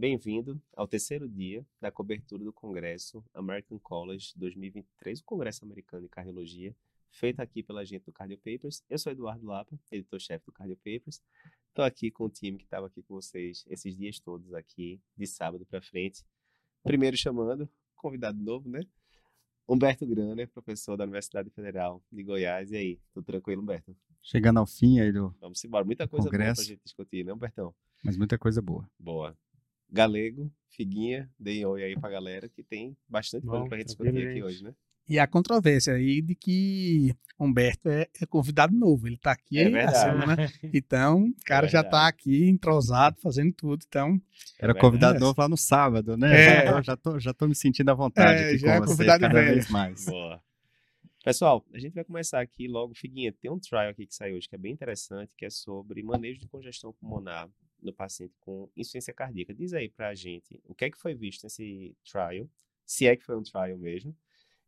Bem-vindo 0.00 0.58
ao 0.74 0.88
terceiro 0.88 1.28
dia 1.28 1.62
da 1.78 1.92
cobertura 1.92 2.42
do 2.42 2.54
Congresso 2.54 3.22
American 3.34 3.78
College 3.78 4.32
2023, 4.34 5.20
o 5.20 5.24
Congresso 5.24 5.62
Americano 5.62 6.04
de 6.04 6.08
Cardiologia, 6.08 6.74
feito 7.10 7.38
aqui 7.40 7.62
pela 7.62 7.84
gente 7.84 8.06
do 8.06 8.12
Cardio 8.12 8.38
Papers. 8.38 8.82
Eu 8.88 8.98
sou 8.98 9.12
Eduardo 9.12 9.44
Lapa, 9.44 9.78
editor-chefe 9.92 10.46
do 10.46 10.52
Cardio 10.52 10.78
Papers. 10.78 11.20
Estou 11.68 11.84
aqui 11.84 12.10
com 12.10 12.24
o 12.24 12.30
time 12.30 12.56
que 12.56 12.64
estava 12.64 12.86
aqui 12.86 13.02
com 13.02 13.14
vocês 13.14 13.62
esses 13.68 13.94
dias 13.94 14.18
todos 14.18 14.54
aqui, 14.54 14.98
de 15.14 15.26
sábado 15.26 15.66
para 15.66 15.82
frente. 15.82 16.24
Primeiro 16.82 17.14
chamando, 17.18 17.68
convidado 17.94 18.42
novo, 18.42 18.70
né? 18.70 18.80
Humberto 19.68 20.06
Graner, 20.06 20.48
professor 20.48 20.96
da 20.96 21.04
Universidade 21.04 21.50
Federal 21.50 22.02
de 22.10 22.22
Goiás. 22.22 22.70
E 22.70 22.76
aí, 22.76 23.00
tudo 23.12 23.26
tranquilo, 23.26 23.60
Humberto? 23.60 23.94
Chegando 24.22 24.60
ao 24.60 24.66
fim 24.66 24.98
aí 24.98 25.12
do. 25.12 25.28
Vamos 25.38 25.62
embora. 25.62 25.84
Muita 25.84 26.08
coisa 26.08 26.24
Congresso. 26.24 26.54
boa 26.54 26.54
pra 26.54 26.64
gente 26.64 26.82
discutir, 26.82 27.22
né, 27.22 27.34
Humbertão? 27.34 27.74
Mas 28.02 28.16
muita 28.16 28.38
coisa 28.38 28.62
boa. 28.62 28.90
Boa. 28.98 29.36
Galego, 29.92 30.50
Figuinha, 30.68 31.28
dei 31.38 31.64
oi 31.64 31.82
aí 31.82 31.98
pra 31.98 32.08
galera 32.10 32.48
que 32.48 32.62
tem 32.62 32.96
bastante 33.08 33.46
coisa 33.46 33.62
Bom, 33.64 33.68
pra 33.68 33.78
gente 33.78 33.86
discutir 33.88 34.28
aqui 34.28 34.42
hoje, 34.42 34.62
né? 34.62 34.74
E 35.08 35.18
a 35.18 35.26
controvérsia 35.26 35.94
aí 35.94 36.22
de 36.22 36.36
que 36.36 37.12
Humberto 37.38 37.88
é, 37.88 38.06
é 38.20 38.26
convidado 38.26 38.72
novo. 38.72 39.08
Ele 39.08 39.16
tá 39.16 39.32
aqui 39.32 39.58
É 39.58 39.68
verdade. 39.68 39.98
semana. 39.98 40.36
Então, 40.72 41.24
o 41.24 41.34
cara 41.44 41.66
já 41.66 41.82
verdade. 41.82 41.90
tá 41.90 42.06
aqui 42.08 42.48
entrosado, 42.48 43.18
fazendo 43.20 43.52
tudo. 43.52 43.82
Então, 43.88 44.20
Era 44.58 44.72
verdade. 44.72 44.78
convidado 44.80 45.18
novo 45.18 45.34
lá 45.40 45.48
no 45.48 45.56
sábado, 45.56 46.16
né? 46.16 46.30
É. 46.38 46.44
Já, 46.44 46.72
tô, 46.72 46.82
já, 46.82 46.96
tô, 46.96 47.18
já 47.18 47.34
tô 47.34 47.48
me 47.48 47.54
sentindo 47.56 47.90
à 47.90 47.94
vontade 47.94 48.40
É, 48.42 48.48
aqui 48.50 48.58
já 48.58 48.74
é 48.74 48.78
com 48.78 48.86
você 48.86 48.92
convidado 48.92 49.20
cada 49.22 49.34
velho. 49.34 49.54
vez 49.54 49.68
mais. 49.68 50.04
Boa. 50.04 50.40
Pessoal, 51.24 51.66
a 51.74 51.78
gente 51.78 51.92
vai 51.94 52.04
começar 52.04 52.40
aqui 52.40 52.68
logo. 52.68 52.94
Figuinha, 52.94 53.32
tem 53.32 53.50
um 53.50 53.58
trial 53.58 53.90
aqui 53.90 54.06
que 54.06 54.14
saiu 54.14 54.36
hoje 54.36 54.48
que 54.48 54.54
é 54.54 54.58
bem 54.58 54.72
interessante, 54.72 55.34
que 55.36 55.44
é 55.44 55.50
sobre 55.50 56.02
manejo 56.04 56.38
de 56.38 56.46
congestão 56.46 56.92
pulmonar 56.92 57.48
no 57.82 57.92
paciente 57.92 58.34
com 58.40 58.70
insuficiência 58.76 59.12
cardíaca. 59.12 59.54
Diz 59.54 59.72
aí 59.72 59.88
pra 59.88 60.14
gente 60.14 60.60
o 60.64 60.74
que 60.74 60.84
é 60.84 60.90
que 60.90 60.98
foi 60.98 61.14
visto 61.14 61.44
nesse 61.44 61.96
trial, 62.04 62.48
se 62.84 63.06
é 63.06 63.16
que 63.16 63.24
foi 63.24 63.36
um 63.36 63.42
trial 63.42 63.78
mesmo, 63.78 64.16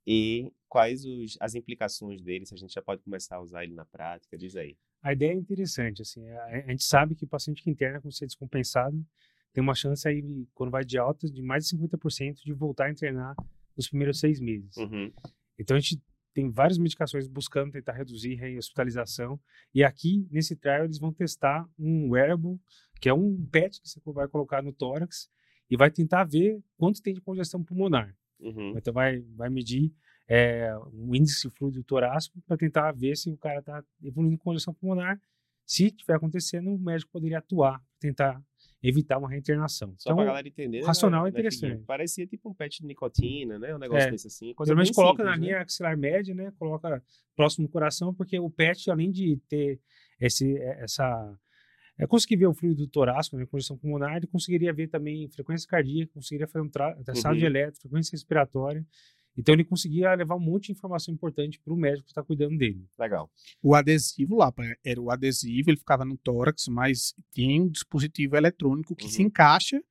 e 0.07 0.53
quais 0.69 1.05
os, 1.05 1.37
as 1.41 1.55
implicações 1.55 2.21
dele, 2.21 2.47
se 2.47 2.55
a 2.55 2.57
gente 2.57 2.73
já 2.73 2.83
pode 2.83 3.03
começar 3.03 3.37
a 3.37 3.43
usar 3.43 3.65
ele 3.65 3.75
na 3.75 3.85
prática. 3.85 4.37
Diz 4.37 4.57
aí. 4.57 4.77
a 5.03 5.13
ideia 5.13 5.33
é 5.33 5.35
interessante. 5.35 6.03
Assim, 6.03 6.29
a, 6.29 6.45
a 6.45 6.71
gente 6.71 6.85
sabe 6.85 7.15
que 7.15 7.25
o 7.25 7.29
paciente 7.29 7.63
que 7.63 7.71
interna 7.71 8.01
com 8.01 8.11
ser 8.11 8.27
descompensado 8.27 9.05
tem 9.53 9.63
uma 9.63 9.75
chance 9.75 10.07
aí, 10.09 10.47
quando 10.55 10.71
vai 10.71 10.85
de 10.85 10.99
alta, 10.99 11.29
de 11.29 11.43
mais 11.43 11.67
de 11.69 11.77
50% 11.77 12.43
de 12.43 12.53
voltar 12.53 12.87
a 12.87 12.91
internar 12.91 13.35
nos 13.77 13.89
primeiros 13.89 14.19
seis 14.19 14.41
meses. 14.41 14.77
Uhum. 14.77 15.13
Então 15.59 15.77
a 15.77 15.81
gente 15.81 16.01
tem 16.33 16.51
várias 16.51 16.79
medicações 16.79 17.29
buscando 17.29 17.73
tentar 17.73 17.93
reduzir 17.93 18.43
a 18.43 18.59
hospitalização. 18.59 19.41
E 19.75 19.85
aqui, 19.85 20.27
nesse 20.31 20.57
trial, 20.57 20.85
eles 20.85 20.99
vão 20.99 21.13
testar 21.13 21.69
um 21.79 22.11
wearable, 22.11 22.59
que 23.01 23.09
é 23.09 23.15
um 23.15 23.45
PET 23.47 23.81
que 23.81 23.89
você 23.89 24.01
vai 24.07 24.29
colocar 24.29 24.63
no 24.63 24.73
tórax 24.73 25.31
e 25.71 25.77
vai 25.77 25.91
tentar 25.91 26.25
ver 26.25 26.61
quanto 26.77 27.03
tem 27.03 27.15
de 27.15 27.21
congestão 27.21 27.63
pulmonar. 27.63 28.15
Uhum. 28.41 28.75
Então 28.77 28.93
vai, 28.93 29.21
vai 29.37 29.49
medir 29.49 29.93
é, 30.29 30.75
o 30.93 31.15
índice 31.15 31.49
fluido 31.51 31.83
torácico 31.85 32.41
para 32.47 32.57
tentar 32.57 32.93
ver 32.93 33.17
se 33.17 33.31
o 33.31 33.37
cara 33.37 33.61
está 33.61 33.85
evoluindo 34.03 34.39
com 34.39 34.45
congestão 34.45 34.75
pulmonar. 34.75 35.21
Se 35.65 35.87
estiver 35.87 36.15
acontecendo, 36.15 36.75
o 36.75 36.79
médico 36.79 37.13
poderia 37.13 37.39
atuar, 37.39 37.83
tentar 37.99 38.43
evitar 38.83 39.19
uma 39.19 39.29
reinternação. 39.31 39.95
Só 39.97 40.15
pra 40.15 40.25
galera 40.25 40.49
entender. 40.49 40.83
o 40.83 40.87
racional 40.87 41.25
né, 41.25 41.29
é 41.29 41.33
né, 41.33 41.37
Figuinha? 41.39 41.49
interessante. 41.69 41.87
Parecia 41.87 42.27
tipo 42.27 42.51
um 42.51 42.55
patch 42.55 42.81
de 42.81 42.87
nicotina, 42.87 43.59
né? 43.59 43.75
Um 43.75 43.79
negócio 43.79 44.09
É. 44.09 44.11
desse 44.11 44.27
assim. 44.27 44.53
Coisa 44.55 44.71
Geralmente 44.71 44.95
coloca 44.95 45.23
simples, 45.23 45.27
na 45.31 45.37
né? 45.41 45.47
linha 45.47 45.63
axilar 45.63 45.97
média, 45.97 46.35
né? 46.35 46.53
Coloca 46.59 47.03
próximo 47.37 47.67
do 47.67 47.71
coração, 47.73 48.13
porque 48.13 48.39
o 48.39 48.51
PET, 48.51 48.91
além 48.91 49.11
de 49.11 49.37
ter 49.49 49.81
esse, 50.21 50.57
essa. 50.59 51.39
É, 51.99 52.07
conseguir 52.07 52.37
ver 52.37 52.47
o 52.47 52.55
fluido 52.55 52.87
torácico, 52.89 53.37
né? 53.37 53.47
Congestão 53.47 53.77
pulmonar, 53.77 54.17
ele 54.17 54.27
conseguiria 54.27 54.73
ver 54.73 54.89
também 54.89 55.29
frequência 55.29 55.69
cardíaca, 55.69 56.11
conseguiria 56.15 56.49
fazer 56.49 56.65
um 56.65 56.69
tra- 56.69 56.95
traçado 57.05 57.37
de 57.37 57.43
Uhum. 57.43 57.47
eletro, 57.51 57.81
frequência 57.83 58.13
respiratória. 58.13 58.85
Então 59.37 59.55
ele 59.55 59.65
conseguia 59.65 60.15
levar 60.15 60.37
um 60.37 60.41
monte 60.41 60.67
de 60.67 60.73
informação 60.73 61.13
importante 61.15 61.59
para 61.59 61.73
o 61.73 61.77
médico 61.77 62.05
que 62.05 62.11
está 62.11 62.23
cuidando 62.23 62.57
dele. 62.59 62.85
Legal. 62.98 63.31
O 63.63 63.75
adesivo 63.75 64.37
lá, 64.37 64.53
era 64.85 65.01
o 65.01 65.11
adesivo, 65.11 65.70
ele 65.70 65.79
ficava 65.79 66.05
no 66.05 66.17
tórax, 66.19 66.69
mas 66.69 67.15
tem 67.35 67.61
um 67.63 67.69
dispositivo 67.69 68.37
eletrônico 68.37 68.95
que 68.95 69.09
se 69.09 69.21
Uhum. 69.23 69.29
encaixa 69.29 69.83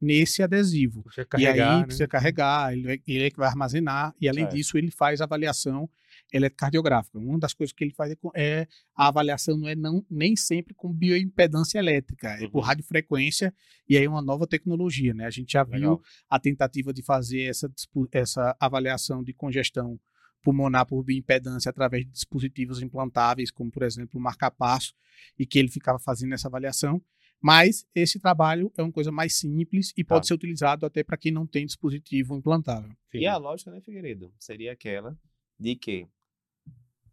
nesse 0.00 0.42
adesivo. 0.42 1.02
Precisa 1.02 1.22
e 1.22 1.26
carregar, 1.26 1.70
aí 1.74 1.80
né? 1.80 1.84
precisa 1.86 2.08
carregar, 2.08 2.72
ele, 2.72 2.82
vai- 2.84 3.02
ele 3.06 3.24
é 3.24 3.30
que 3.30 3.36
vai 3.36 3.48
armazenar, 3.48 4.14
e 4.20 4.28
além 4.28 4.44
Certo. 4.44 4.54
disso 4.56 4.78
ele 4.78 4.90
faz 4.90 5.20
avaliação 5.20 5.90
eletrocardiográfica. 6.32 7.18
Uma 7.18 7.38
das 7.38 7.54
coisas 7.54 7.72
que 7.72 7.84
ele 7.84 7.92
faz 7.94 8.10
é, 8.12 8.16
com- 8.16 8.30
é 8.34 8.66
a 8.94 9.08
avaliação 9.08 9.56
não 9.56 9.68
é 9.68 9.74
não, 9.74 10.04
nem 10.10 10.36
sempre 10.36 10.74
com 10.74 10.92
bioimpedância 10.92 11.78
elétrica, 11.78 12.28
é 12.30 12.48
por 12.48 12.58
Uhum. 12.58 12.64
radiofrequência, 12.64 13.54
e 13.88 13.96
aí 13.96 14.04
é 14.04 14.08
uma 14.08 14.22
nova 14.22 14.46
tecnologia, 14.46 15.14
né? 15.14 15.26
A 15.26 15.30
gente 15.30 15.52
já 15.52 15.62
Legal. 15.62 15.96
viu 15.96 16.02
a 16.28 16.38
tentativa 16.38 16.92
de 16.92 17.02
fazer 17.02 17.42
essa, 17.42 17.70
essa 18.12 18.56
avaliação 18.60 19.22
de 19.22 19.32
congestão 19.32 19.98
pulmonar 20.42 20.86
por 20.86 21.02
bioimpedância 21.02 21.68
através 21.70 22.04
de 22.04 22.12
dispositivos 22.12 22.80
implantáveis, 22.80 23.50
como 23.50 23.70
por 23.70 23.82
exemplo 23.82 24.18
o 24.18 24.22
marcapasso, 24.22 24.94
e 25.38 25.44
que 25.44 25.58
ele 25.58 25.68
ficava 25.68 25.98
fazendo 25.98 26.32
essa 26.34 26.46
avaliação. 26.48 27.02
Mas 27.40 27.86
esse 27.94 28.18
trabalho 28.18 28.72
é 28.76 28.82
uma 28.82 28.90
coisa 28.92 29.12
mais 29.12 29.34
simples 29.38 29.92
e 29.96 30.02
pode 30.04 30.22
Tá. 30.22 30.28
ser 30.28 30.34
utilizado 30.34 30.84
até 30.84 31.04
para 31.04 31.16
quem 31.16 31.30
não 31.32 31.46
tem 31.46 31.64
dispositivo 31.66 32.36
implantável. 32.36 32.90
E 33.14 33.26
a 33.26 33.36
lógica, 33.36 33.70
né, 33.70 33.80
Figueiredo? 33.80 34.32
Seria 34.38 34.72
aquela 34.72 35.16
de 35.58 35.76
que 35.76 36.06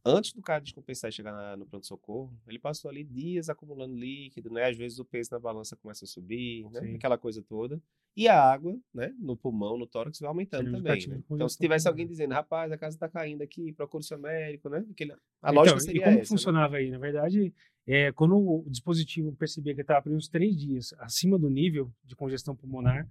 antes 0.06 0.32
do 0.34 0.42
cara 0.42 0.62
descompensar 0.62 1.10
e 1.10 1.14
chegar 1.14 1.32
na- 1.34 1.58
no 1.58 1.66
pronto-socorro, 1.66 2.32
ele 2.48 2.60
passou 2.60 2.90
ali 2.92 3.04
dias 3.04 3.50
acumulando 3.50 3.96
líquido, 3.96 4.50
né? 4.52 4.70
Às 4.70 4.78
vezes 4.78 5.00
o 5.00 5.06
peso 5.06 5.30
na 5.32 5.40
balança 5.40 5.76
começa 5.76 6.06
a 6.06 6.08
subir, 6.08 6.70
né? 6.72 6.80
Aquela 6.96 7.18
coisa 7.18 7.42
toda. 7.42 7.82
E 8.16 8.28
a 8.28 8.40
água, 8.42 8.78
né? 8.94 9.14
No 9.20 9.36
pulmão, 9.36 9.78
no 9.78 9.86
tórax, 9.88 10.20
vai 10.20 10.30
aumentando 10.30 10.70
um 10.70 10.72
também, 10.74 11.08
né? 11.08 11.22
Então, 11.30 11.50
se 11.50 11.58
tivesse 11.58 11.88
alguém 11.88 12.08
dizendo, 12.08 12.34
rapaz, 12.34 12.72
a 12.72 12.78
casa 12.78 12.98
tá 12.98 13.10
caindo 13.10 13.42
aqui, 13.42 13.74
procure 13.74 14.04
seu 14.04 14.18
médico, 14.20 14.70
né? 14.70 14.86
Aquele- 14.92 15.12
A 15.14 15.18
Então, 15.42 15.54
lógica 15.54 15.78
e 15.80 15.82
seria 15.82 16.02
como 16.04 16.14
essa, 16.20 16.22
né? 16.22 16.26
funcionava 16.28 16.78
aí? 16.78 16.90
Na 16.92 16.98
verdade, 17.00 17.54
é, 17.88 18.12
quando 18.14 18.38
o 18.38 18.66
dispositivo 18.70 19.34
percebia 19.36 19.76
que 19.76 19.82
estava 19.82 20.02
por 20.04 20.12
uns 20.14 20.28
três 20.30 20.56
dias 20.56 20.94
acima 21.00 21.38
do 21.38 21.50
nível 21.50 21.92
de 22.06 22.16
congestão 22.16 22.56
pulmonar, 22.56 23.10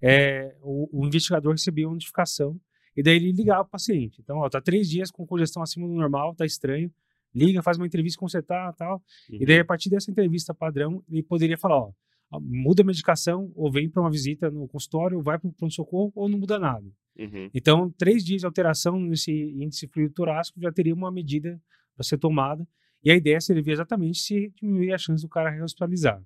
é, 0.00 0.54
o, 0.60 1.00
o 1.00 1.06
investigador 1.06 1.52
recebia 1.52 1.86
uma 1.88 1.94
notificação 1.94 2.60
e 2.96 3.02
daí 3.02 3.16
ele 3.16 3.32
ligava 3.32 3.62
o 3.62 3.68
paciente. 3.68 4.20
Então, 4.22 4.38
ó, 4.38 4.48
tá 4.48 4.60
três 4.60 4.88
dias 4.88 5.10
com 5.10 5.26
congestão 5.26 5.62
acima 5.62 5.86
do 5.86 5.94
normal, 5.94 6.34
tá 6.34 6.44
estranho. 6.46 6.90
Liga, 7.34 7.62
faz 7.62 7.76
uma 7.76 7.86
entrevista 7.86 8.18
com 8.18 8.28
você 8.28 8.40
tá, 8.40 8.72
tal. 8.72 9.02
E 9.28 9.38
Uhum. 9.38 9.44
daí, 9.46 9.58
a 9.58 9.64
partir 9.64 9.90
dessa 9.90 10.10
entrevista 10.10 10.54
padrão, 10.54 11.02
ele 11.08 11.22
poderia 11.22 11.58
falar, 11.58 11.78
ó, 11.78 11.92
muda 12.40 12.82
a 12.82 12.86
medicação, 12.86 13.50
ou 13.56 13.70
vem 13.70 13.88
para 13.88 14.00
uma 14.02 14.10
visita 14.10 14.50
no 14.50 14.68
consultório, 14.68 15.16
ou 15.16 15.22
vai 15.22 15.38
para 15.38 15.48
o 15.48 15.52
pronto-socorro, 15.52 16.12
ou 16.14 16.28
não 16.28 16.38
muda 16.38 16.58
nada. 16.58 16.86
Uhum. 17.18 17.50
Então, 17.52 17.90
três 17.96 18.24
dias 18.24 18.40
de 18.40 18.46
alteração 18.46 19.00
nesse 19.00 19.32
índice 19.32 19.86
fluido 19.88 20.12
torácico 20.14 20.60
já 20.60 20.70
teria 20.72 20.94
uma 20.94 21.10
medida 21.10 21.60
para 21.96 22.04
ser 22.04 22.18
tomada. 22.18 22.66
E 23.04 23.10
a 23.10 23.14
ideia 23.16 23.40
seria 23.40 23.62
ver 23.62 23.72
exatamente 23.72 24.18
se 24.18 24.52
diminuir 24.56 24.92
a 24.92 24.98
chance 24.98 25.22
do 25.22 25.28
cara 25.28 25.50
rehospitalizar. 25.50 26.22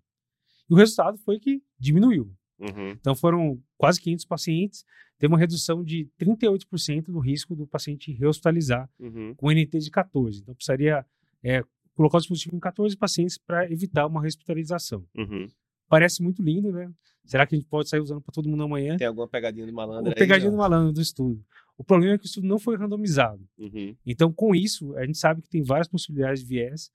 E 0.70 0.74
o 0.74 0.76
resultado 0.76 1.18
foi 1.18 1.38
que 1.40 1.62
diminuiu. 1.78 2.30
Uhum. 2.58 2.90
Então, 2.90 3.14
foram 3.14 3.60
quase 3.76 4.00
500 4.00 4.24
pacientes, 4.24 4.84
teve 5.18 5.32
uma 5.32 5.38
redução 5.38 5.82
de 5.84 6.08
38% 6.20 7.06
do 7.06 7.18
risco 7.18 7.54
do 7.54 7.66
paciente 7.66 8.12
rehospitalizar 8.12 8.88
Uhum. 8.98 9.34
com 9.36 9.50
NT 9.50 9.78
de 9.78 9.90
14. 9.90 10.40
Então, 10.40 10.54
precisaria 10.54 11.04
é, 11.42 11.62
colocar 11.94 12.18
o 12.18 12.20
dispositivo 12.20 12.56
em 12.56 12.60
14 12.60 12.96
pacientes 12.96 13.38
para 13.38 13.70
evitar 13.70 14.06
uma 14.06 14.20
rehospitalização. 14.20 15.04
Uhum. 15.16 15.48
Parece 15.88 16.22
muito 16.22 16.42
lindo, 16.42 16.70
né? 16.70 16.90
Será 17.24 17.46
que 17.46 17.54
a 17.54 17.58
gente 17.58 17.68
pode 17.68 17.88
sair 17.88 18.00
usando 18.00 18.20
para 18.22 18.32
todo 18.32 18.48
mundo 18.48 18.62
amanhã? 18.62 18.96
Tem 18.96 19.06
alguma 19.06 19.28
pegadinha 19.28 19.66
de 19.66 19.72
malandro 19.72 20.04
Uma 20.06 20.10
aí? 20.10 20.14
pegadinha 20.18 20.48
ó? 20.48 20.52
do 20.52 20.56
malandro 20.58 20.92
do 20.92 21.00
estudo. 21.00 21.44
O 21.76 21.84
problema 21.84 22.14
é 22.14 22.18
que 22.18 22.24
o 22.24 22.26
estudo 22.26 22.46
não 22.46 22.58
foi 22.58 22.76
randomizado. 22.76 23.46
Uhum. 23.58 23.94
Então, 24.04 24.32
com 24.32 24.54
isso, 24.54 24.96
a 24.96 25.04
gente 25.04 25.18
sabe 25.18 25.42
que 25.42 25.48
tem 25.48 25.62
várias 25.62 25.86
possibilidades 25.88 26.40
de 26.42 26.48
viés. 26.48 26.90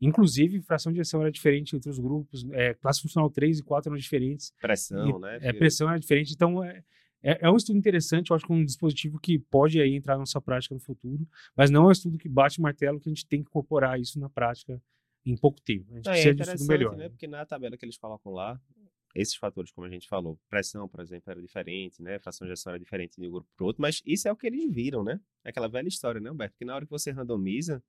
Inclusive, 0.00 0.60
fração 0.62 0.92
de 0.92 0.98
ejeção 0.98 1.20
era 1.20 1.30
diferente 1.30 1.74
entre 1.74 1.90
os 1.90 1.98
grupos, 1.98 2.46
é, 2.52 2.74
classe 2.74 3.02
funcional 3.02 3.28
3 3.30 3.58
e 3.58 3.62
4 3.62 3.90
eram 3.90 3.98
diferentes, 3.98 4.52
Pressão, 4.60 5.08
E, 5.08 5.20
né? 5.20 5.38
é, 5.42 5.52
pressão 5.52 5.88
era 5.88 5.98
diferente. 5.98 6.32
Então, 6.32 6.62
é, 6.62 6.84
é, 7.22 7.46
é 7.46 7.50
um 7.50 7.56
estudo 7.56 7.76
interessante, 7.78 8.30
eu 8.30 8.36
acho 8.36 8.46
que 8.46 8.52
é 8.52 8.54
um 8.54 8.64
dispositivo 8.64 9.18
que 9.18 9.38
pode 9.38 9.80
aí 9.80 9.94
entrar 9.94 10.14
na 10.14 10.20
nossa 10.20 10.40
prática 10.40 10.74
no 10.74 10.80
futuro, 10.80 11.26
mas 11.56 11.70
não 11.70 11.84
é 11.84 11.88
um 11.88 11.92
estudo 11.92 12.16
que 12.16 12.28
bate 12.28 12.58
o 12.60 12.62
martelo 12.62 13.00
que 13.00 13.08
a 13.08 13.12
gente 13.12 13.26
tem 13.26 13.42
que 13.42 13.48
incorporar 13.48 13.98
isso 13.98 14.20
na 14.20 14.28
prática 14.28 14.80
em 15.26 15.36
pouco 15.36 15.60
tempo. 15.60 15.92
A 15.92 15.96
gente 15.96 16.08
é 16.08 16.12
precisa 16.12 16.34
de 16.34 16.42
um 16.42 16.54
estudo 16.54 16.68
melhor. 16.68 16.96
né? 16.96 17.08
Porque 17.08 17.26
na 17.26 17.44
tabela 17.44 17.76
que 17.76 17.84
eles 17.84 17.98
colocam 17.98 18.32
lá, 18.32 18.58
esses 19.14 19.34
fatores, 19.34 19.72
como 19.72 19.86
a 19.86 19.90
gente 19.90 20.06
falou, 20.08 20.38
pressão, 20.48 20.88
por 20.88 21.00
exemplo, 21.00 21.30
era 21.30 21.42
diferente, 21.42 22.00
né? 22.00 22.18
Fração 22.20 22.46
de 22.46 22.52
ejeção 22.52 22.70
era 22.72 22.78
diferente 22.78 23.20
de 23.20 23.26
um 23.26 23.30
grupo 23.30 23.48
para 23.56 23.66
outro, 23.66 23.82
mas 23.82 24.00
isso 24.06 24.28
é 24.28 24.32
o 24.32 24.36
que 24.36 24.46
eles 24.46 24.72
viram, 24.72 25.02
né? 25.02 25.20
É 25.44 25.50
aquela 25.50 25.68
velha 25.68 25.88
história, 25.88 26.20
né, 26.20 26.30
Humberto? 26.30 26.56
Que 26.56 26.64
na 26.64 26.76
hora 26.76 26.84
que 26.84 26.90
você 26.90 27.10
randomiza, 27.10 27.82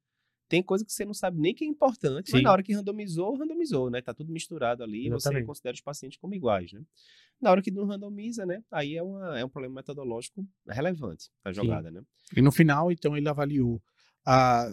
tem 0.49 0.63
coisa 0.63 0.83
que 0.83 0.91
você 0.91 1.05
não 1.05 1.13
sabe 1.13 1.39
nem 1.39 1.53
que 1.53 1.63
é 1.63 1.67
importante, 1.67 2.31
mas 2.31 2.39
Sim. 2.39 2.43
na 2.43 2.51
hora 2.51 2.63
que 2.63 2.73
randomizou, 2.73 3.37
randomizou, 3.37 3.89
né? 3.89 4.01
Tá 4.01 4.13
tudo 4.13 4.33
misturado 4.33 4.83
ali 4.83 5.05
e 5.05 5.09
você 5.11 5.43
considera 5.43 5.75
os 5.75 5.81
pacientes 5.81 6.17
como 6.17 6.33
iguais, 6.33 6.73
né? 6.73 6.81
Na 7.39 7.51
hora 7.51 7.61
que 7.61 7.71
não 7.71 7.85
randomiza, 7.85 8.45
né? 8.45 8.61
Aí 8.71 8.95
é, 8.97 9.03
uma, 9.03 9.39
é 9.39 9.45
um 9.45 9.49
problema 9.49 9.75
metodológico 9.75 10.45
relevante 10.67 11.29
a 11.45 11.53
jogada, 11.53 11.91
né? 11.91 12.01
E 12.35 12.41
no 12.41 12.51
final, 12.51 12.91
então, 12.91 13.15
ele 13.15 13.29
avaliou 13.29 13.81
a 14.25 14.67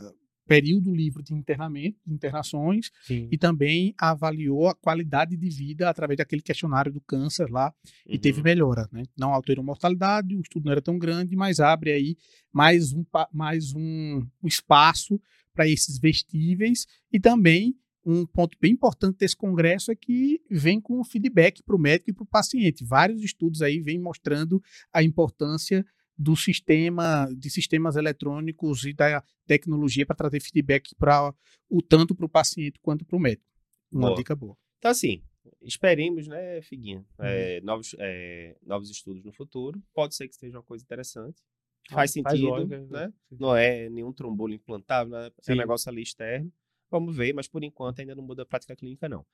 período 0.47 0.95
livre 0.95 1.23
de 1.25 1.35
internamento, 1.35 1.99
de 2.07 2.15
internações, 2.15 2.91
Sim. 3.03 3.29
e 3.33 3.37
também 3.37 3.93
avaliou 3.99 4.69
a 4.69 4.75
qualidade 4.77 5.37
de 5.37 5.49
vida 5.51 5.91
através 5.91 6.17
daquele 6.19 6.41
questionário 6.41 6.93
do 6.93 7.01
câncer 7.01 7.51
lá 7.51 7.75
e 8.07 8.13
Uhum. 8.15 8.19
teve 8.21 8.43
melhora, 8.43 8.89
né? 8.93 9.03
Não 9.19 9.35
alterou 9.35 9.65
mortalidade, 9.65 10.37
o 10.37 10.41
estudo 10.41 10.67
não 10.67 10.73
era 10.73 10.81
tão 10.81 10.99
grande, 10.99 11.35
mas 11.37 11.59
abre 11.59 11.91
aí 11.93 12.17
mais 12.53 12.93
um, 12.93 13.05
mais 13.33 13.75
um 13.75 14.25
espaço 14.45 15.21
para 15.57 15.67
esses 15.67 15.99
vestíveis 15.99 16.87
e 17.11 17.19
também 17.19 17.75
um 18.05 18.25
ponto 18.25 18.57
bem 18.61 18.73
importante 18.73 19.19
desse 19.19 19.37
congresso 19.37 19.91
é 19.91 19.97
que 19.97 20.41
vem 20.49 20.81
com 20.81 21.03
feedback 21.03 21.61
para 21.65 21.75
o 21.75 21.79
médico 21.79 22.11
e 22.11 22.13
para 22.13 22.23
o 22.23 22.27
paciente. 22.27 22.85
Vários 22.85 23.21
estudos 23.21 23.63
aí 23.63 23.81
vêm 23.81 23.99
mostrando 23.99 24.63
a 24.93 25.03
importância 25.03 25.85
do 26.17 26.37
sistema, 26.37 27.29
de 27.37 27.51
sistemas 27.51 27.97
eletrônicos 27.97 28.85
e 28.85 28.93
da 28.93 29.23
tecnologia 29.45 30.07
para 30.07 30.15
trazer 30.15 30.41
feedback 30.41 30.95
para 30.95 31.35
o 31.69 31.83
tanto 31.83 32.15
para 32.15 32.27
o 32.27 32.29
paciente 32.29 32.79
quanto 32.81 33.05
para 33.05 33.17
o 33.17 33.21
médico. 33.21 33.45
Uma 33.91 34.09
Boa. 34.09 34.17
dica 34.17 34.37
boa. 34.37 34.57
Então, 34.79 34.91
assim, 34.91 35.23
esperemos, 35.61 36.29
né, 36.29 36.63
Figuinha? 36.63 36.99
Uhum. 37.19 37.25
É, 37.25 37.61
novos, 37.61 37.95
é, 37.99 38.57
novos 38.63 38.89
estudos 38.89 39.25
no 39.25 39.33
futuro. 39.33 39.83
Pode 39.93 40.15
ser 40.15 40.29
que 40.29 40.35
esteja 40.35 40.59
uma 40.59 40.65
coisa 40.65 40.85
interessante. 40.85 41.43
Faz 41.91 42.11
Ah, 42.17 42.23
Faz 42.23 42.33
sentido, 42.39 42.51
lógica, 42.51 42.87
né? 42.91 43.13
Sim. 43.29 43.37
Não 43.39 43.57
é 43.57 43.89
nenhum 43.89 44.13
trombolo 44.13 44.53
implantável, 44.53 45.13
né? 45.13 45.31
é 45.47 45.53
um 45.53 45.57
negócio 45.57 45.91
ali 45.91 46.03
externo. 46.03 46.53
Vamos 46.91 47.17
ver, 47.17 47.33
mas 47.33 47.49
por 47.49 47.63
enquanto 47.65 48.01
ainda 48.01 48.15
não 48.15 48.23
muda 48.23 48.43
a 48.43 48.47
prática 48.47 48.77
clínica, 48.77 49.09
não. 49.09 49.25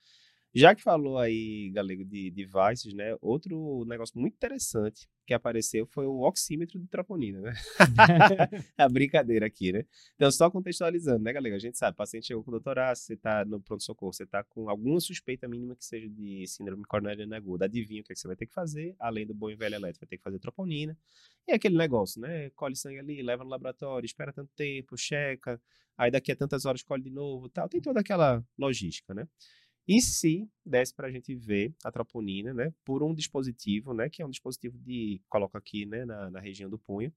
Já 0.55 0.75
que 0.75 0.83
falou 0.83 1.19
aí, 1.19 1.71
Galego, 1.71 2.05
de 2.05 2.31
devices, 2.31 2.93
né? 2.93 3.17
Outro 3.23 3.85
negócio 3.87 4.19
muito 4.21 4.35
interessante 4.35 5.09
que 5.27 5.33
apareceu 5.33 5.87
foi 5.87 6.05
o 6.05 6.21
oxímetro 6.21 6.79
de 6.79 6.87
troponina, 6.89 7.41
né? 7.41 7.53
a 8.77 8.89
brincadeira 8.89 9.47
aqui, 9.47 9.73
né? 9.73 9.87
Então, 10.15 10.31
só 10.31 10.51
contextualizando, 10.51 11.25
né, 11.25 11.33
Galego? 11.33 11.57
A 11.57 11.59
gente 11.59 11.79
sabe, 11.79 11.95
o 11.95 11.97
paciente 11.97 12.27
chegou 12.27 12.45
com 12.45 12.51
doutorado, 12.51 12.97
você 12.97 13.17
tá 13.17 13.45
no 13.47 13.61
pronto-socorro, 13.63 14.13
você 14.13 14.27
tá 14.27 14.45
com 14.45 14.69
alguma 14.69 15.01
suspeita 15.01 15.49
mínima 15.49 15.75
que 15.75 15.87
seja 15.87 16.09
de 16.09 16.47
síndrome 16.47 16.85
coronariana 16.85 17.37
aguda. 17.37 17.65
Adivinha 17.65 18.03
o 18.03 18.05
que, 18.05 18.13
é 18.13 18.15
que 18.15 18.21
você 18.21 18.27
vai 18.27 18.37
ter 18.37 18.47
que 18.47 18.53
fazer? 18.53 18.95
Além 18.99 19.27
do 19.27 19.33
bom 19.33 19.49
e 19.49 19.55
velho 19.55 19.77
elétrico, 19.77 20.05
vai 20.05 20.11
ter 20.11 20.19
que 20.19 20.23
fazer 20.23 20.39
troponina. 20.39 20.99
E 21.49 21.53
aquele 21.53 21.79
negócio, 21.79 22.21
né? 22.21 22.51
Colhe 22.51 22.77
sangue 22.77 22.99
ali, 22.99 23.23
leva 23.23 23.43
no 23.43 23.49
laboratório, 23.49 24.05
espera 24.05 24.33
tanto 24.33 24.51
tempo, 24.55 24.99
checa, 24.99 25.59
aí 25.97 26.11
daqui 26.11 26.33
a 26.33 26.37
tantas 26.37 26.67
horas 26.67 26.83
colhe 26.83 27.03
de 27.03 27.11
novo 27.11 27.49
tal. 27.49 27.69
Tem 27.71 27.81
toda 27.81 28.01
aquela 28.01 28.45
logística, 28.59 29.15
né? 29.15 29.27
E 29.87 30.01
se 30.01 30.49
desse 30.65 30.95
para 30.95 31.09
a 31.09 31.11
gente 31.11 31.35
ver 31.35 31.75
a 31.85 31.91
troponina, 31.91 32.55
né, 32.55 32.73
por 32.85 33.03
um 33.03 33.15
dispositivo, 33.15 33.93
né, 33.93 34.09
que 34.09 34.23
é 34.23 34.27
um 34.27 34.31
dispositivo 34.31 34.79
de, 34.79 35.21
coloca 35.29 35.59
aqui, 35.59 35.85
né, 35.85 36.05
na, 36.05 36.31
na 36.31 36.41
região 36.41 36.71
do 36.71 36.79
punho, 36.79 37.13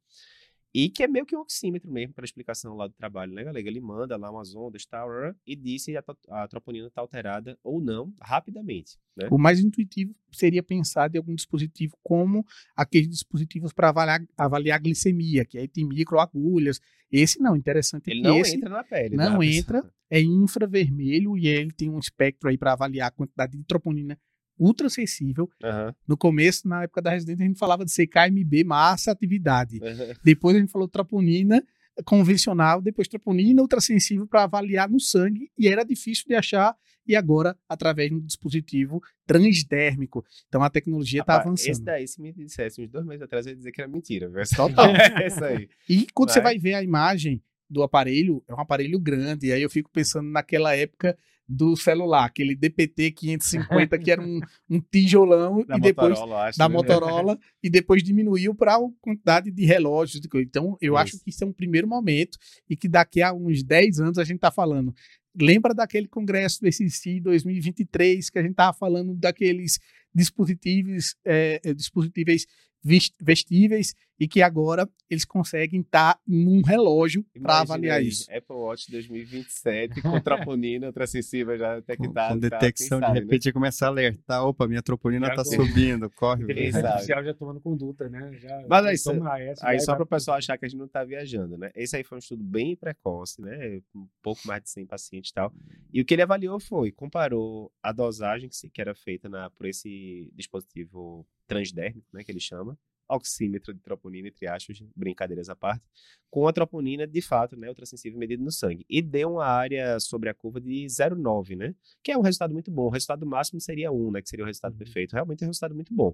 e 0.78 0.90
que 0.90 1.04
é 1.04 1.08
meio 1.08 1.26
que 1.26 1.34
um 1.34 1.40
oxímetro 1.40 1.90
mesmo, 1.90 2.14
para 2.14 2.26
explicação 2.26 2.76
lá 2.76 2.86
do 2.86 2.94
trabalho, 2.94 3.32
né, 3.32 3.46
galera? 3.46 3.66
Ele 3.66 3.80
manda 3.80 4.18
lá 4.18 4.30
umas 4.30 4.54
ondas, 4.54 4.86
tal, 4.86 5.08
e 5.48 5.56
diz 5.56 5.84
se 5.84 5.96
a, 5.96 6.04
a 6.32 6.48
troponina 6.50 6.88
está 6.88 7.00
alterada 7.00 7.58
ou 7.64 7.80
não, 7.80 8.14
rapidamente, 8.22 8.98
né? 9.16 9.30
O 9.32 9.38
mais 9.38 9.62
intuitivo 9.62 10.14
seria 10.34 10.62
pensar 10.62 11.10
em 11.14 11.18
algum 11.18 11.34
dispositivo 11.34 11.98
como 12.04 12.46
aqueles 12.76 13.08
dispositivos 13.08 13.72
para 13.72 13.88
avaliar, 13.88 14.22
avaliar 14.38 14.76
a 14.78 14.82
glicemia, 14.82 15.46
que 15.46 15.58
aí 15.58 15.68
tem 15.68 15.88
microagulhas. 15.88 16.82
Esse 17.10 17.40
não, 17.40 17.56
interessante 17.56 18.10
é 18.10 18.12
Ele 18.12 18.22
que 18.22 18.28
não 18.28 18.38
entra 18.40 18.70
na 18.70 18.84
pele. 18.84 19.16
não 19.16 19.40
pessoa. 19.40 19.46
entra. 19.46 19.94
é 20.10 20.20
infravermelho 20.22 21.38
e 21.38 21.48
ele 21.48 21.72
tem 21.72 21.90
um 21.90 22.00
espectro 22.00 22.50
aí 22.50 22.58
para 22.58 22.74
avaliar 22.74 23.08
a 23.08 23.12
quantidade 23.12 23.58
de 23.58 23.64
troponina 23.64 24.20
ultra 24.60 24.90
sensível. 24.90 25.50
Aham, 25.64 25.94
No 26.08 26.16
começo, 26.18 26.68
na 26.68 26.84
época 26.84 27.02
da 27.02 27.12
residência, 27.12 27.44
a 27.44 27.48
gente 27.48 27.60
falava 27.60 27.84
de 27.86 27.92
CKMB, 27.92 28.64
massa, 28.66 29.12
atividade. 29.12 29.80
aham. 29.84 30.14
Depois 30.24 30.56
a 30.56 30.60
gente 30.60 30.72
falou 30.72 30.88
troponina 30.88 31.64
convencional, 32.04 32.82
depois 32.82 33.08
troponina 33.08 33.62
ultrassensível 33.62 34.28
para 34.28 34.44
avaliar 34.44 34.90
no 34.90 35.00
sangue 35.00 35.50
e 35.58 35.68
era 35.68 35.84
difícil 35.84 36.26
de 36.28 36.36
achar 36.36 36.76
e 37.08 37.16
agora 37.16 37.58
através 37.70 38.10
de 38.10 38.16
um 38.16 38.20
dispositivo 38.20 39.02
transdérmico. 39.26 40.26
Então 40.48 40.64
a 40.64 40.70
tecnologia 40.70 41.22
está 41.22 41.36
avançando. 41.40 41.70
Esse 41.72 41.84
daí, 41.84 42.08
se 42.08 42.22
me 42.22 42.34
dissesse 42.34 42.82
uns 42.82 42.90
dois 42.90 43.06
meses 43.06 43.22
atrás, 43.22 43.46
eu 43.46 43.52
ia 43.52 43.56
dizer 43.58 43.72
que 43.72 43.82
era 43.82 43.90
mentira. 43.90 44.28
viu? 44.30 44.42
Total. 44.56 44.94
É 44.96 45.28
isso 45.28 45.44
aí. 45.44 45.70
E 45.88 46.08
quando 46.14 46.30
você 46.32 46.42
Vai. 46.42 46.54
vai 46.56 46.60
ver 46.60 46.74
a 46.76 46.84
imagem 46.84 47.42
do 47.70 47.82
aparelho, 47.84 48.44
é 48.48 48.54
um 48.54 48.60
aparelho 48.60 49.00
grande. 49.00 49.48
E 49.48 49.52
aí 49.54 49.62
eu 49.62 49.70
fico 49.70 49.90
pensando 49.92 50.30
naquela 50.30 50.76
época 50.76 51.18
do 51.48 51.76
celular, 51.76 52.26
aquele 52.26 52.56
DPT 52.56 53.12
550 53.12 54.00
que 54.00 54.12
era 54.12 54.22
um, 54.22 54.40
um 54.70 54.82
tijolão 54.82 55.64
Da 55.66 55.78
e 55.78 55.80
depois 55.80 56.10
Motorola, 56.10 56.44
acho, 56.44 56.58
da 56.58 56.68
né? 56.68 56.74
Motorola 56.76 57.40
e 57.62 57.70
depois 57.70 58.04
diminuiu 58.04 58.56
para 58.56 58.76
a 58.76 58.80
quantidade 59.00 59.52
de 59.52 59.66
relógios. 59.66 60.20
de 60.20 60.28
coisa. 60.28 60.48
Então, 60.48 60.78
eu 60.82 60.98
acho 60.98 61.16
Isso. 61.16 61.24
que 61.24 61.30
isso 61.30 61.44
é 61.44 61.48
um 61.48 61.54
primeiro 61.54 61.88
momento 61.88 62.38
e 62.70 62.76
que 62.76 62.88
daqui 62.88 63.22
a 63.22 63.32
uns 63.32 63.64
10 63.64 64.00
anos 64.00 64.18
a 64.18 64.24
gente 64.24 64.38
está 64.38 64.52
falando. 64.52 64.94
Lembra 65.40 65.74
daquele 65.74 66.08
congresso 66.08 66.62
do 66.62 66.72
SEC 66.72 67.20
2023 67.22 68.30
que 68.30 68.40
a 68.40 68.42
gente 68.42 68.52
estava 68.52 68.74
falando 68.74 69.14
daqueles 69.14 69.80
dispositivos, 70.14 71.16
é, 71.26 71.60
dispositivos 71.74 72.46
vestíveis 73.22 73.96
e 74.20 74.28
que 74.28 74.42
agora 74.42 74.90
eles 75.10 75.26
conseguem 75.26 75.82
estar 75.82 76.20
num 76.26 76.62
relógio 76.62 77.26
para 77.42 77.60
avaliar 77.60 78.00
aí, 78.00 78.08
isso. 78.08 78.32
Apple 78.32 78.56
Watch 78.56 78.90
2027 78.90 80.02
com 80.02 80.20
troponina 80.22 80.88
ultrassensível 80.88 81.58
já 81.58 81.76
detectada. 81.76 82.08
com 82.08 82.14
tal, 82.14 82.40
detecção, 82.40 83.00
quem 83.00 83.08
de 83.08 83.14
sabe, 83.14 83.20
repente 83.20 83.54
começar 83.54 83.88
a 83.88 83.90
alertar, 83.90 84.46
opa, 84.46 84.68
minha 84.68 84.82
troponina 84.82 85.28
tá 85.30 85.44
tô. 85.44 85.46
subindo, 85.46 86.10
corre. 86.10 86.44
Inteligência 86.44 86.88
artificial 86.88 87.24
já 87.24 87.34
tomando 87.34 87.60
conduta, 87.60 88.10
né? 88.10 88.34
Já, 88.40 88.66
Mas 88.68 88.86
aí, 88.86 88.96
toma 89.04 89.40
essa, 89.40 89.68
Aí 89.68 89.80
só 89.80 89.96
para 89.96 90.04
o 90.04 90.08
pessoal 90.08 90.38
achar 90.38 90.58
que 90.58 90.66
a 90.66 90.68
gente 90.68 90.78
não 90.78 90.86
está 90.86 91.04
viajando, 91.04 91.58
né? 91.58 91.72
Esse 91.76 91.98
aí 91.98 92.04
foi 92.04 92.18
um 92.18 92.20
estudo 92.20 92.44
bem 92.44 92.76
precoce, 92.76 93.42
né? 93.42 93.82
Um 93.94 94.08
pouco 94.22 94.42
mais 94.46 94.64
de 94.64 94.70
100 94.70 94.86
pacientes 94.86 95.32
e 95.32 95.34
tal. 95.34 95.54
E 95.94 96.02
o 96.02 96.06
que 96.06 96.14
ele 96.14 96.22
avaliou 96.22 96.60
foi, 96.60 96.92
comparou 96.92 97.72
a 97.84 97.92
dosagem 97.92 98.50
que 98.74 98.82
era 98.82 98.96
feita 98.96 99.30
na, 99.30 99.50
por 99.50 99.66
esse 99.66 100.32
dispositivo 100.34 101.26
transdérmico, 101.48 102.08
né? 102.14 102.24
Que 102.24 102.32
ele 102.32 102.40
chama, 102.40 102.78
oxímetro 103.10 103.74
de 103.74 103.80
troponina, 103.80 104.28
entre 104.28 104.48
aspas, 104.48 104.82
brincadeiras 104.96 105.50
à 105.50 105.56
parte, 105.56 105.84
com 106.30 106.48
a 106.48 106.54
troponina, 106.54 107.08
de 107.08 107.22
fato, 107.22 107.56
né? 107.56 107.70
Ultrassensível 107.70 108.20
medida 108.20 108.44
no 108.44 108.52
sangue. 108.52 108.86
E 108.90 109.02
deu 109.02 109.34
uma 109.34 109.46
área 109.46 109.98
sobre 110.02 110.28
a 110.30 110.34
curva 110.34 110.60
de 110.60 110.86
0,9, 110.88 111.56
né? 111.56 111.74
Que 112.04 112.12
é 112.12 112.18
um 112.18 112.22
resultado 112.22 112.54
muito 112.54 112.70
bom. 112.70 112.84
O 112.88 112.90
resultado 112.90 113.26
máximo 113.26 113.62
seria 113.62 113.90
1, 113.92 114.12
né? 114.12 114.22
Que 114.22 114.30
seria 114.30 114.44
o 114.44 114.46
resultado 114.46 114.74
Uhum. 114.74 114.78
perfeito. 114.80 115.14
Realmente 115.14 115.44
é 115.44 115.46
um 115.46 115.50
resultado 115.50 115.74
muito 115.74 115.94
bom. 115.94 116.14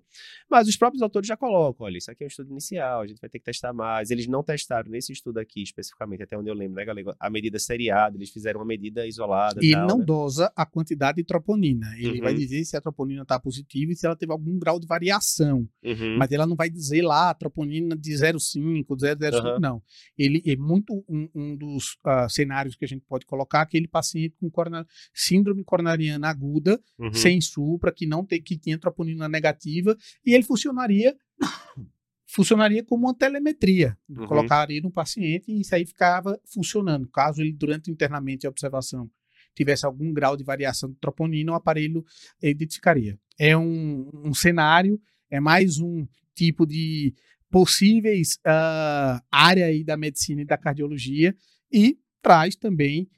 Mas 0.49 0.67
os 0.67 0.77
próprios 0.77 1.01
autores 1.01 1.27
já 1.27 1.35
colocam, 1.35 1.85
olha, 1.87 1.97
isso 1.97 2.11
aqui 2.11 2.23
é 2.23 2.25
um 2.25 2.27
estudo 2.27 2.51
inicial, 2.51 3.01
a 3.01 3.07
gente 3.07 3.19
vai 3.19 3.29
ter 3.29 3.39
que 3.39 3.45
testar 3.45 3.73
mais. 3.73 4.11
Eles 4.11 4.27
não 4.27 4.43
testaram 4.43 4.91
nesse 4.91 5.11
estudo 5.11 5.39
aqui 5.39 5.63
especificamente, 5.63 6.21
até 6.21 6.37
onde 6.37 6.49
eu 6.49 6.53
lembro, 6.53 6.75
né, 6.75 6.85
galera? 6.85 7.15
A 7.19 7.29
medida 7.29 7.57
seriada, 7.57 8.15
eles 8.15 8.29
fizeram 8.29 8.59
uma 8.59 8.65
medida 8.65 9.07
isolada. 9.07 9.59
E 9.61 9.67
ele 9.67 9.73
tal, 9.73 9.87
não 9.87 9.97
né? 9.99 10.05
dosa 10.05 10.51
a 10.55 10.65
quantidade 10.67 11.15
de 11.17 11.23
troponina. 11.23 11.87
Ele 11.97 12.21
vai 12.21 12.33
Uhum. 12.33 12.37
dizer 12.39 12.63
se 12.65 12.77
a 12.77 12.81
troponina 12.81 13.23
está 13.23 13.39
positiva 13.39 13.91
e 13.91 13.95
se 13.95 14.05
ela 14.05 14.15
teve 14.15 14.31
algum 14.31 14.59
grau 14.59 14.79
de 14.79 14.85
variação. 14.85 15.67
Uhum. 15.83 16.17
Mas 16.19 16.31
ela 16.31 16.45
não 16.45 16.55
vai 16.55 16.69
dizer 16.69 16.80
lá 17.01 17.29
a 17.29 17.33
troponina 17.33 17.95
de 17.95 18.11
0,5, 18.11 18.85
0,05, 18.95 19.35
Aham. 19.35 19.59
não. 19.59 19.83
Ele 20.17 20.41
é 20.45 20.55
muito 20.55 21.03
um, 21.07 21.29
um 21.35 21.55
dos 21.55 21.97
ah, 22.03 22.27
cenários 22.29 22.75
que 22.75 22.83
a 22.85 22.87
gente 22.87 23.03
pode 23.07 23.25
colocar 23.25 23.61
aquele 23.61 23.87
paciente 23.87 24.35
com 24.39 24.49
corona- 24.49 24.85
síndrome 25.13 25.63
coronariana 25.63 26.27
aguda, 26.29 26.79
Uhum. 26.99 27.13
sem 27.13 27.39
supra, 27.41 27.91
que 27.91 28.05
não 28.05 28.25
tem 28.25 28.41
que 28.41 28.57
tinha 28.57 28.77
troponina 28.79 29.27
negativa, 29.29 29.95
e 30.25 30.33
ele 30.33 30.43
funcionaria 30.43 31.15
funcionaria 32.27 32.83
como 32.83 33.07
uma 33.07 33.13
telemetria. 33.13 33.97
Uhum. 34.09 34.25
Colocaria 34.25 34.79
no 34.81 34.91
paciente 34.91 35.51
e 35.51 35.61
isso 35.61 35.75
aí 35.75 35.85
ficava 35.85 36.39
funcionando. 36.53 37.07
Caso 37.09 37.41
ele, 37.41 37.51
durante 37.51 37.89
o 37.89 37.93
internamento 37.93 38.45
e 38.45 38.47
a 38.47 38.49
observação, 38.49 39.09
tivesse 39.53 39.85
algum 39.85 40.13
grau 40.13 40.37
de 40.37 40.43
variação 40.45 40.89
de 40.89 40.95
troponina, 40.95 41.51
o 41.51 41.55
aparelho 41.55 42.05
identificaria. 42.41 43.19
É 43.37 43.57
um, 43.57 44.09
um 44.25 44.33
cenário, 44.33 44.97
é 45.29 45.41
mais 45.41 45.77
um 45.77 46.07
tipo 46.35 46.65
de 46.65 47.13
possíveis 47.49 48.39
ah, 48.45 49.21
área 49.31 49.65
aí 49.65 49.83
da 49.83 49.97
medicina 49.97 50.41
e 50.41 50.45
da 50.45 50.57
cardiologia 50.57 51.35
e 51.71 51.97
traz 52.21 52.55
também 52.55 53.09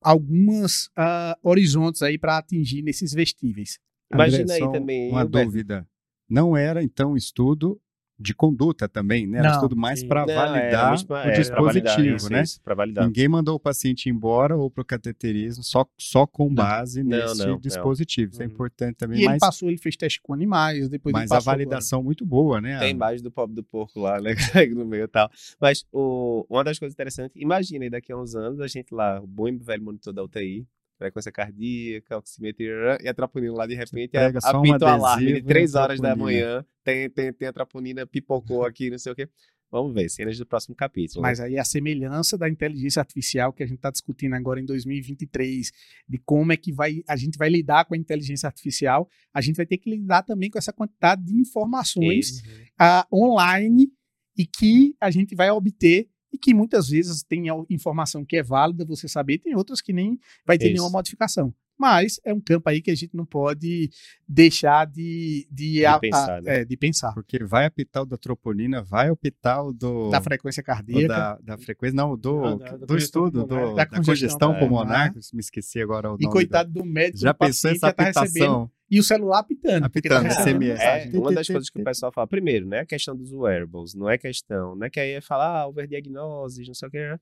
algumas 0.00 0.88
ah, 0.96 1.36
horizontes 1.42 2.02
aí 2.02 2.16
para 2.18 2.38
atingir 2.38 2.82
nesses 2.82 3.12
vestíveis. 3.12 3.78
Imagina 4.12 4.42
André, 4.42 4.54
aí 4.54 4.72
também, 4.72 5.10
Uma 5.10 5.22
Roberto. 5.22 5.46
dúvida. 5.46 5.88
Não 6.28 6.56
era, 6.56 6.82
então, 6.82 7.16
estudo 7.16 7.80
de 8.22 8.34
conduta 8.34 8.86
também, 8.86 9.26
né? 9.26 9.38
Era 9.38 9.48
Não, 9.48 9.54
estudo 9.54 9.74
mais 9.74 10.04
para 10.04 10.22
é, 10.28 10.34
validar 10.34 10.90
mesmo- 10.90 11.06
o 11.14 11.16
é, 11.16 11.22
pra 11.22 11.62
validar, 11.62 11.96
dispositivo, 11.96 12.16
isso, 12.16 12.30
né? 12.32 12.42
isso, 12.42 12.60
validar. 12.66 13.06
Ninguém 13.06 13.28
mandou 13.28 13.54
o 13.54 13.58
paciente 13.60 14.10
embora 14.10 14.54
ou 14.56 14.70
para 14.70 14.82
o 14.82 14.84
cateterismo 14.84 15.64
só, 15.64 15.86
só 15.98 16.26
com 16.26 16.52
base 16.52 17.02
Não, 17.02 17.16
nesse 17.18 17.38
não, 17.38 17.46
não. 17.54 17.60
dispositivo. 17.60 18.32
Isso 18.32 18.42
é 18.42 18.46
Uhum. 18.46 18.52
importante 18.52 18.96
também, 18.96 19.18
E 19.18 19.22
ele 19.22 19.28
mas, 19.30 19.40
passou, 19.40 19.68
ele 19.70 19.78
fez 19.78 19.96
teste 19.96 20.20
com 20.20 20.34
animais, 20.34 20.88
depois 20.88 21.14
ele 21.14 21.22
mas 21.22 21.32
a 21.32 21.38
validação 21.40 22.02
muito 22.02 22.26
boa, 22.26 22.60
né? 22.60 22.78
Tem 22.78 22.90
imagem 22.90 23.22
do 23.22 23.30
pobre 23.30 23.56
do 23.56 23.64
porco 23.64 23.98
lá, 23.98 24.20
né? 24.20 24.34
no 24.76 24.84
meio 24.84 25.04
e 25.04 25.08
tal. 25.08 25.30
Mas 25.58 25.86
o, 25.90 26.44
uma 26.50 26.62
das 26.62 26.78
coisas 26.78 26.94
interessantes, 26.94 27.34
imagina 27.40 27.84
aí 27.86 27.90
daqui 27.90 28.12
a 28.12 28.18
uns 28.18 28.34
anos, 28.34 28.60
a 28.60 28.66
gente 28.66 28.94
lá, 28.94 29.18
o 29.20 29.26
bom 29.26 29.48
e 29.48 29.56
velho 29.56 29.82
monitor 29.82 30.12
da 30.12 30.22
UTI, 30.22 30.66
frequência 31.00 31.32
cardíaca, 31.32 32.18
oximetria, 32.18 32.98
e 33.02 33.08
a 33.08 33.14
troponina 33.14 33.54
lá 33.54 33.66
de 33.66 33.74
repente 33.74 34.18
a- 34.18 34.28
um 34.28 34.58
apita 34.58 34.84
o 34.84 34.88
alarme 34.88 35.24
de 35.24 35.30
adesivo 35.30 35.48
3 35.48 35.74
a 35.74 35.82
horas 35.82 35.98
da 36.00 36.14
manhã, 36.14 36.64
tem, 36.84 37.08
tem, 37.08 37.32
tem 37.32 37.48
a 37.48 37.52
troponina, 37.52 38.06
pipocou 38.06 38.66
aqui, 38.66 38.90
não 38.90 38.98
sei 38.98 39.12
o 39.12 39.14
quê. 39.14 39.26
Vamos 39.72 39.94
ver, 39.94 40.10
cenas 40.10 40.36
do 40.36 40.44
próximo 40.44 40.74
capítulo. 40.74 41.22
Mas 41.22 41.38
aí 41.40 41.56
a 41.56 41.64
semelhança 41.64 42.36
da 42.36 42.50
inteligência 42.50 43.00
artificial 43.00 43.52
que 43.52 43.62
a 43.62 43.66
gente 43.66 43.76
está 43.76 43.90
discutindo 43.90 44.34
agora 44.34 44.60
em 44.60 44.66
2023, 44.66 45.70
de 46.06 46.18
como 46.18 46.52
é 46.52 46.56
que 46.56 46.72
vai, 46.72 47.02
a 47.08 47.16
gente 47.16 47.38
vai 47.38 47.48
lidar 47.48 47.86
com 47.86 47.94
a 47.94 47.96
inteligência 47.96 48.46
artificial, 48.46 49.08
a 49.32 49.40
gente 49.40 49.56
vai 49.56 49.64
ter 49.64 49.78
que 49.78 49.88
lidar 49.88 50.22
também 50.24 50.50
com 50.50 50.58
essa 50.58 50.72
quantidade 50.72 51.24
de 51.24 51.34
informações 51.34 52.30
Isso. 52.30 52.42
ah, 52.78 53.06
online 53.12 53.90
e 54.36 54.44
que 54.44 54.94
a 55.00 55.10
gente 55.10 55.34
vai 55.34 55.50
obter 55.50 56.08
e 56.32 56.38
que 56.38 56.54
muitas 56.54 56.88
vezes 56.88 57.22
tem 57.22 57.50
a 57.50 57.54
informação 57.68 58.24
que 58.24 58.36
é 58.36 58.42
válida 58.42 58.84
você 58.84 59.08
saber, 59.08 59.38
tem 59.38 59.54
outras 59.56 59.80
que 59.80 59.92
nem 59.92 60.18
vai 60.46 60.56
ter 60.58 60.66
Isso. 60.66 60.74
nenhuma 60.74 60.90
modificação. 60.90 61.52
Mas 61.78 62.20
é 62.24 62.34
um 62.34 62.40
campo 62.40 62.68
aí 62.68 62.82
que 62.82 62.90
a 62.90 62.94
gente 62.94 63.16
não 63.16 63.24
pode 63.24 63.88
deixar 64.28 64.86
de, 64.86 65.48
de, 65.50 65.84
a- 65.86 65.94
a- 65.94 65.98
pensar, 65.98 66.42
né? 66.42 66.60
é, 66.60 66.64
de 66.64 66.76
pensar. 66.76 67.12
Porque 67.14 67.42
vai 67.42 67.64
apitar 67.64 68.02
o 68.02 68.06
da 68.06 68.18
troponina, 68.18 68.82
vai 68.82 69.08
apitar 69.08 69.64
o 69.64 69.72
do. 69.72 70.10
Da 70.10 70.20
frequência 70.20 70.62
cardíaca. 70.62 71.08
da, 71.08 71.38
da 71.38 71.58
frequência, 71.58 71.96
não, 71.96 72.18
do, 72.18 72.44
Ah, 72.44 72.54
da- 72.56 72.76
do 72.76 72.86
congestão 72.86 73.26
estudo, 73.26 73.46
do, 73.46 73.74
Da 73.74 73.84
da, 73.84 73.86
congestão 73.86 74.02
congestão 74.04 74.48
pulmonar. 74.58 75.06
pulmonar, 75.12 75.14
me 75.32 75.40
esqueci 75.40 75.80
agora 75.80 76.12
o 76.12 76.16
E 76.16 76.24
nome. 76.24 76.32
coitado 76.34 76.70
do 76.70 76.84
médico, 76.84 77.18
Já 77.18 77.32
do 77.32 77.38
pensou 77.38 77.70
essa 77.70 77.86
já 77.86 77.92
tá 77.94 78.02
recebendo 78.04 78.26
apitação? 78.44 78.70
E 78.90 78.98
o 78.98 79.02
celular 79.02 79.38
apitando. 79.40 79.80
tá 79.80 79.86
Apitando, 79.86 80.24
recebendo 80.24 80.56
SMS. 80.62 80.68
mensagem. 80.72 81.14
É, 81.14 81.18
uma 81.18 81.32
das 81.32 81.46
coisas 81.46 81.70
que 81.70 81.80
o 81.80 81.84
pessoal 81.84 82.12
fala, 82.12 82.26
primeiro, 82.26 82.66
né, 82.66 82.80
a 82.80 82.86
questão 82.86 83.14
dos 83.16 83.32
wearables, 83.32 83.94
não 83.94 84.08
é 84.10 84.18
questão, 84.18 84.74
não 84.74 84.86
é 84.86 84.90
que 84.90 84.98
aí 84.98 85.10
é 85.12 85.20
falar, 85.20 85.60
ah, 85.60 85.66
overdiagnoses, 85.68 86.66
não 86.66 86.74
sei 86.74 86.88
o 86.88 86.90
que, 86.90 86.98
né? 86.98 87.20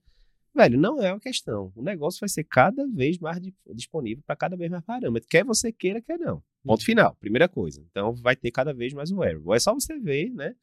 Velho, 0.55 0.79
não 0.79 0.99
é 1.01 1.13
uma 1.13 1.19
questão. 1.19 1.71
O 1.75 1.83
negócio 1.83 2.19
vai 2.19 2.27
ser 2.27 2.43
cada 2.43 2.85
vez 2.87 3.19
mais 3.19 3.39
di- 3.39 3.53
disponível 3.73 4.23
para 4.25 4.35
cada 4.35 4.57
vez 4.57 4.69
mais 4.71 4.83
parâmetro. 4.83 5.29
Quer 5.29 5.43
você 5.45 5.71
queira, 5.71 6.01
quer 6.01 6.17
não. 6.17 6.41
Ponto 6.65 6.83
final, 6.83 7.15
primeira 7.19 7.47
coisa. 7.47 7.85
Então 7.91 8.13
vai 8.15 8.35
ter 8.35 8.49
cada 8.51 8.73
vez 8.73 8.91
mais 8.91 9.11
wearable. 9.11 9.53
É 9.53 9.59
só 9.59 9.73
você 9.73 9.97
ver, 9.99 10.31
né? 10.31 10.55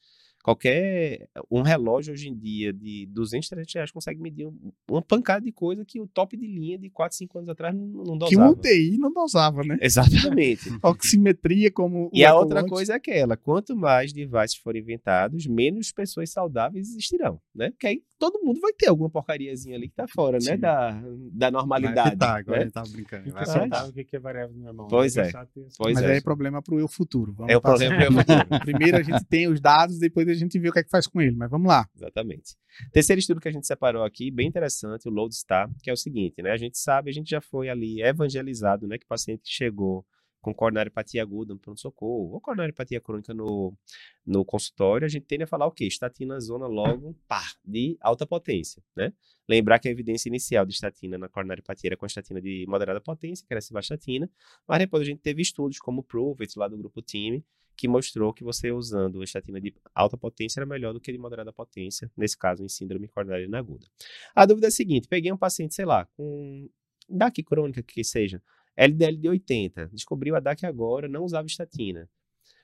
Qualquer. 0.46 1.28
Um 1.50 1.62
relógio 1.62 2.12
hoje 2.14 2.28
em 2.28 2.34
dia 2.38 2.72
de 2.72 3.04
200, 3.10 3.48
300 3.48 3.74
reais 3.74 3.90
consegue 3.90 4.20
medir 4.20 4.46
um- 4.46 4.70
uma 4.88 5.02
pancada 5.02 5.44
de 5.44 5.50
coisa 5.50 5.84
que 5.84 6.00
o 6.00 6.06
top 6.06 6.36
de 6.36 6.46
linha 6.46 6.78
de 6.78 6.88
4, 6.88 7.16
5 7.18 7.36
anos 7.38 7.50
atrás 7.50 7.74
não, 7.74 7.84
não 7.88 8.18
Que 8.20 8.36
dosava. 8.36 8.48
um 8.48 8.52
UTI 8.52 8.96
não 8.96 9.12
dosava, 9.12 9.62
né? 9.64 9.76
Exatamente. 9.82 10.70
Oximetria 10.84 11.70
como 11.72 12.08
E 12.14 12.22
o 12.24 12.28
a 12.28 12.34
outra 12.38 12.60
Watch. 12.60 12.70
coisa 12.70 12.92
é 12.92 12.96
aquela, 12.96 13.36
quanto 13.36 13.74
mais 13.76 14.12
devices 14.12 14.54
forem 14.56 14.80
inventados, 14.82 15.46
menos 15.48 15.90
pessoas 15.90 16.30
saudáveis 16.30 16.90
existirão, 16.90 17.40
né? 17.52 17.70
Porque 17.70 17.88
aí 17.88 18.02
todo 18.18 18.40
mundo 18.42 18.60
vai 18.60 18.72
ter 18.72 18.88
alguma 18.88 19.10
porcariazinha 19.10 19.76
ali 19.76 19.88
que 19.88 19.94
tá 19.96 20.06
fora, 20.06 20.38
né? 20.38 20.52
Sim. 20.54 20.58
Da, 20.58 20.92
da 20.92 21.00
Vai 21.46 21.50
normalidade. 21.50 22.08
apitar, 22.10 22.36
agora 22.36 22.58
né? 22.58 22.62
ele 22.64 22.70
tava 22.70 22.88
brincando. 22.88 23.28
O 23.28 23.32
Vai 23.32 23.46
sabe 23.46 23.90
o 23.90 23.92
que 23.92 24.04
que 24.04 24.16
é 24.16 24.18
variável 24.20 24.56
normal. 24.56 24.86
Pois 24.88 25.16
né? 25.16 25.28
é. 25.28 25.32
Pois 25.76 25.94
Mas 25.94 26.02
é. 26.04 26.12
aí 26.12 26.16
é 26.18 26.20
problema 26.20 26.62
pro 26.62 26.78
eu 26.78 26.86
futuro. 26.88 27.32
Vamos 27.32 27.52
É 27.52 27.56
o 27.56 27.60
problema 27.60 27.96
pro 27.96 28.04
eu 28.04 28.12
futuro. 28.12 28.60
Primeiro 28.64 28.96
a 28.96 29.02
gente 29.02 29.24
tem 29.26 29.48
os 29.48 29.60
dados, 29.60 29.98
depois 29.98 30.28
a 30.28 30.34
gente 30.38 30.58
vê 30.58 30.68
o 30.68 30.72
que 30.72 30.78
é 30.80 30.84
que 30.84 30.90
faz 30.90 31.06
com 31.06 31.20
ele. 31.20 31.36
Mas 31.36 31.50
vamos 31.50 31.68
lá. 31.68 31.88
Exatamente. 31.94 32.56
Terceiro 32.92 33.20
estudo 33.20 33.40
que 33.40 33.48
a 33.48 33.52
gente 33.52 33.66
separou 33.66 34.04
aqui, 34.04 34.30
bem 34.30 34.46
interessante, 34.46 35.08
o 35.08 35.10
Lodestar, 35.10 35.70
que 35.82 35.90
é 35.90 35.92
o 35.92 35.96
seguinte, 35.96 36.42
né? 36.42 36.50
A 36.52 36.56
gente 36.56 36.78
sabe, 36.78 37.10
a 37.10 37.12
gente 37.12 37.30
já 37.30 37.40
foi 37.40 37.68
ali 37.68 38.02
evangelizado, 38.02 38.86
né? 38.86 38.98
Que 38.98 39.04
o 39.04 39.08
paciente 39.08 39.42
chegou 39.44 40.04
com 40.46 40.54
coronariopatia 40.54 41.20
aguda 41.22 41.54
no 41.54 41.58
pronto-socorro, 41.58 42.34
ou 42.34 42.40
coronariopatia 42.40 43.00
crônica 43.00 43.34
no, 43.34 43.76
no 44.24 44.44
consultório, 44.44 45.04
a 45.04 45.08
gente 45.08 45.26
tende 45.26 45.42
a 45.42 45.46
falar 45.46 45.66
o 45.66 45.72
quê? 45.72 45.86
Estatina 45.86 46.38
zona 46.38 46.68
logo, 46.68 47.16
pá, 47.26 47.42
de 47.64 47.96
alta 48.00 48.24
potência, 48.24 48.80
né? 48.96 49.12
Lembrar 49.48 49.80
que 49.80 49.88
a 49.88 49.90
evidência 49.90 50.28
inicial 50.28 50.64
de 50.64 50.72
estatina 50.72 51.18
na 51.18 51.28
coronariopatia 51.28 51.88
era 51.88 51.96
com 51.96 52.06
estatina 52.06 52.40
de 52.40 52.64
moderada 52.68 53.00
potência, 53.00 53.44
que 53.44 53.52
era 53.52 53.58
a 53.58 53.62
civastatina, 53.62 54.30
mas 54.68 54.78
depois 54.78 55.02
a 55.02 55.04
gente 55.04 55.20
teve 55.20 55.42
estudos 55.42 55.80
como 55.80 56.00
o 56.00 56.04
Prove-It, 56.04 56.56
lá 56.56 56.68
do 56.68 56.78
grupo 56.78 57.02
time, 57.02 57.44
que 57.76 57.86
mostrou 57.86 58.32
que 58.32 58.42
você 58.42 58.72
usando 58.72 59.22
estatina 59.22 59.60
de 59.60 59.74
alta 59.94 60.16
potência 60.16 60.60
era 60.60 60.66
melhor 60.66 60.92
do 60.94 61.00
que 61.00 61.12
de 61.12 61.18
moderada 61.18 61.52
potência, 61.52 62.10
nesse 62.16 62.36
caso 62.36 62.64
em 62.64 62.68
síndrome 62.68 63.06
coronariana 63.08 63.58
aguda. 63.58 63.86
A 64.34 64.46
dúvida 64.46 64.66
é 64.66 64.68
a 64.68 64.72
seguinte, 64.72 65.06
peguei 65.08 65.30
um 65.30 65.36
paciente, 65.36 65.74
sei 65.74 65.84
lá, 65.84 66.06
com 66.16 66.68
DAC 67.08 67.42
crônica 67.42 67.82
que 67.82 68.02
seja, 68.02 68.42
LDL 68.76 69.16
de 69.16 69.28
80, 69.28 69.90
descobriu 69.92 70.36
a 70.36 70.40
DAC 70.40 70.64
agora, 70.64 71.08
não 71.08 71.24
usava 71.24 71.46
estatina. 71.46 72.08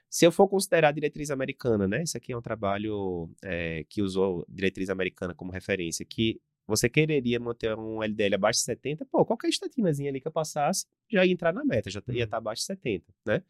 Se 0.09 0.27
eu 0.27 0.33
for 0.33 0.47
considerar 0.47 0.89
a 0.89 0.93
diretriz 0.93 1.31
americana, 1.31 1.89
né? 1.89 2.03
Isso 2.03 2.19
aqui 2.19 2.33
é 2.33 2.37
um 2.37 2.43
trabalho 2.43 3.31
é, 3.43 3.83
que 3.89 4.03
usou 4.03 4.45
diretriz 4.47 4.91
americana 4.91 5.35
como 5.35 5.51
referência, 5.51 6.05
que 6.05 6.39
você 6.67 6.89
quereria 6.89 7.41
manter 7.41 7.75
um 7.79 8.03
LDL 8.03 8.35
abaixo 8.35 8.61
de 8.61 8.65
70, 8.65 9.07
pô, 9.07 9.25
qualquer 9.25 9.49
estatinazinha 9.49 10.11
ali 10.11 10.21
que 10.21 10.29
eu 10.29 10.33
passasse 10.33 10.87
já 11.11 11.25
ia 11.25 11.33
entrar 11.33 11.53
na 11.53 11.65
meta, 11.65 11.91
já 11.91 12.03
ia 12.09 12.25
estar 12.25 12.37
abaixo 12.37 12.61
de 12.61 12.67
70, 12.67 13.05
né? 13.27 13.43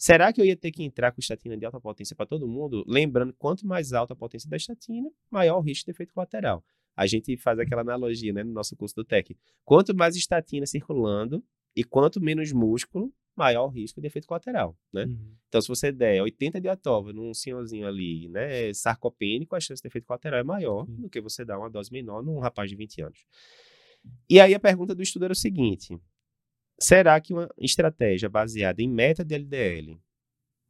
Será 0.00 0.32
que 0.32 0.40
eu 0.40 0.46
ia 0.46 0.56
ter 0.56 0.70
que 0.70 0.82
entrar 0.82 1.12
com 1.12 1.20
estatina 1.20 1.58
de 1.58 1.66
alta 1.66 1.78
potência 1.78 2.16
para 2.16 2.24
todo 2.24 2.48
mundo? 2.48 2.82
Lembrando, 2.88 3.34
quanto 3.34 3.66
mais 3.66 3.92
alta 3.92 4.14
a 4.14 4.16
potência 4.16 4.48
da 4.48 4.56
estatina, 4.56 5.10
maior 5.30 5.58
o 5.58 5.60
risco 5.60 5.84
de 5.84 5.90
efeito 5.90 6.14
colateral. 6.14 6.64
A 6.96 7.06
gente 7.06 7.36
faz 7.36 7.58
aquela 7.58 7.82
analogia, 7.82 8.32
né, 8.32 8.42
no 8.42 8.50
nosso 8.50 8.74
curso 8.74 8.94
do 8.94 9.04
TEC. 9.04 9.36
Quanto 9.62 9.94
mais 9.94 10.16
estatina 10.16 10.64
circulando 10.64 11.44
e 11.76 11.84
quanto 11.84 12.18
menos 12.18 12.50
músculo, 12.50 13.12
maior 13.36 13.66
o 13.66 13.68
risco 13.68 14.00
de 14.00 14.06
efeito 14.06 14.26
colateral, 14.26 14.74
né? 14.90 15.04
Uhum. 15.04 15.34
Então, 15.48 15.60
se 15.60 15.68
você 15.68 15.92
der 15.92 16.22
80 16.22 16.62
de 16.62 16.68
atova 16.70 17.12
num 17.12 17.34
senhorzinho 17.34 17.86
ali, 17.86 18.26
né, 18.30 18.72
sarcopênico, 18.72 19.54
a 19.54 19.60
chance 19.60 19.82
de 19.82 19.86
efeito 19.86 20.06
colateral 20.06 20.40
é 20.40 20.42
maior 20.42 20.86
Sim. 20.86 20.94
do 20.96 21.10
que 21.10 21.20
você 21.20 21.44
dar 21.44 21.58
uma 21.58 21.68
dose 21.68 21.92
menor 21.92 22.22
num 22.22 22.38
rapaz 22.38 22.70
de 22.70 22.74
20 22.74 23.02
anos. 23.02 23.26
E 24.30 24.40
aí 24.40 24.54
a 24.54 24.60
pergunta 24.60 24.94
do 24.94 25.02
estudo 25.02 25.26
era 25.26 25.32
o 25.32 25.36
seguinte: 25.36 26.00
será 26.80 27.20
que 27.20 27.32
uma 27.32 27.48
estratégia 27.58 28.28
baseada 28.28 28.82
em 28.82 28.88
meta 28.88 29.24
de 29.24 29.34
LDL 29.34 30.00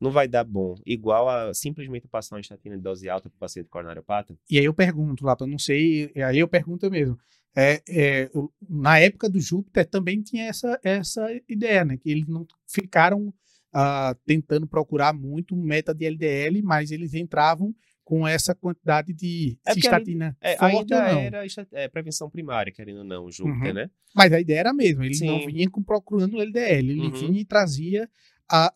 não 0.01 0.11
vai 0.11 0.27
dar 0.27 0.45
bom 0.45 0.77
igual 0.87 1.29
a 1.29 1.53
simplesmente 1.53 2.09
passar 2.09 2.37
uma 2.37 2.41
estatina 2.41 2.77
de 2.77 2.83
dose 2.83 3.09
alta 3.09 3.29
para 3.29 3.37
o 3.37 3.41
paciente 3.41 3.69
coronariopata? 3.69 4.37
E 4.51 4.59
aí 4.59 4.65
eu 4.65 4.75
pergunto 4.75 5.25
lá, 5.25 5.37
eu 5.39 5.47
não 5.47 5.59
sei, 5.59 6.11
aí 6.17 6.39
eu 6.39 6.49
pergunto 6.49 6.91
mesmo. 6.91 7.19
É, 7.55 7.83
é, 7.89 8.31
na 8.69 8.99
época 8.99 9.29
do 9.29 9.41
Júpiter 9.41 9.85
também 9.85 10.23
tinha 10.23 10.45
essa, 10.45 10.79
essa 10.83 11.27
ideia, 11.49 11.85
né? 11.85 11.97
Que 11.97 12.11
eles 12.11 12.27
não 12.27 12.47
ficaram 12.67 13.35
ah, 13.73 14.17
tentando 14.25 14.67
procurar 14.67 15.13
muito 15.13 15.57
meta 15.57 15.95
de 15.95 16.07
LDL, 16.07 16.63
mas 16.63 16.91
eles 16.91 17.13
entravam 17.13 17.75
com 18.05 18.27
essa 18.27 18.55
quantidade 18.55 19.13
de 19.13 19.57
É 19.65 19.73
porque 19.75 19.89
ali- 19.89 20.19
É, 20.41 20.57
forte 20.57 20.77
ainda 20.77 21.13
não. 21.13 21.21
era 21.21 21.45
é, 21.73 21.89
prevenção 21.89 22.29
primária, 22.29 22.73
querendo 22.73 22.99
ou 22.99 23.05
não, 23.05 23.25
o 23.27 23.31
Júpiter, 23.31 23.69
Uhum. 23.69 23.75
né? 23.75 23.91
Mas 24.15 24.33
a 24.33 24.41
ideia 24.41 24.61
era 24.61 24.71
a 24.71 24.75
mesma, 24.75 25.07
ele 25.07 25.19
não 25.25 25.41
Sim. 25.41 25.47
vinha 25.47 25.71
com, 25.71 25.83
procurando 25.83 26.35
o 26.37 26.41
LDL, 26.41 26.91
ele 26.91 27.01
Uhum. 27.01 27.11
vinha 27.11 27.41
e 27.41 27.45
trazia 27.45 28.09
a, 28.49 28.73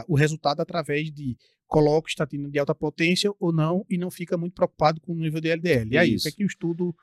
a- 0.00 0.04
o 0.08 0.16
resultado 0.16 0.60
através 0.60 1.12
de 1.12 1.36
coloca 1.66 2.08
estatina 2.08 2.50
de 2.50 2.58
alta 2.58 2.74
potência 2.74 3.32
ou 3.38 3.52
não 3.52 3.84
e 3.88 3.96
não 3.96 4.10
fica 4.10 4.36
muito 4.36 4.52
preocupado 4.54 5.00
com 5.00 5.12
o 5.12 5.16
nível 5.18 5.40
de 5.40 5.48
LDL. 5.48 5.92
E 5.94 5.98
aí, 5.98 6.12
o 6.12 6.14
Isso. 6.16 6.24
que 6.24 6.28
é 6.28 6.32
que 6.32 6.44
o 6.44 6.46
estudo 6.46 6.94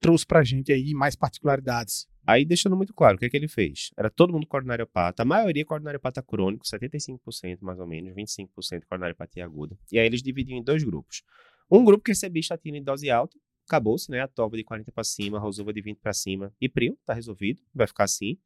trouxe 0.00 0.26
pra 0.26 0.42
gente 0.42 0.72
aí, 0.72 0.92
mais 0.94 1.14
particularidades? 1.14 2.06
Aí, 2.28 2.44
deixando 2.44 2.76
muito 2.76 2.92
claro, 2.92 3.16
o 3.16 3.18
que, 3.18 3.24
é 3.24 3.30
que 3.30 3.38
ele 3.38 3.48
fez? 3.48 3.90
Era 3.96 4.10
todo 4.10 4.34
mundo 4.34 4.46
coronariopata, 4.46 5.22
a 5.22 5.24
maioria 5.24 5.64
coronariopata 5.64 6.22
crônico, 6.22 6.66
75% 6.66 7.60
mais 7.62 7.78
ou 7.80 7.86
menos, 7.86 8.14
25% 8.14 8.84
coronariopatia 8.86 9.46
aguda. 9.46 9.78
E 9.90 9.98
aí 9.98 10.04
eles 10.04 10.22
dividiam 10.22 10.58
em 10.58 10.62
dois 10.62 10.84
grupos. 10.84 11.22
Um 11.70 11.82
grupo 11.82 12.04
que 12.04 12.10
recebia 12.10 12.40
estatina 12.40 12.76
em 12.76 12.82
dose 12.82 13.10
alta, 13.10 13.34
acabou-se, 13.66 14.10
né? 14.10 14.20
A 14.20 14.28
toba 14.28 14.58
de 14.58 14.62
40 14.62 14.92
para 14.92 15.04
cima, 15.04 15.38
a 15.38 15.40
rosuva 15.40 15.72
de 15.72 15.80
20 15.80 16.00
para 16.00 16.12
cima 16.12 16.52
e 16.60 16.68
prio, 16.68 16.98
tá 17.06 17.14
resolvido, 17.14 17.62
vai 17.74 17.86
ficar 17.86 18.04
assim. 18.04 18.36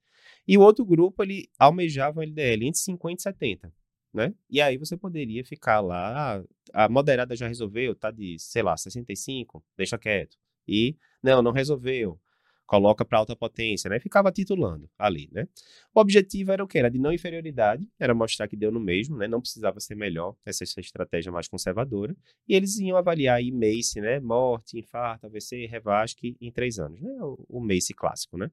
E 0.46 0.56
o 0.56 0.60
outro 0.60 0.84
grupo, 0.84 1.20
ele 1.20 1.48
almejava 1.58 2.20
um 2.20 2.22
LDL 2.22 2.68
entre 2.68 2.80
50 2.80 3.18
e 3.18 3.22
70, 3.24 3.74
né? 4.14 4.32
E 4.48 4.60
aí 4.60 4.78
você 4.78 4.96
poderia 4.96 5.44
ficar 5.44 5.80
lá, 5.80 6.38
ah, 6.72 6.84
a 6.84 6.88
moderada 6.88 7.34
já 7.34 7.48
resolveu, 7.48 7.96
tá 7.96 8.12
de, 8.12 8.38
sei 8.38 8.62
lá, 8.62 8.76
65, 8.76 9.60
deixa 9.76 9.98
quieto. 9.98 10.36
E, 10.68 10.96
não, 11.20 11.42
não 11.42 11.50
resolveu 11.50 12.20
coloca 12.72 13.04
para 13.04 13.18
alta 13.18 13.36
potência, 13.36 13.90
né? 13.90 14.00
Ficava 14.00 14.32
titulando 14.32 14.88
ali, 14.98 15.28
né? 15.30 15.46
O 15.94 16.00
objetivo 16.00 16.52
era 16.52 16.64
o 16.64 16.66
quê? 16.66 16.78
Era 16.78 16.90
de 16.90 16.98
não 16.98 17.12
inferioridade, 17.12 17.86
era 18.00 18.14
mostrar 18.14 18.48
que 18.48 18.56
deu 18.56 18.72
no 18.72 18.80
mesmo, 18.80 19.18
né? 19.18 19.28
Não 19.28 19.42
precisava 19.42 19.78
ser 19.78 19.94
melhor, 19.94 20.34
essa 20.42 20.64
é 20.64 20.66
a 20.78 20.80
estratégia 20.80 21.30
mais 21.30 21.46
conservadora. 21.48 22.16
E 22.48 22.54
eles 22.54 22.78
iam 22.78 22.96
avaliar 22.96 23.36
aí 23.36 23.52
MACE, 23.52 24.00
né? 24.00 24.20
Morte, 24.20 24.78
infarto, 24.78 25.26
AVC, 25.26 25.66
revasque 25.66 26.34
em 26.40 26.50
três 26.50 26.78
anos, 26.78 26.98
né? 26.98 27.12
O, 27.20 27.44
o 27.46 27.60
MACE 27.60 27.92
clássico, 27.92 28.38
né? 28.38 28.50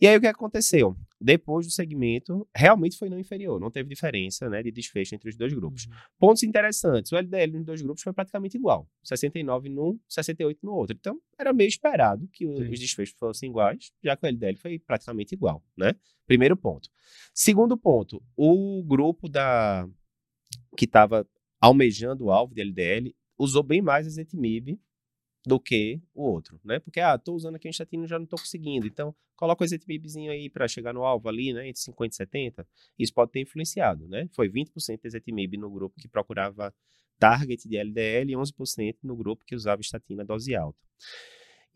E 0.00 0.06
aí 0.06 0.16
o 0.16 0.20
que 0.20 0.26
aconteceu? 0.26 0.96
Depois 1.20 1.66
do 1.66 1.72
segmento, 1.72 2.46
realmente 2.54 2.98
foi 2.98 3.08
não 3.08 3.18
inferior, 3.18 3.58
não 3.58 3.70
teve 3.70 3.88
diferença, 3.88 4.48
né? 4.48 4.62
De 4.62 4.70
desfecho 4.70 5.14
entre 5.14 5.28
os 5.28 5.36
dois 5.36 5.52
grupos. 5.54 5.86
Pontos 6.18 6.42
interessantes, 6.42 7.12
o 7.12 7.16
LDL 7.16 7.52
nos 7.52 7.64
dois 7.64 7.82
grupos 7.82 8.02
foi 8.02 8.12
praticamente 8.12 8.56
igual, 8.56 8.88
69 9.02 9.68
num, 9.68 9.98
68 10.08 10.58
no 10.62 10.72
outro. 10.72 10.96
Então, 10.98 11.18
era 11.38 11.52
meio 11.52 11.68
esperado 11.68 12.28
que 12.32 12.44
Sim. 12.46 12.70
os 12.70 12.78
desfechos 12.78 13.14
fossem 13.18 13.48
iguais, 13.48 13.90
já 14.02 14.16
que 14.16 14.26
o 14.26 14.28
LDL 14.28 14.56
foi 14.56 14.78
praticamente 14.78 15.34
igual, 15.34 15.62
né? 15.76 15.94
Primeiro 16.26 16.56
ponto. 16.56 16.90
Segundo 17.32 17.76
ponto, 17.76 18.22
o 18.36 18.82
grupo 18.82 19.28
da 19.28 19.88
que 20.76 20.84
estava 20.84 21.26
almejando 21.60 22.24
o 22.24 22.30
alvo 22.30 22.54
de 22.54 22.60
LDL 22.60 23.14
usou 23.38 23.62
bem 23.62 23.80
mais 23.80 24.06
ezetimibe 24.06 24.78
do 25.46 25.60
que 25.60 26.00
o 26.14 26.22
outro, 26.22 26.58
né? 26.64 26.78
Porque, 26.78 27.00
ah, 27.00 27.18
tô 27.18 27.34
usando 27.34 27.56
aqui 27.56 27.68
a 27.68 27.70
estatina 27.70 28.04
e 28.04 28.08
já 28.08 28.18
não 28.18 28.26
tô 28.26 28.36
conseguindo. 28.36 28.86
Então, 28.86 29.14
coloca 29.36 29.62
o 29.62 29.64
ezetimibezinho 29.64 30.32
aí 30.32 30.48
para 30.48 30.66
chegar 30.66 30.94
no 30.94 31.04
alvo 31.04 31.28
ali, 31.28 31.52
né? 31.52 31.68
Entre 31.68 31.80
50 31.82 32.12
e 32.12 32.16
70. 32.16 32.68
Isso 32.98 33.12
pode 33.12 33.32
ter 33.32 33.40
influenciado, 33.40 34.08
né? 34.08 34.28
Foi 34.32 34.48
20% 34.48 35.02
de 35.02 35.06
ezetimibe 35.06 35.56
no 35.56 35.70
grupo 35.70 36.00
que 36.00 36.08
procurava 36.08 36.74
target 37.18 37.68
de 37.68 37.76
LDL 37.76 38.32
e 38.32 38.36
11% 38.36 38.96
no 39.02 39.16
grupo 39.16 39.44
que 39.44 39.54
usava 39.54 39.80
estatina 39.80 40.24
dose 40.24 40.54
alta. 40.54 40.78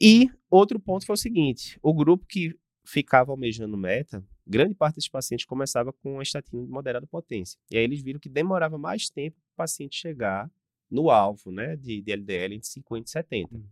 E 0.00 0.30
outro 0.50 0.78
ponto 0.78 1.04
foi 1.04 1.14
o 1.14 1.18
seguinte, 1.18 1.78
o 1.82 1.92
grupo 1.92 2.24
que 2.26 2.56
ficava 2.84 3.32
almejando 3.32 3.76
meta, 3.76 4.24
grande 4.46 4.74
parte 4.74 4.94
desses 4.94 5.10
pacientes 5.10 5.44
começava 5.44 5.92
com 5.92 6.20
a 6.20 6.22
estatina 6.22 6.64
de 6.64 6.70
moderada 6.70 7.06
potência. 7.06 7.58
E 7.70 7.76
aí 7.76 7.84
eles 7.84 8.00
viram 8.00 8.18
que 8.18 8.28
demorava 8.28 8.78
mais 8.78 9.10
tempo 9.10 9.36
para 9.36 9.52
o 9.52 9.56
paciente 9.56 9.96
chegar 9.96 10.50
no 10.90 11.10
alvo, 11.10 11.50
né, 11.50 11.76
de, 11.76 12.00
de 12.00 12.12
LDL 12.12 12.54
entre 12.54 12.68
50 12.68 13.06
e 13.06 13.10
70. 13.10 13.54
Uhum. 13.54 13.64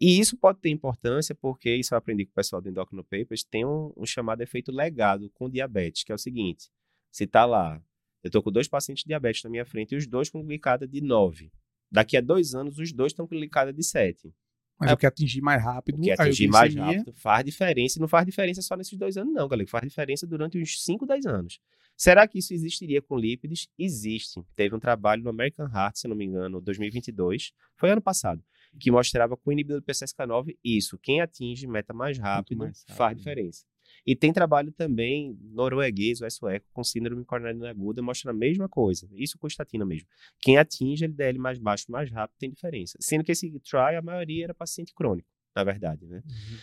E 0.00 0.20
isso 0.20 0.36
pode 0.36 0.60
ter 0.60 0.70
importância 0.70 1.34
porque, 1.34 1.74
isso 1.74 1.92
eu 1.92 1.98
aprendi 1.98 2.24
com 2.24 2.30
o 2.30 2.34
pessoal 2.34 2.62
do 2.62 2.68
Endocrino 2.68 3.02
Papers, 3.02 3.42
tem 3.42 3.64
um, 3.64 3.92
um 3.96 4.06
chamado 4.06 4.40
efeito 4.40 4.70
legado 4.70 5.28
com 5.30 5.50
diabetes, 5.50 6.04
que 6.04 6.12
é 6.12 6.14
o 6.14 6.18
seguinte, 6.18 6.70
se 7.10 7.24
está 7.24 7.44
lá, 7.44 7.82
eu 8.22 8.28
estou 8.28 8.42
com 8.42 8.52
dois 8.52 8.68
pacientes 8.68 9.02
de 9.02 9.08
diabetes 9.08 9.42
na 9.42 9.50
minha 9.50 9.64
frente 9.64 9.94
e 9.94 9.96
os 9.96 10.06
dois 10.06 10.30
com 10.30 10.44
glicada 10.44 10.86
de 10.86 11.00
9. 11.00 11.50
Daqui 11.90 12.16
a 12.16 12.20
dois 12.20 12.54
anos, 12.54 12.78
os 12.78 12.92
dois 12.92 13.12
estão 13.12 13.26
com 13.26 13.34
glicada 13.34 13.72
de 13.72 13.82
7. 13.82 14.32
Mas 14.78 14.90
é, 14.90 14.92
eu 14.92 14.96
quero 14.96 15.12
atingir 15.12 15.40
mais 15.40 15.62
rápido. 15.62 16.00
Quer 16.00 16.20
atingir 16.20 16.48
mais 16.48 16.74
rápido, 16.74 17.12
faz 17.12 17.44
diferença. 17.44 17.98
E 17.98 18.00
não 18.00 18.08
faz 18.08 18.24
diferença 18.24 18.62
só 18.62 18.76
nesses 18.76 18.96
dois 18.96 19.16
anos, 19.16 19.34
não, 19.34 19.48
galera. 19.48 19.68
Faz 19.68 19.84
diferença 19.84 20.26
durante 20.26 20.58
uns 20.58 20.82
5, 20.84 21.04
10 21.04 21.26
anos. 21.26 21.60
Será 21.96 22.28
que 22.28 22.38
isso 22.38 22.54
existiria 22.54 23.02
com 23.02 23.16
lípides? 23.16 23.68
Existe. 23.76 24.40
Teve 24.54 24.74
um 24.76 24.78
trabalho 24.78 25.20
no 25.24 25.30
American 25.30 25.66
Heart, 25.66 25.96
se 25.96 26.06
não 26.06 26.14
me 26.14 26.24
engano, 26.24 26.60
2022, 26.60 27.52
foi 27.74 27.90
ano 27.90 28.00
passado, 28.00 28.40
que 28.78 28.88
mostrava 28.88 29.36
com 29.36 29.50
o 29.50 29.52
inibidor 29.52 29.80
do 29.80 29.84
PCSK9 29.84 30.56
isso. 30.62 30.96
Quem 30.98 31.20
atinge 31.20 31.66
meta 31.66 31.92
mais 31.92 32.16
rápido, 32.16 32.58
mais 32.58 32.82
rápido. 32.82 32.96
faz 32.96 33.16
diferença. 33.16 33.64
E 34.06 34.16
tem 34.16 34.32
trabalho 34.32 34.72
também 34.72 35.38
norueguês 35.40 36.20
ou 36.20 36.30
sueco 36.30 36.66
com 36.72 36.82
síndrome 36.82 37.24
coronariana 37.24 37.70
aguda, 37.70 38.02
mostra 38.02 38.30
a 38.30 38.34
mesma 38.34 38.68
coisa. 38.68 39.08
Isso 39.12 39.38
com 39.38 39.46
estatina 39.46 39.84
mesmo. 39.84 40.08
Quem 40.40 40.56
atinge 40.56 41.04
LDL 41.04 41.38
mais 41.38 41.58
baixo 41.58 41.90
mais 41.90 42.10
rápido 42.10 42.36
tem 42.38 42.50
diferença. 42.50 42.96
Sendo 43.00 43.24
que 43.24 43.32
esse 43.32 43.50
trial, 43.60 43.98
a 43.98 44.02
maioria 44.02 44.44
era 44.44 44.54
paciente 44.54 44.94
crônico, 44.94 45.28
na 45.54 45.64
verdade, 45.64 46.06
né? 46.06 46.22
Uhum. 46.24 46.58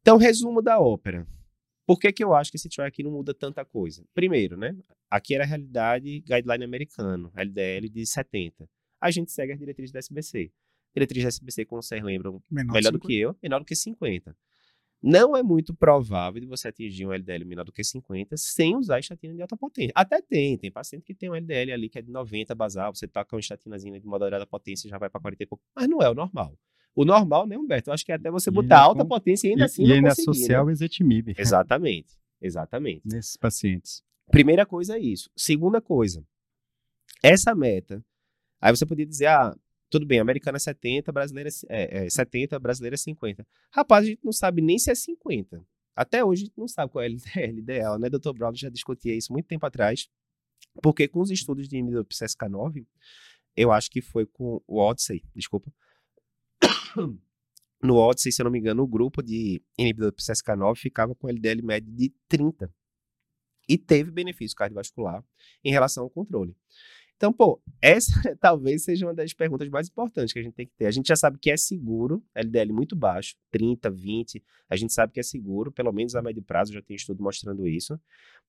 Então, 0.00 0.16
resumo 0.16 0.62
da 0.62 0.80
ópera. 0.80 1.26
Por 1.86 1.98
que, 1.98 2.12
que 2.12 2.22
eu 2.22 2.34
acho 2.34 2.50
que 2.50 2.56
esse 2.56 2.68
trial 2.68 2.86
aqui 2.86 3.02
não 3.02 3.10
muda 3.10 3.32
tanta 3.32 3.64
coisa? 3.64 4.04
Primeiro, 4.14 4.56
né? 4.56 4.76
Aqui 5.10 5.34
era 5.34 5.44
a 5.44 5.46
realidade 5.46 6.20
guideline 6.20 6.64
americano, 6.64 7.32
LDL 7.34 7.88
de 7.88 8.06
70. 8.06 8.68
A 9.00 9.10
gente 9.10 9.32
segue 9.32 9.52
as 9.52 9.58
diretrizes 9.58 9.92
da 9.92 9.98
SBC. 9.98 10.52
Diretriz 10.94 11.22
da 11.22 11.28
SBC, 11.28 11.64
como 11.64 11.82
vocês 11.82 12.02
lembram, 12.02 12.42
menor 12.50 12.72
melhor 12.72 12.92
do 12.92 12.98
que 12.98 13.14
eu, 13.14 13.36
menor 13.42 13.60
do 13.60 13.64
que 13.64 13.76
50. 13.76 14.36
Não 15.02 15.36
é 15.36 15.42
muito 15.42 15.72
provável 15.72 16.40
de 16.40 16.46
você 16.46 16.68
atingir 16.68 17.06
um 17.06 17.12
LDL 17.12 17.44
menor 17.44 17.64
do 17.64 17.72
que 17.72 17.84
50 17.84 18.36
sem 18.36 18.76
usar 18.76 18.98
estatina 18.98 19.32
de 19.32 19.40
alta 19.40 19.56
potência. 19.56 19.92
Até 19.94 20.20
tem, 20.20 20.58
tem 20.58 20.72
paciente 20.72 21.04
que 21.04 21.14
tem 21.14 21.30
um 21.30 21.34
LDL 21.34 21.72
ali 21.72 21.88
que 21.88 21.98
é 21.98 22.02
de 22.02 22.10
90 22.10 22.54
basal, 22.54 22.94
você 22.94 23.06
tá 23.06 23.24
com 23.24 23.36
uma 23.36 23.40
estatinazinha 23.40 24.00
de 24.00 24.06
moderada 24.06 24.44
potência 24.46 24.90
já 24.90 24.98
vai 24.98 25.08
para 25.08 25.20
40 25.20 25.42
e 25.42 25.46
pouco, 25.46 25.64
mas 25.74 25.88
não 25.88 26.02
é 26.02 26.10
o 26.10 26.14
normal. 26.14 26.58
O 26.94 27.04
normal, 27.04 27.46
né, 27.46 27.56
Humberto? 27.56 27.90
Eu 27.90 27.94
acho 27.94 28.04
que 28.04 28.10
é 28.10 28.16
até 28.16 28.28
você 28.28 28.50
botar 28.50 28.80
alta 28.80 29.02
com... 29.02 29.08
potência 29.08 29.46
e 29.46 29.50
ainda 29.50 29.62
e, 29.62 29.64
assim 29.66 29.84
E 29.84 29.92
ainda 29.92 30.08
associar 30.08 30.64
né? 30.64 30.68
o 30.68 30.70
ezetimibe. 30.70 31.32
Exatamente, 31.38 32.18
exatamente. 32.40 33.02
Nesses 33.06 33.36
pacientes. 33.36 34.02
Primeira 34.32 34.66
coisa 34.66 34.96
é 34.96 35.00
isso. 35.00 35.30
Segunda 35.36 35.80
coisa, 35.80 36.24
essa 37.22 37.54
meta, 37.54 38.04
aí 38.60 38.74
você 38.74 38.84
podia 38.84 39.06
dizer, 39.06 39.26
ah, 39.26 39.56
tudo 39.90 40.06
bem, 40.06 40.20
americana 40.20 40.56
é 40.56 40.60
70, 40.60 41.10
brasileira 41.12 41.48
é, 41.68 42.06
é 42.06 42.10
70, 42.10 42.58
brasileira 42.58 42.94
é 42.94 42.98
50. 42.98 43.46
Rapaz, 43.72 44.04
a 44.04 44.08
gente 44.08 44.24
não 44.24 44.32
sabe 44.32 44.60
nem 44.60 44.78
se 44.78 44.90
é 44.90 44.94
50. 44.94 45.64
Até 45.96 46.24
hoje 46.24 46.42
a 46.42 46.46
gente 46.46 46.58
não 46.58 46.68
sabe 46.68 46.92
qual 46.92 47.02
é 47.02 47.06
a 47.06 47.10
LDL 47.10 47.62
dela, 47.62 47.98
né? 48.00 48.08
Dr. 48.08 48.32
Brown 48.32 48.54
já 48.54 48.68
discutia 48.68 49.16
isso 49.16 49.32
muito 49.32 49.46
tempo 49.46 49.66
atrás, 49.66 50.08
porque 50.82 51.08
com 51.08 51.20
os 51.20 51.30
estudos 51.30 51.68
de 51.68 51.76
inibidor 51.76 52.04
PCSK9, 52.04 52.86
eu 53.56 53.72
acho 53.72 53.90
que 53.90 54.00
foi 54.00 54.26
com 54.26 54.62
o 54.66 54.78
Odyssey, 54.78 55.24
desculpa, 55.34 55.72
no 57.82 57.96
Odyssey, 57.96 58.30
se 58.30 58.40
eu 58.40 58.44
não 58.44 58.52
me 58.52 58.58
engano, 58.58 58.82
o 58.82 58.86
grupo 58.86 59.22
de 59.22 59.62
inibidor 59.76 60.12
do 60.12 60.16
PCSK9 60.16 60.76
ficava 60.76 61.14
com 61.14 61.28
LDL 61.28 61.62
médio 61.62 61.92
de 61.92 62.14
30 62.28 62.72
e 63.68 63.76
teve 63.76 64.10
benefício 64.10 64.56
cardiovascular 64.56 65.24
em 65.64 65.70
relação 65.70 66.04
ao 66.04 66.10
controle. 66.10 66.56
Então, 67.18 67.32
pô, 67.32 67.60
essa 67.82 68.12
talvez 68.40 68.84
seja 68.84 69.04
uma 69.04 69.12
das 69.12 69.34
perguntas 69.34 69.68
mais 69.68 69.88
importantes 69.88 70.32
que 70.32 70.38
a 70.38 70.42
gente 70.42 70.54
tem 70.54 70.66
que 70.66 70.72
ter. 70.76 70.86
A 70.86 70.90
gente 70.92 71.08
já 71.08 71.16
sabe 71.16 71.36
que 71.36 71.50
é 71.50 71.56
seguro, 71.56 72.24
LDL 72.32 72.72
muito 72.72 72.94
baixo, 72.94 73.34
30, 73.50 73.90
20, 73.90 74.42
a 74.70 74.76
gente 74.76 74.92
sabe 74.92 75.12
que 75.12 75.18
é 75.18 75.22
seguro, 75.22 75.72
pelo 75.72 75.92
menos 75.92 76.14
a 76.14 76.22
médio 76.22 76.42
prazo 76.42 76.72
já 76.72 76.80
tem 76.80 76.94
estudo 76.94 77.20
mostrando 77.20 77.66
isso. 77.66 78.00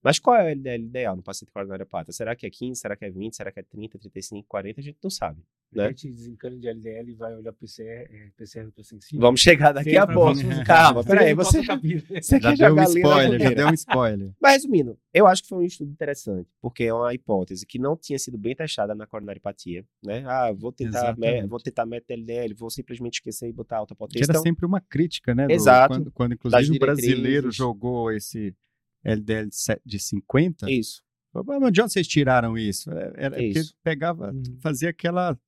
Mas 0.02 0.20
qual 0.20 0.36
é 0.36 0.44
o 0.44 0.48
LDL 0.48 0.84
ideal 0.84 1.16
no 1.16 1.22
paciente 1.22 1.52
coronário 1.52 1.82
hepata? 1.82 2.12
Será 2.12 2.36
que 2.36 2.46
é 2.46 2.50
15, 2.50 2.80
será 2.80 2.94
que 2.94 3.04
é 3.04 3.10
20, 3.10 3.36
será 3.36 3.50
que 3.50 3.58
é 3.58 3.62
30, 3.62 3.98
35, 3.98 4.46
40? 4.48 4.80
A 4.80 4.84
gente 4.84 4.98
não 5.02 5.10
sabe. 5.10 5.42
Né? 5.72 5.84
A 5.84 5.88
gente 5.88 6.10
desencana 6.10 6.56
de 6.56 6.68
LDL 6.68 7.10
e 7.10 7.14
vai 7.14 7.34
olhar 7.36 7.52
PCR, 7.52 8.08
é, 8.10 8.30
PCR 8.36 8.70
sensível. 8.82 9.20
Vamos 9.20 9.40
chegar 9.40 9.72
daqui 9.72 9.96
a 9.96 10.06
pouco. 10.06 10.40
Calma, 10.66 11.04
peraí, 11.04 11.32
você, 11.32 11.62
você 11.62 12.40
já 12.40 12.54
deu 12.54 12.74
um 12.74 12.82
spoiler, 12.82 13.40
já 13.40 13.50
deu 13.50 13.68
um 13.68 13.74
spoiler. 13.74 14.32
Mas 14.40 14.54
resumindo, 14.54 14.98
eu 15.14 15.26
acho 15.26 15.42
que 15.42 15.48
foi 15.48 15.58
um 15.58 15.62
estudo 15.62 15.90
interessante, 15.90 16.48
porque 16.60 16.84
é 16.84 16.94
uma 16.94 17.14
hipótese 17.14 17.64
que 17.64 17.78
não 17.78 17.96
tinha 17.96 18.18
sido 18.18 18.36
bem 18.36 18.54
testada 18.60 18.94
na 18.94 19.06
coronariopatia, 19.06 19.86
né? 20.02 20.22
Ah, 20.26 20.52
vou 20.52 20.70
tentar, 20.70 21.16
me, 21.16 21.46
vou 21.46 21.58
tentar 21.58 21.86
meta 21.86 22.12
LDL, 22.12 22.54
vou 22.54 22.68
simplesmente 22.68 23.14
esquecer 23.14 23.48
e 23.48 23.52
botar 23.52 23.78
alta 23.78 23.94
potência. 23.94 24.20
Que 24.20 24.30
era 24.30 24.32
então, 24.32 24.42
sempre 24.42 24.66
uma 24.66 24.80
crítica, 24.82 25.34
né? 25.34 25.46
Do, 25.46 25.52
exato. 25.52 25.94
Quando, 25.94 26.12
quando 26.12 26.32
inclusive 26.34 26.76
o 26.76 26.78
brasileiro 26.78 27.50
jogou 27.50 28.12
esse 28.12 28.54
LDL 29.02 29.48
de 29.84 29.98
50. 29.98 30.70
Isso. 30.70 31.02
Mas 31.32 31.72
de 31.72 31.80
onde 31.80 31.92
vocês 31.92 32.06
tiraram 32.06 32.58
isso? 32.58 32.90
É, 32.90 33.12
era 33.16 33.42
isso. 33.42 33.54
porque 33.54 33.78
pegava, 33.82 34.30
uhum. 34.30 34.42
fazia 34.60 34.90
aquela 34.90 35.38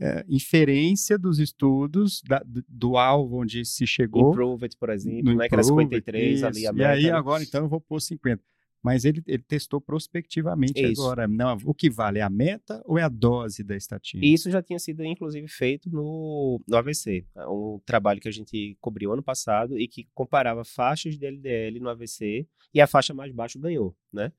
é, 0.00 0.24
inferência 0.28 1.18
dos 1.18 1.40
estudos 1.40 2.22
da, 2.22 2.40
do, 2.46 2.64
do, 2.68 2.96
alvo 2.96 3.40
onde 3.40 3.64
se 3.64 3.84
chegou. 3.86 4.30
Improved, 4.30 4.76
por 4.78 4.90
exemplo, 4.90 5.34
né, 5.34 5.48
que 5.48 5.54
era 5.54 5.62
53 5.64 6.34
isso, 6.34 6.46
ali 6.46 6.66
a 6.66 6.72
meta. 6.72 7.00
E 7.00 7.06
aí 7.06 7.10
agora 7.10 7.42
então 7.42 7.62
eu 7.64 7.68
vou 7.68 7.80
pôr 7.80 8.00
50. 8.00 8.40
Mas 8.82 9.04
ele, 9.04 9.22
ele 9.26 9.42
testou 9.42 9.80
prospectivamente 9.80 10.80
isso. 10.80 11.02
agora. 11.02 11.28
Não, 11.28 11.58
o 11.64 11.74
que 11.74 11.90
vale 11.90 12.18
é 12.18 12.22
a 12.22 12.30
meta 12.30 12.82
ou 12.86 12.98
é 12.98 13.02
a 13.02 13.08
dose 13.08 13.62
da 13.62 13.76
estatina? 13.76 14.24
Isso 14.24 14.50
já 14.50 14.62
tinha 14.62 14.78
sido, 14.78 15.04
inclusive, 15.04 15.46
feito 15.48 15.90
no, 15.90 16.60
no 16.66 16.76
AVC. 16.76 17.26
É 17.36 17.46
um 17.46 17.80
trabalho 17.84 18.20
que 18.20 18.28
a 18.28 18.32
gente 18.32 18.76
cobriu 18.80 19.12
ano 19.12 19.22
passado 19.22 19.78
e 19.78 19.86
que 19.86 20.08
comparava 20.14 20.64
faixas 20.64 21.18
de 21.18 21.26
LDL 21.26 21.80
no 21.80 21.90
AVC 21.90 22.46
e 22.72 22.80
a 22.80 22.86
faixa 22.86 23.12
mais 23.12 23.32
baixa 23.32 23.58
ganhou, 23.58 23.94
né? 24.12 24.32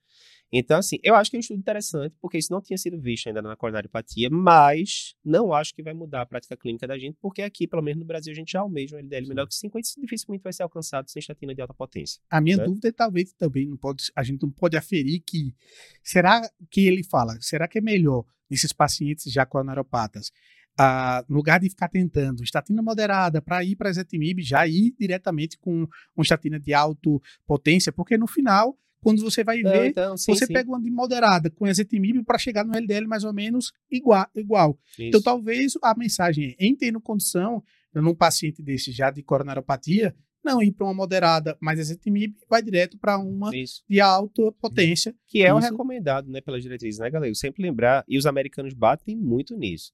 Então, 0.51 0.79
assim, 0.79 0.97
eu 1.01 1.15
acho 1.15 1.29
que 1.29 1.37
é 1.37 1.39
um 1.39 1.41
estudo 1.41 1.59
interessante, 1.59 2.15
porque 2.19 2.37
isso 2.37 2.51
não 2.51 2.61
tinha 2.61 2.77
sido 2.77 2.99
visto 2.99 3.27
ainda 3.27 3.41
na 3.41 3.55
coronariopatia, 3.55 4.29
mas 4.29 5.15
não 5.23 5.53
acho 5.53 5.73
que 5.73 5.81
vai 5.81 5.93
mudar 5.93 6.21
a 6.21 6.25
prática 6.25 6.57
clínica 6.57 6.85
da 6.85 6.97
gente, 6.97 7.17
porque 7.21 7.41
aqui, 7.41 7.65
pelo 7.65 7.81
menos 7.81 7.99
no 8.01 8.05
Brasil, 8.05 8.33
a 8.33 8.35
gente 8.35 8.51
já 8.51 8.59
almeja 8.59 8.97
um 8.97 8.99
LDL 8.99 9.27
melhor 9.27 9.47
que 9.47 9.55
50, 9.55 9.87
isso 9.87 10.01
dificilmente 10.01 10.43
vai 10.43 10.51
ser 10.51 10.63
alcançado 10.63 11.09
sem 11.09 11.21
estatina 11.21 11.55
de 11.55 11.61
alta 11.61 11.73
potência. 11.73 12.21
A 12.29 12.41
minha 12.41 12.57
né? 12.57 12.65
dúvida 12.65 12.89
é 12.89 12.91
talvez 12.91 13.31
também 13.33 13.65
não 13.65 13.77
pode, 13.77 14.11
a 14.13 14.23
gente 14.23 14.43
não 14.43 14.51
pode 14.51 14.75
aferir 14.75 15.21
que 15.25 15.55
será 16.03 16.41
que 16.69 16.85
ele 16.85 17.03
fala, 17.03 17.37
será 17.39 17.67
que 17.67 17.77
é 17.77 17.81
melhor 17.81 18.25
nesses 18.49 18.73
pacientes 18.73 19.31
já 19.31 19.45
coronariopatas 19.45 20.31
ah, 20.77 21.23
no 21.27 21.35
lugar 21.35 21.59
de 21.59 21.69
ficar 21.69 21.87
tentando 21.87 22.43
estatina 22.43 22.81
moderada 22.81 23.41
para 23.41 23.63
ir 23.63 23.75
para 23.75 23.89
a 23.89 23.91
ezetimibe, 23.91 24.41
já 24.41 24.65
ir 24.67 24.93
diretamente 24.97 25.57
com 25.57 25.87
uma 26.15 26.23
estatina 26.23 26.59
de 26.59 26.73
alta 26.73 27.09
potência, 27.45 27.91
porque 27.91 28.17
no 28.17 28.27
final 28.27 28.77
quando 29.01 29.21
você 29.21 29.43
vai 29.43 29.61
ver, 29.61 29.87
então, 29.87 30.15
sim, 30.15 30.33
você 30.33 30.45
sim. 30.45 30.53
pega 30.53 30.69
uma 30.69 30.81
de 30.81 30.91
moderada 30.91 31.49
com 31.49 31.67
ezetimibe 31.67 32.23
para 32.23 32.37
chegar 32.37 32.63
no 32.63 32.75
LDL 32.75 33.07
mais 33.07 33.23
ou 33.23 33.33
menos 33.33 33.71
igual. 33.89 34.27
igual. 34.35 34.79
Então, 34.97 35.21
talvez 35.21 35.73
a 35.81 35.95
mensagem 35.97 36.55
é, 36.59 36.65
em 36.65 36.75
tendo 36.75 37.01
condição, 37.01 37.63
num 37.93 38.15
paciente 38.15 38.61
desse 38.61 38.91
já 38.91 39.09
de 39.09 39.23
coronariopatia, 39.23 40.15
não 40.43 40.61
ir 40.61 40.71
para 40.71 40.85
uma 40.85 40.93
moderada 40.93 41.57
mais 41.59 41.79
ezetimibe, 41.79 42.35
vai 42.49 42.61
direto 42.61 42.97
para 42.97 43.17
uma 43.17 43.55
Isso. 43.55 43.83
de 43.87 43.99
alta 43.99 44.51
potência. 44.53 45.15
Que 45.27 45.43
é 45.43 45.47
Isso. 45.47 45.55
o 45.55 45.59
recomendado, 45.59 46.29
né, 46.29 46.41
pelas 46.41 46.63
diretrizes, 46.63 46.99
né, 46.99 47.09
galera? 47.09 47.29
Eu 47.29 47.35
sempre 47.35 47.61
lembrar, 47.61 48.03
e 48.07 48.17
os 48.17 48.25
americanos 48.25 48.73
batem 48.73 49.15
muito 49.15 49.55
nisso. 49.55 49.91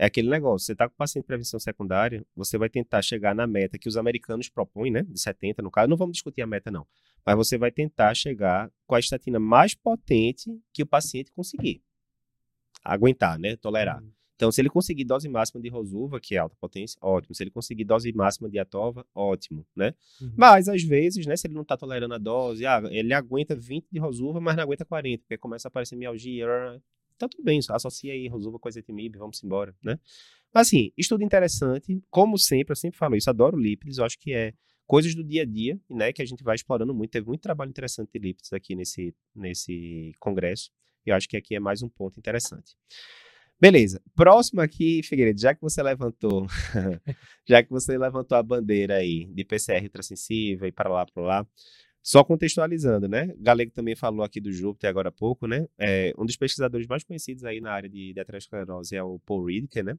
É 0.00 0.06
aquele 0.06 0.28
negócio, 0.28 0.64
você 0.64 0.72
está 0.72 0.88
com 0.88 0.94
paciente 0.94 1.24
de 1.24 1.26
prevenção 1.26 1.58
secundária, 1.58 2.24
você 2.34 2.56
vai 2.56 2.68
tentar 2.68 3.02
chegar 3.02 3.34
na 3.34 3.48
meta 3.48 3.76
que 3.76 3.88
os 3.88 3.96
americanos 3.96 4.48
propõem, 4.48 4.92
né? 4.92 5.02
De 5.02 5.20
70 5.20 5.60
no 5.60 5.72
caso. 5.72 5.88
Não 5.88 5.96
vamos 5.96 6.12
discutir 6.12 6.40
a 6.40 6.46
meta, 6.46 6.70
não. 6.70 6.86
Mas 7.28 7.36
você 7.36 7.58
vai 7.58 7.70
tentar 7.70 8.14
chegar 8.14 8.72
com 8.86 8.94
a 8.94 8.98
estatina 8.98 9.38
mais 9.38 9.74
potente 9.74 10.58
que 10.72 10.82
o 10.82 10.86
paciente 10.86 11.30
conseguir. 11.30 11.82
Aguentar, 12.82 13.38
né? 13.38 13.54
Tolerar. 13.54 14.02
Uhum. 14.02 14.10
Então, 14.34 14.50
se 14.50 14.62
ele 14.62 14.70
conseguir 14.70 15.04
dose 15.04 15.28
máxima 15.28 15.60
de 15.60 15.68
Rosuva, 15.68 16.18
que 16.18 16.36
é 16.36 16.38
alta 16.38 16.56
potência, 16.58 16.98
ótimo. 17.02 17.34
Se 17.34 17.42
ele 17.42 17.50
conseguir 17.50 17.84
dose 17.84 18.10
máxima 18.14 18.48
de 18.48 18.58
Atova, 18.58 19.04
ótimo, 19.14 19.66
né? 19.76 19.92
Uhum. 20.22 20.32
Mas, 20.38 20.68
às 20.68 20.82
vezes, 20.82 21.26
né, 21.26 21.36
se 21.36 21.46
ele 21.46 21.52
não 21.52 21.60
está 21.60 21.76
tolerando 21.76 22.14
a 22.14 22.18
dose, 22.18 22.64
ah, 22.64 22.80
ele 22.90 23.12
aguenta 23.12 23.54
20 23.54 23.88
de 23.92 23.98
Rosuva, 23.98 24.40
mas 24.40 24.56
não 24.56 24.62
aguenta 24.62 24.86
40, 24.86 25.24
porque 25.24 25.36
começa 25.36 25.68
a 25.68 25.70
aparecer 25.70 25.96
mialgia, 25.96 26.46
tá 27.18 27.28
tudo 27.28 27.44
bem, 27.44 27.60
associa 27.68 28.14
aí, 28.14 28.26
resolva 28.26 28.58
com 28.58 28.68
a 28.68 28.70
ezetimibe, 28.70 29.18
vamos 29.18 29.44
embora, 29.44 29.76
né? 29.82 30.00
Mas 30.54 30.68
assim, 30.68 30.92
estudo 30.96 31.22
interessante, 31.22 32.02
como 32.08 32.38
sempre, 32.38 32.72
eu 32.72 32.76
sempre 32.76 32.96
falo 32.98 33.16
isso, 33.16 33.28
adoro 33.28 33.58
lípides, 33.58 33.98
eu 33.98 34.06
acho 34.06 34.18
que 34.18 34.32
é 34.32 34.54
coisas 34.88 35.14
do 35.14 35.22
dia 35.22 35.42
a 35.42 35.44
dia, 35.44 35.78
né, 35.88 36.12
que 36.14 36.22
a 36.22 36.24
gente 36.24 36.42
vai 36.42 36.56
explorando 36.56 36.94
muito, 36.94 37.10
teve 37.10 37.26
muito 37.26 37.42
trabalho 37.42 37.68
interessante 37.68 38.10
de 38.12 38.18
lípides 38.18 38.52
aqui 38.54 38.74
nesse, 38.74 39.14
nesse 39.36 40.12
congresso, 40.18 40.70
e 41.06 41.10
eu 41.10 41.14
acho 41.14 41.28
que 41.28 41.36
aqui 41.36 41.54
é 41.54 41.60
mais 41.60 41.82
um 41.82 41.88
ponto 41.90 42.18
interessante. 42.18 42.74
Beleza. 43.60 44.00
Próximo 44.14 44.60
aqui, 44.60 45.02
Figueiredo, 45.02 45.40
já 45.40 45.54
que 45.54 45.60
você 45.60 45.82
levantou, 45.82 46.46
já 47.46 47.62
que 47.62 47.68
você 47.70 47.98
levantou 47.98 48.38
a 48.38 48.42
bandeira 48.42 48.96
aí 48.96 49.26
de 49.26 49.44
PCR 49.44 49.84
ultrassensível 49.84 50.66
e 50.66 50.72
para 50.72 50.88
lá, 50.88 51.04
para 51.04 51.22
lá, 51.22 51.46
só 52.02 52.24
contextualizando, 52.24 53.08
né? 53.08 53.34
Galego 53.38 53.72
também 53.72 53.94
falou 53.94 54.24
aqui 54.24 54.40
do 54.40 54.50
Júpiter 54.52 54.88
agora 54.88 55.10
há 55.10 55.12
pouco, 55.12 55.46
né? 55.46 55.66
É, 55.76 56.14
um 56.16 56.24
dos 56.24 56.36
pesquisadores 56.36 56.86
mais 56.86 57.04
conhecidos 57.04 57.44
aí 57.44 57.60
na 57.60 57.72
área 57.72 57.90
de, 57.90 58.14
de 58.14 58.20
aterosclerose 58.20 58.96
é 58.96 59.02
o 59.02 59.18
Paul 59.18 59.44
Ridker, 59.46 59.84
né? 59.84 59.98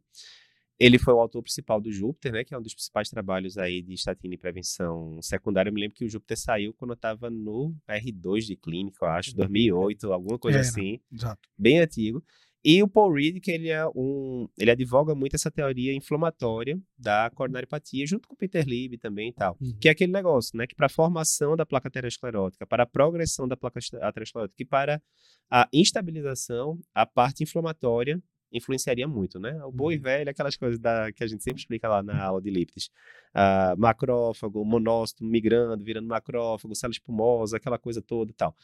Ele 0.79 0.97
foi 0.97 1.13
o 1.13 1.19
autor 1.19 1.41
principal 1.41 1.81
do 1.81 1.91
Júpiter, 1.91 2.31
né? 2.31 2.43
Que 2.43 2.53
é 2.53 2.57
um 2.57 2.61
dos 2.61 2.73
principais 2.73 3.09
trabalhos 3.09 3.57
aí 3.57 3.81
de 3.81 3.93
estatina 3.93 4.33
e 4.33 4.37
prevenção 4.37 5.21
secundária. 5.21 5.69
Eu 5.69 5.73
me 5.73 5.81
lembro 5.81 5.95
que 5.95 6.05
o 6.05 6.09
Júpiter 6.09 6.37
saiu 6.37 6.73
quando 6.73 6.91
eu 6.91 6.95
estava 6.95 7.29
no 7.29 7.75
R2 7.87 8.45
de 8.45 8.55
clínica, 8.55 8.97
eu 9.01 9.09
acho, 9.09 9.35
2008, 9.35 10.11
alguma 10.13 10.39
coisa 10.39 10.59
é, 10.59 10.61
assim. 10.61 10.99
Exato. 11.11 11.41
Bem 11.57 11.79
antigo. 11.79 12.23
E 12.63 12.83
o 12.83 12.87
Paul 12.89 13.13
Reed, 13.13 13.39
que 13.41 13.51
ele 13.51 13.69
é 13.69 13.85
um, 13.95 14.47
ele 14.57 14.71
advoga 14.71 15.15
muito 15.15 15.33
essa 15.35 15.49
teoria 15.49 15.93
inflamatória 15.93 16.77
da 16.97 17.29
coronariopatia, 17.29 18.05
junto 18.05 18.27
com 18.27 18.33
o 18.33 18.37
Peter 18.37 18.67
Lieb 18.67 18.97
também 18.97 19.29
e 19.29 19.33
tal, 19.33 19.57
uhum. 19.61 19.77
que 19.79 19.87
é 19.87 19.91
aquele 19.91 20.11
negócio, 20.11 20.57
né, 20.57 20.67
que 20.67 20.75
para 20.75 20.87
a 20.87 20.89
formação 20.89 21.55
da 21.55 21.65
placa 21.65 21.87
aterosclerótica, 21.87 22.67
para 22.67 22.83
a 22.83 22.85
progressão 22.85 23.47
da 23.47 23.55
placa 23.55 23.79
aterosclerótica 24.01 24.61
e 24.61 24.65
para 24.65 25.01
a 25.49 25.69
instabilização, 25.71 26.77
a 26.93 27.05
parte 27.05 27.43
inflamatória 27.43 28.21
influenciaria 28.51 29.07
muito, 29.07 29.39
né? 29.39 29.63
O 29.63 29.71
boi 29.71 29.95
uhum. 29.95 30.01
velho, 30.01 30.29
aquelas 30.29 30.55
coisas 30.55 30.79
da, 30.79 31.11
que 31.11 31.23
a 31.23 31.27
gente 31.27 31.43
sempre 31.43 31.59
explica 31.59 31.87
lá 31.87 32.01
na 32.01 32.21
aula 32.23 32.41
de 32.41 32.49
lípides. 32.49 32.89
Uh, 33.29 33.77
macrófago, 33.77 34.63
monócito 34.65 35.23
migrando, 35.23 35.83
virando 35.83 36.07
macrófago, 36.07 36.75
célula 36.75 36.93
espumosa, 36.93 37.57
aquela 37.57 37.77
coisa 37.77 38.01
toda 38.01 38.31
e 38.31 38.33
tal. 38.33 38.55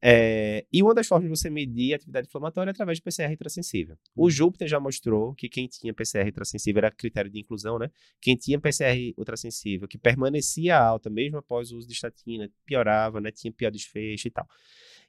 É, 0.00 0.64
e 0.72 0.80
uma 0.80 0.94
das 0.94 1.08
formas 1.08 1.28
de 1.28 1.36
você 1.36 1.50
medir 1.50 1.92
a 1.92 1.96
atividade 1.96 2.28
inflamatória 2.28 2.70
é 2.70 2.72
através 2.72 2.98
de 2.98 3.02
PCR 3.02 3.32
ultrassensível. 3.32 3.98
O 4.14 4.24
uhum. 4.24 4.30
Júpiter 4.30 4.68
já 4.68 4.78
mostrou 4.78 5.34
que 5.34 5.48
quem 5.48 5.66
tinha 5.66 5.92
PCR 5.92 6.26
ultrassensível 6.26 6.78
era 6.78 6.90
critério 6.90 7.30
de 7.30 7.40
inclusão, 7.40 7.78
né? 7.78 7.90
Quem 8.20 8.36
tinha 8.36 8.60
PCR 8.60 9.12
ultrassensível, 9.16 9.88
que 9.88 9.98
permanecia 9.98 10.78
alta 10.78 11.10
mesmo 11.10 11.38
após 11.38 11.72
o 11.72 11.78
uso 11.78 11.86
de 11.88 11.94
estatina, 11.94 12.48
piorava, 12.64 13.20
né? 13.20 13.32
Tinha 13.32 13.52
pior 13.52 13.70
desfecho 13.72 14.28
e 14.28 14.30
tal. 14.30 14.46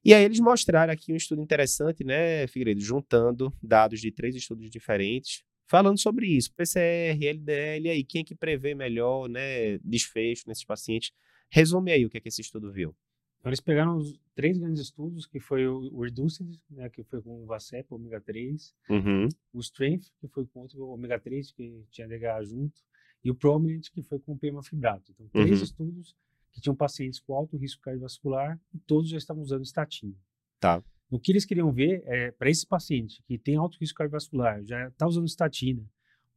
E 0.04 0.14
aí 0.14 0.24
eles 0.24 0.40
mostraram 0.40 0.94
aqui 0.94 1.12
um 1.12 1.16
estudo 1.16 1.42
interessante, 1.42 2.04
né, 2.04 2.48
Figueiredo, 2.48 2.80
juntando 2.80 3.54
dados 3.62 4.00
de 4.00 4.12
três 4.12 4.36
estudos 4.36 4.70
diferentes, 4.70 5.44
falando 5.68 6.00
sobre 6.00 6.28
isso, 6.28 6.54
PCR, 6.54 7.28
LDL, 7.28 7.88
e 7.88 7.90
aí 7.90 8.04
quem 8.04 8.22
é 8.22 8.24
que 8.24 8.36
prevê 8.36 8.74
melhor, 8.74 9.28
né, 9.28 9.78
desfecho 9.80 10.44
nesses 10.48 10.64
pacientes. 10.64 11.12
Resume 11.50 11.92
aí 11.92 12.06
o 12.06 12.10
que 12.10 12.18
é 12.18 12.22
que 12.22 12.30
esse 12.30 12.42
estudo 12.42 12.72
viu. 12.72 12.96
Então, 13.40 13.50
eles 13.50 13.62
pegaram 13.62 13.98
os 13.98 14.20
três 14.36 14.58
grandes 14.58 14.82
estudos, 14.82 15.26
que 15.26 15.40
foi 15.40 15.66
o 15.68 16.02
Reduced, 16.02 16.60
né, 16.70 16.90
que 16.90 17.04
foi 17.04 17.22
com 17.22 17.44
o 17.44 17.46
VASEP, 17.46 17.94
ômega 17.94 18.20
3, 18.20 18.76
uhum. 18.90 19.30
o 19.54 19.60
Strength, 19.60 20.12
que 20.20 20.28
foi 20.28 20.46
com 20.46 20.66
o 20.76 20.90
ômega 20.90 21.20
3, 21.20 21.52
que 21.52 21.84
tinha 21.90 22.08
DHA 22.08 22.44
junto, 22.44 22.82
e 23.24 23.32
o 23.32 23.36
Prominent, 23.36 23.90
que 23.92 24.02
foi 24.02 24.20
com 24.20 24.34
o 24.34 24.38
pemafibrato. 24.38 25.12
Então, 25.12 25.28
três 25.30 25.58
uhum. 25.58 25.64
estudos 25.64 26.16
que 26.52 26.62
tinham 26.62 26.76
pacientes 26.76 27.20
com 27.20 27.34
alto 27.34 27.58
risco 27.58 27.82
cardiovascular 27.82 28.60
e 28.74 28.80
todos 28.80 29.10
já 29.10 29.18
estavam 29.18 29.44
usando 29.44 29.64
estatina. 29.64 30.16
Tá. 30.60 30.84
O 31.10 31.20
que 31.20 31.32
eles 31.32 31.46
queriam 31.46 31.72
ver 31.72 32.04
é, 32.06 32.32
para 32.32 32.50
esse 32.50 32.68
paciente 32.68 33.24
que 33.28 33.38
tem 33.38 33.56
alto 33.56 33.78
risco 33.80 33.98
cardiovascular, 33.98 34.64
já 34.64 34.88
está 34.88 35.08
usando 35.08 35.26
estatina, 35.26 35.84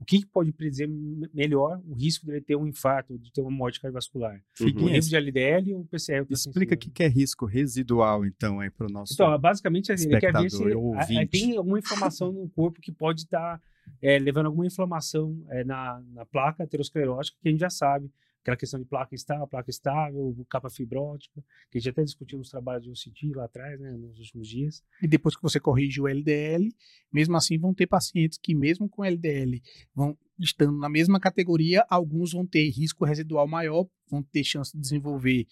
o 0.02 0.04
que, 0.04 0.18
que, 0.18 0.26
pode 0.26 0.52
predizer 0.52 0.88
melhor 1.32 1.80
o 1.86 1.94
risco 1.94 2.26
dele 2.26 2.40
ter 2.40 2.56
um 2.56 2.66
infarto, 2.66 3.16
de 3.16 3.30
ter 3.30 3.40
uma 3.40 3.50
morte 3.52 3.80
cardiovascular? 3.80 4.42
Uhum. 4.60 4.66
O 4.66 4.90
nível 4.90 5.00
de 5.00 5.16
LDL 5.16 5.74
ou 5.74 5.82
o 5.82 5.86
PCR? 5.86 6.26
Explica 6.28 6.74
o 6.74 6.78
que, 6.78 7.02
é 7.04 7.06
risco 7.06 7.46
residual, 7.46 8.26
então, 8.26 8.58
aí 8.58 8.68
para 8.68 8.88
o 8.88 8.90
nosso 8.90 9.14
Então, 9.14 9.38
basicamente, 9.38 9.92
ele 9.92 10.18
quer 10.18 10.32
ver 10.32 10.50
se 10.50 10.60
a, 10.64 11.22
a, 11.22 11.26
tem 11.28 11.56
alguma 11.56 11.78
inflamação 11.78 12.32
no 12.32 12.48
corpo 12.48 12.80
que 12.80 12.90
pode 12.90 13.22
estar 13.22 13.58
tá, 13.58 13.62
é, 14.02 14.18
levando 14.18 14.46
alguma 14.46 14.66
inflamação 14.66 15.40
é, 15.50 15.62
na, 15.62 16.02
na 16.12 16.26
placa 16.26 16.64
aterosclerótica, 16.64 17.38
que 17.40 17.48
a 17.48 17.52
gente 17.52 17.60
já 17.60 17.70
sabe 17.70 18.10
aquela 18.42 18.56
questão 18.56 18.78
de 18.78 18.86
placa 18.86 19.14
estável, 19.14 19.46
placa 19.46 19.70
estável, 19.70 20.34
capa 20.50 20.68
fibrótica, 20.68 21.42
que 21.70 21.78
a 21.78 21.80
gente 21.80 21.90
até 21.90 22.02
discutiu 22.02 22.38
nos 22.38 22.50
trabalhos 22.50 22.84
de 22.84 22.90
OCT 22.90 23.32
lá 23.34 23.44
atrás, 23.44 23.80
né, 23.80 23.92
nos 23.92 24.18
últimos 24.18 24.48
dias. 24.48 24.82
E 25.00 25.06
depois 25.06 25.36
que 25.36 25.42
você 25.42 25.60
corrige 25.60 26.00
o 26.00 26.08
LDL, 26.08 26.68
mesmo 27.12 27.36
assim 27.36 27.56
vão 27.58 27.72
ter 27.72 27.86
pacientes 27.86 28.38
que 28.38 28.54
mesmo 28.54 28.88
com 28.88 29.04
LDL 29.04 29.62
vão 29.94 30.18
estando 30.38 30.76
na 30.76 30.88
mesma 30.88 31.20
categoria, 31.20 31.86
alguns 31.88 32.32
vão 32.32 32.44
ter 32.44 32.68
risco 32.68 33.04
residual 33.04 33.46
maior, 33.46 33.86
vão 34.10 34.22
ter 34.22 34.42
chance 34.42 34.72
de 34.72 34.80
desenvolver 34.80 35.46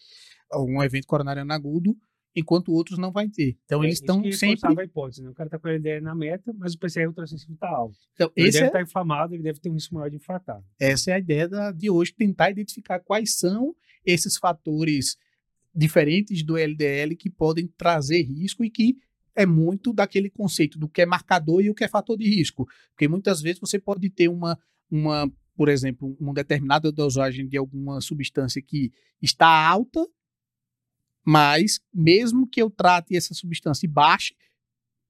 algum 0.51 0.83
evento 0.83 1.07
coronariano 1.07 1.53
agudo, 1.53 1.97
enquanto 2.35 2.73
outros 2.73 2.99
não 2.99 3.11
vai 3.11 3.29
ter. 3.29 3.57
Então, 3.65 3.83
é, 3.83 3.87
eles 3.87 4.01
estão 4.01 4.23
sempre... 4.33 4.81
a 4.81 4.85
hipótese, 4.85 5.23
né? 5.23 5.31
O 5.31 5.35
cara 5.35 5.49
está 5.49 5.59
com 5.59 5.69
a 5.69 5.73
LDL 5.73 6.03
na 6.03 6.15
meta, 6.15 6.53
mas 6.57 6.75
o 6.75 6.79
PCR 6.79 7.09
ultrassensível 7.09 7.55
está 7.55 7.69
alto. 7.69 7.99
Então, 8.15 8.31
ele 8.37 8.51
deve 8.51 8.67
estar 8.67 8.79
é... 8.79 8.83
tá 8.83 8.83
inflamado, 8.83 9.35
ele 9.35 9.43
deve 9.43 9.61
ter 9.61 9.69
um 9.69 9.75
risco 9.75 9.95
maior 9.95 10.09
de 10.09 10.17
infartar. 10.17 10.63
Essa 10.79 11.11
é 11.11 11.15
a 11.15 11.19
ideia 11.19 11.49
da, 11.49 11.73
de 11.73 11.91
hoje, 11.91 12.15
tentar 12.15 12.51
identificar 12.51 13.01
quais 13.01 13.37
são 13.37 13.75
esses 14.05 14.37
fatores 14.37 15.17
diferentes 15.75 16.43
do 16.43 16.57
LDL 16.57 17.17
que 17.17 17.31
podem 17.31 17.67
trazer 17.67 18.23
risco 18.23 18.65
e 18.65 18.71
que 18.71 18.97
é 19.35 19.47
muito 19.47 19.93
daquele 19.93 20.29
conceito 20.29 20.79
do 20.79 20.89
que 20.89 21.03
é 21.03 21.07
marcador 21.07 21.63
e 21.63 21.71
o 21.71 21.75
que 21.75 21.85
é 21.85 21.89
fator 21.89 22.17
de 22.17 22.29
risco. 22.29 22.67
Porque 22.91 23.09
muitas 23.09 23.41
vezes 23.41 23.61
você 23.61 23.79
pode 23.79 24.11
ter 24.11 24.29
uma, 24.29 24.59
uma 24.91 25.31
por 25.57 25.69
exemplo, 25.69 26.17
uma 26.19 26.33
determinada 26.33 26.91
dosagem 26.91 27.47
de 27.47 27.57
alguma 27.57 28.01
substância 28.01 28.63
que 28.63 28.91
está 29.21 29.47
alta 29.47 30.07
mas, 31.25 31.81
mesmo 31.93 32.47
que 32.47 32.61
eu 32.61 32.71
trate 32.71 33.17
essa 33.17 33.35
substância 33.35 33.87
e 33.87 33.89
baixe, 33.89 34.35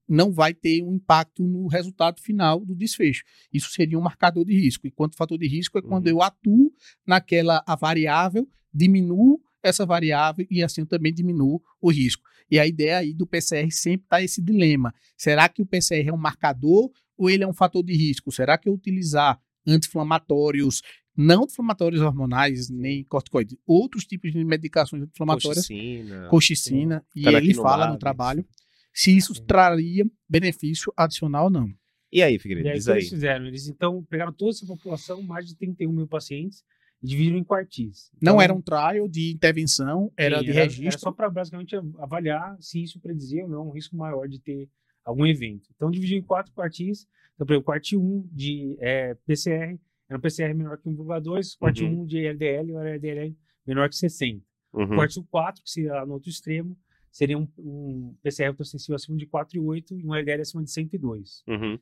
não 0.07 0.31
vai 0.31 0.53
ter 0.53 0.83
um 0.83 0.93
impacto 0.93 1.41
no 1.43 1.67
resultado 1.67 2.21
final 2.21 2.65
do 2.65 2.75
desfecho. 2.75 3.23
Isso 3.53 3.71
seria 3.71 3.97
um 3.97 4.01
marcador 4.01 4.43
de 4.43 4.53
risco. 4.53 4.85
Enquanto 4.85 5.15
fator 5.15 5.37
de 5.37 5.47
risco 5.47 5.77
é 5.77 5.81
quando 5.81 6.07
uhum. 6.07 6.11
eu 6.11 6.21
atuo 6.21 6.73
naquela 7.07 7.63
variável, 7.79 8.47
diminuo 8.73 9.39
essa 9.63 9.85
variável 9.85 10.45
e 10.49 10.63
assim 10.63 10.81
eu 10.81 10.87
também 10.87 11.13
diminuo 11.13 11.61
o 11.79 11.89
risco. 11.89 12.23
E 12.49 12.59
a 12.59 12.67
ideia 12.67 12.97
aí 12.97 13.13
do 13.13 13.25
PCR 13.25 13.71
sempre 13.71 14.05
está 14.05 14.21
esse 14.21 14.41
dilema. 14.41 14.93
Será 15.15 15.47
que 15.47 15.61
o 15.61 15.65
PCR 15.65 16.09
é 16.09 16.13
um 16.13 16.17
marcador 16.17 16.91
ou 17.17 17.29
ele 17.29 17.43
é 17.43 17.47
um 17.47 17.53
fator 17.53 17.81
de 17.81 17.93
risco? 17.93 18.31
Será 18.31 18.57
que 18.57 18.67
eu 18.67 18.73
utilizar 18.73 19.39
anti-inflamatórios 19.65 20.81
não 21.21 21.43
inflamatórios 21.43 22.01
hormonais, 22.01 22.69
nem 22.69 23.03
corticoides, 23.03 23.57
outros 23.65 24.05
tipos 24.05 24.31
de 24.31 24.43
medicações 24.43 25.03
inflamatórias, 25.03 25.67
coxicina, 25.67 26.27
coxicina 26.29 27.05
e 27.15 27.27
ele 27.27 27.53
fala 27.53 27.87
no 27.87 27.97
trabalho 27.97 28.45
se 28.93 29.15
isso 29.15 29.33
sim. 29.33 29.43
traria 29.45 30.05
benefício 30.27 30.91
adicional 30.97 31.45
ou 31.45 31.49
não. 31.49 31.69
E 32.11 32.21
aí, 32.21 32.37
Figueiredo, 32.37 32.67
e 32.67 32.71
aí, 32.71 32.77
diz 32.77 32.89
aí. 32.89 32.97
Eles 32.97 33.09
fizeram? 33.09 33.45
Eles 33.45 33.67
então 33.67 34.03
pegaram 34.03 34.33
toda 34.33 34.51
essa 34.51 34.65
população, 34.65 35.21
mais 35.21 35.45
de 35.45 35.55
31 35.55 35.91
mil 35.93 36.07
pacientes, 36.07 36.63
e 37.01 37.07
dividiram 37.07 37.37
em 37.37 37.43
quartis. 37.43 38.11
Então, 38.17 38.33
não 38.33 38.41
era 38.41 38.53
um 38.53 38.61
trial 38.61 39.07
de 39.07 39.31
intervenção, 39.31 40.11
era 40.17 40.39
sim, 40.39 40.45
de 40.45 40.51
era, 40.51 40.63
registro. 40.63 40.87
Era 40.87 40.97
só 40.97 41.11
para 41.11 41.29
basicamente 41.29 41.75
avaliar 41.99 42.57
se 42.59 42.83
isso 42.83 42.99
predizia 42.99 43.43
ou 43.43 43.49
não 43.49 43.69
um 43.69 43.71
risco 43.71 43.95
maior 43.95 44.27
de 44.27 44.39
ter 44.39 44.69
algum 45.05 45.25
evento. 45.25 45.69
Então, 45.73 45.89
dividiu 45.89 46.17
em 46.17 46.21
quatro 46.21 46.51
quartis. 46.53 47.07
Então, 47.35 47.47
por 47.47 47.53
exemplo, 47.53 47.65
quartil 47.65 48.01
1 48.01 48.29
de 48.31 48.77
é, 48.79 49.15
PCR, 49.25 49.79
era 50.11 50.17
um 50.17 50.21
PCR 50.21 50.53
menor 50.53 50.77
que 50.77 50.89
1,2, 50.89 51.57
corte 51.57 51.85
uhum. 51.85 52.01
1 52.01 52.05
de 52.05 52.25
LDL, 52.27 52.75
era 52.75 52.89
LDL 52.95 53.37
menor 53.65 53.87
que 53.87 53.95
60. 53.95 54.43
Uhum. 54.73 54.87
Corte 54.89 55.23
4, 55.23 55.63
que 55.63 55.69
seria 55.69 56.05
no 56.05 56.13
outro 56.15 56.29
extremo, 56.29 56.77
seria 57.09 57.37
um, 57.37 57.47
um 57.57 58.13
PCR 58.21 58.49
autosensível 58.49 58.95
acima 58.95 59.17
de 59.17 59.25
4,8 59.25 59.91
e 59.91 60.05
um 60.05 60.13
LDL 60.13 60.41
acima 60.41 60.63
de 60.63 60.69
102. 60.69 61.43
Uhum. 61.47 61.79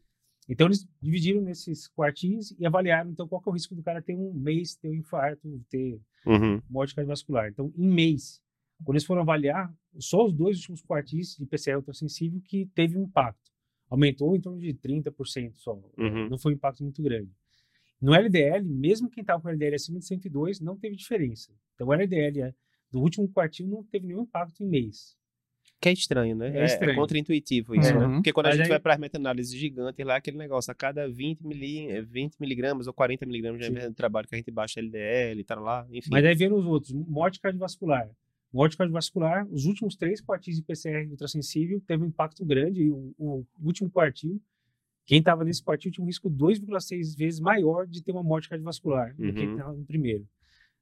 Então, 0.47 0.67
eles 0.67 0.87
dividiram 1.01 1.41
nesses 1.41 1.87
quartinhos 1.87 2.51
e 2.59 2.67
avaliaram, 2.67 3.09
então, 3.09 3.27
qual 3.27 3.41
é 3.45 3.49
o 3.49 3.53
risco 3.53 3.73
do 3.73 3.81
cara 3.81 3.99
ter 3.99 4.15
um 4.15 4.31
mês, 4.31 4.75
ter 4.75 4.89
um 4.89 4.93
infarto, 4.93 5.59
ter 5.67 5.99
uhum. 6.27 6.61
morte 6.69 6.93
cardiovascular. 6.93 7.49
Então, 7.49 7.73
em 7.75 7.87
mês, 7.87 8.39
quando 8.83 8.95
eles 8.95 9.05
foram 9.05 9.23
avaliar, 9.23 9.73
só 9.97 10.23
os 10.23 10.33
dois 10.33 10.57
últimos 10.57 10.83
quartis 10.83 11.35
de 11.35 11.47
PCR 11.47 11.77
autosensível 11.77 12.39
que 12.41 12.67
teve 12.75 12.95
um 12.95 13.05
impacto. 13.05 13.49
Aumentou 13.89 14.35
em 14.35 14.41
torno 14.41 14.59
de 14.59 14.71
30% 14.71 15.55
só. 15.55 15.73
Uhum. 15.97 16.29
Não 16.29 16.37
foi 16.37 16.53
um 16.53 16.55
impacto 16.55 16.83
muito 16.83 17.01
grande. 17.01 17.31
No 18.01 18.13
LDL, 18.13 18.63
mesmo 18.65 19.09
quem 19.09 19.21
estava 19.21 19.41
com 19.41 19.49
LDL 19.49 19.75
acima 19.75 19.99
de 19.99 20.05
102, 20.05 20.59
não 20.59 20.77
teve 20.77 20.95
diferença. 20.95 21.51
Então, 21.75 21.87
o 21.87 21.93
LDL 21.93 22.41
é, 22.41 22.53
do 22.91 22.99
último 22.99 23.27
quartinho 23.29 23.69
não 23.69 23.83
teve 23.83 24.07
nenhum 24.07 24.21
impacto 24.21 24.63
em 24.63 24.67
mês. 24.67 25.17
Que 25.81 25.89
é 25.89 25.93
estranho, 25.93 26.35
né? 26.35 26.57
É, 26.57 26.61
é 26.61 26.65
estranho. 26.65 26.91
é 26.91 26.95
contra-intuitivo 26.95 27.73
isso, 27.73 27.93
né? 27.93 27.99
uhum. 27.99 28.07
né? 28.07 28.15
Porque 28.15 28.33
quando 28.33 28.47
a, 28.47 28.49
a 28.49 28.51
gente 28.51 28.63
aí... 28.63 28.69
vai 28.69 28.79
para 28.79 28.93
as 28.93 28.99
meta-análises 28.99 29.53
gigantes 29.53 30.05
lá, 30.05 30.17
aquele 30.17 30.37
negócio, 30.37 30.71
a 30.71 30.75
cada 30.75 31.07
20, 31.07 31.41
mili, 31.41 32.01
20 32.01 32.35
miligramas 32.39 32.87
ou 32.87 32.93
40 32.93 33.25
miligramas 33.25 33.65
de 33.65 33.93
trabalho 33.93 34.27
que 34.27 34.35
a 34.35 34.37
gente 34.37 34.51
baixa 34.51 34.79
LDL 34.79 35.39
e 35.39 35.43
tal 35.43 35.61
lá, 35.61 35.87
enfim. 35.89 36.09
Mas 36.11 36.25
aí 36.25 36.35
vendo 36.35 36.55
os 36.55 36.65
outros, 36.65 36.91
morte 36.91 37.39
cardiovascular, 37.39 38.09
ódio 38.53 38.77
cardiovascular, 38.77 39.47
os 39.49 39.65
últimos 39.65 39.95
três 39.95 40.21
quartis 40.21 40.55
de 40.55 40.63
PCR 40.63 41.07
ultrassensível 41.09 41.81
teve 41.85 42.03
um 42.03 42.07
impacto 42.07 42.43
grande. 42.45 42.89
O, 42.89 43.13
o 43.17 43.45
último 43.61 43.89
quartil, 43.89 44.41
quem 45.09 45.17
estava 45.17 45.43
nesse 45.43 45.63
quartil 45.63 45.91
tinha 45.91 46.03
um 46.03 46.07
risco 46.07 46.29
2,6 46.29 47.17
vezes 47.17 47.39
maior 47.39 47.87
de 47.87 48.03
ter 48.03 48.11
uma 48.11 48.21
morte 48.21 48.47
cardiovascular 48.47 49.15
uhum. 49.17 49.25
do 49.25 49.33
que 49.33 49.41
estava 49.41 49.73
no 49.73 49.83
primeiro. 49.83 50.23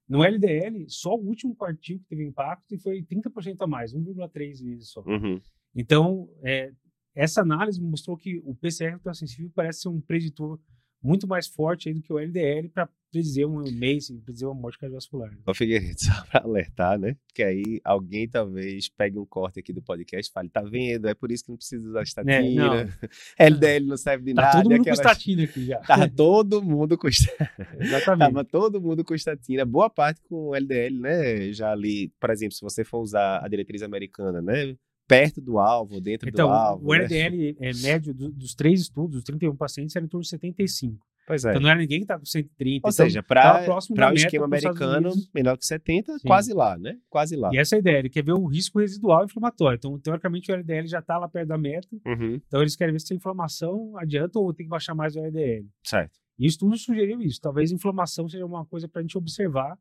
No 0.05 0.21
LDL, 0.21 0.83
só 0.89 1.15
o 1.15 1.25
último 1.25 1.55
quartil 1.55 1.97
que 1.99 2.05
teve 2.09 2.25
impacto 2.25 2.75
e 2.75 2.77
foi 2.77 3.01
30% 3.03 3.55
a 3.61 3.65
mais, 3.65 3.93
1,3 3.93 4.61
vezes 4.61 4.89
só. 4.89 5.01
Uhum. 5.07 5.39
Então, 5.73 6.29
é, 6.43 6.73
essa 7.15 7.39
análise 7.39 7.81
mostrou 7.81 8.17
que 8.17 8.37
o 8.43 8.53
PCR 8.53 8.95
ultrassensível 8.95 9.49
parece 9.55 9.83
ser 9.83 9.87
um 9.87 10.01
preditor 10.01 10.59
muito 11.01 11.27
mais 11.27 11.47
forte 11.47 11.93
do 11.93 12.01
que 12.01 12.11
o 12.11 12.19
LDL 12.19 12.69
para 12.69 12.89
predizer 13.11 13.47
um 13.47 13.63
MACE, 13.71 14.19
predizer 14.23 14.47
uma 14.47 14.59
morte 14.59 14.77
cardiovascular. 14.77 15.31
Ô 15.45 15.53
Figueiredo, 15.53 15.95
só 15.99 16.25
para 16.25 16.43
alertar, 16.43 16.99
né? 16.99 17.15
Que 17.33 17.43
aí 17.43 17.81
alguém 17.83 18.27
talvez 18.27 18.89
pegue 18.89 19.17
um 19.17 19.25
corte 19.25 19.59
aqui 19.59 19.71
do 19.71 19.81
podcast 19.81 20.29
e 20.29 20.33
fale, 20.33 20.49
tá 20.49 20.61
vendo? 20.61 21.07
É 21.07 21.13
por 21.13 21.31
isso 21.31 21.43
que 21.43 21.49
não 21.49 21.57
precisa 21.57 21.87
usar 21.87 22.03
estatina. 22.03 22.89
É. 23.37 23.47
LDL 23.47 23.85
não 23.87 23.97
serve 23.97 24.25
de 24.25 24.33
tá 24.33 24.41
nada. 24.41 24.51
Tá 24.51 24.61
todo 24.61 24.71
mundo 24.71 24.81
aquelas... 24.81 24.99
com 24.99 25.07
estatina 25.07 25.43
aqui 25.43 25.65
já. 25.65 25.79
Tá 25.79 26.09
todo 26.09 26.63
mundo 26.63 26.97
com 26.97 27.07
estatina. 27.07 27.49
Exatamente. 27.79 28.33
Tava 28.33 28.45
todo 28.45 28.81
mundo 28.81 29.03
com 29.03 29.15
estatina. 29.15 29.65
Boa 29.65 29.89
parte 29.89 30.21
com 30.27 30.55
LDL, 30.55 30.99
né? 30.99 31.51
Já 31.53 31.71
ali, 31.71 32.11
por 32.19 32.29
exemplo, 32.29 32.55
se 32.55 32.61
você 32.61 32.83
for 32.83 32.99
usar 32.99 33.43
a 33.43 33.47
diretriz 33.47 33.81
americana, 33.81 34.41
né? 34.41 34.75
Perto 35.07 35.41
do 35.41 35.57
alvo, 35.57 36.01
dentro 36.01 36.29
então, 36.29 36.49
do 36.49 36.53
alvo. 36.53 36.87
O 36.87 36.93
LDL 36.93 37.55
né? 37.59 37.69
é 37.69 37.73
médio 37.81 38.13
do, 38.13 38.29
dos 38.29 38.53
três 38.53 38.81
estudos, 38.81 39.17
os 39.17 39.23
31 39.23 39.55
pacientes, 39.55 39.95
era 39.95 40.05
em 40.05 40.07
torno 40.07 40.23
de 40.23 40.29
75. 40.29 41.05
Pois 41.27 41.43
é. 41.43 41.49
Então 41.49 41.61
não 41.61 41.69
era 41.69 41.79
ninguém 41.79 41.99
que 41.99 42.05
estava 42.05 42.21
com 42.21 42.25
130. 42.25 42.71
Ou 42.71 42.77
então, 42.77 42.91
seja, 42.91 43.21
para 43.21 43.65
o 43.67 44.13
esquema 44.13 44.45
americano, 44.45 45.11
melhor 45.35 45.57
que 45.57 45.65
70, 45.65 46.19
Sim. 46.19 46.27
quase 46.27 46.53
lá, 46.53 46.77
né? 46.77 46.97
Quase 47.09 47.35
lá. 47.35 47.49
E 47.51 47.57
essa 47.57 47.75
é 47.75 47.77
a 47.77 47.79
ideia, 47.79 47.99
ele 47.99 48.09
quer 48.09 48.23
ver 48.23 48.31
o 48.31 48.45
risco 48.45 48.79
residual 48.79 49.25
inflamatório. 49.25 49.75
Então, 49.75 49.99
teoricamente, 49.99 50.49
o 50.49 50.55
LDL 50.55 50.87
já 50.87 50.99
está 50.99 51.17
lá 51.17 51.27
perto 51.27 51.49
da 51.49 51.57
meta. 51.57 51.89
Uhum. 52.05 52.39
Então, 52.47 52.61
eles 52.61 52.77
querem 52.77 52.93
ver 52.93 53.01
se 53.01 53.13
a 53.13 53.17
inflamação 53.17 53.97
adianta 53.97 54.39
ou 54.39 54.53
tem 54.53 54.65
que 54.65 54.69
baixar 54.69 54.95
mais 54.95 55.17
o 55.17 55.19
LDL. 55.19 55.67
Certo. 55.83 56.17
E 56.39 56.45
o 56.45 56.47
estudo 56.47 56.77
sugeriu 56.77 57.21
isso. 57.21 57.41
Talvez 57.41 57.71
inflamação 57.71 58.29
seja 58.29 58.45
uma 58.45 58.65
coisa 58.65 58.87
para 58.87 59.01
a 59.01 59.03
gente 59.03 59.17
observar 59.17 59.77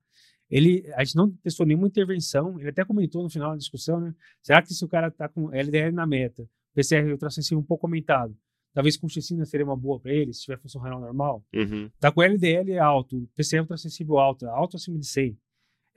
ele, 0.50 0.90
a 0.94 1.04
gente 1.04 1.16
não 1.16 1.30
testou 1.30 1.66
nenhuma 1.66 1.86
intervenção. 1.86 2.58
Ele 2.58 2.68
até 2.68 2.84
comentou 2.84 3.22
no 3.22 3.30
final 3.30 3.50
da 3.50 3.56
discussão, 3.56 4.00
né? 4.00 4.14
Será 4.42 4.62
que 4.62 4.72
se 4.72 4.84
o 4.84 4.88
cara 4.88 5.08
está 5.08 5.28
com 5.28 5.52
LDL 5.52 5.92
na 5.92 6.06
meta, 6.06 6.48
PCR 6.74 7.10
ultrassensível 7.10 7.58
um 7.58 7.64
pouco 7.64 7.86
aumentado, 7.86 8.36
talvez 8.72 8.96
colchicina 8.96 9.44
seria 9.44 9.64
uma 9.64 9.76
boa 9.76 9.98
para 9.98 10.12
ele, 10.12 10.32
se 10.32 10.42
tiver 10.42 10.58
função 10.58 10.80
renal 10.80 11.00
normal? 11.00 11.44
Uhum. 11.54 11.90
Tá 11.98 12.12
com 12.12 12.22
LDL 12.22 12.78
alto, 12.78 13.28
PCR 13.34 13.60
ultrassensível 13.60 14.18
alto, 14.18 14.46
alto 14.46 14.76
acima 14.76 14.98
de 14.98 15.06
100. 15.06 15.36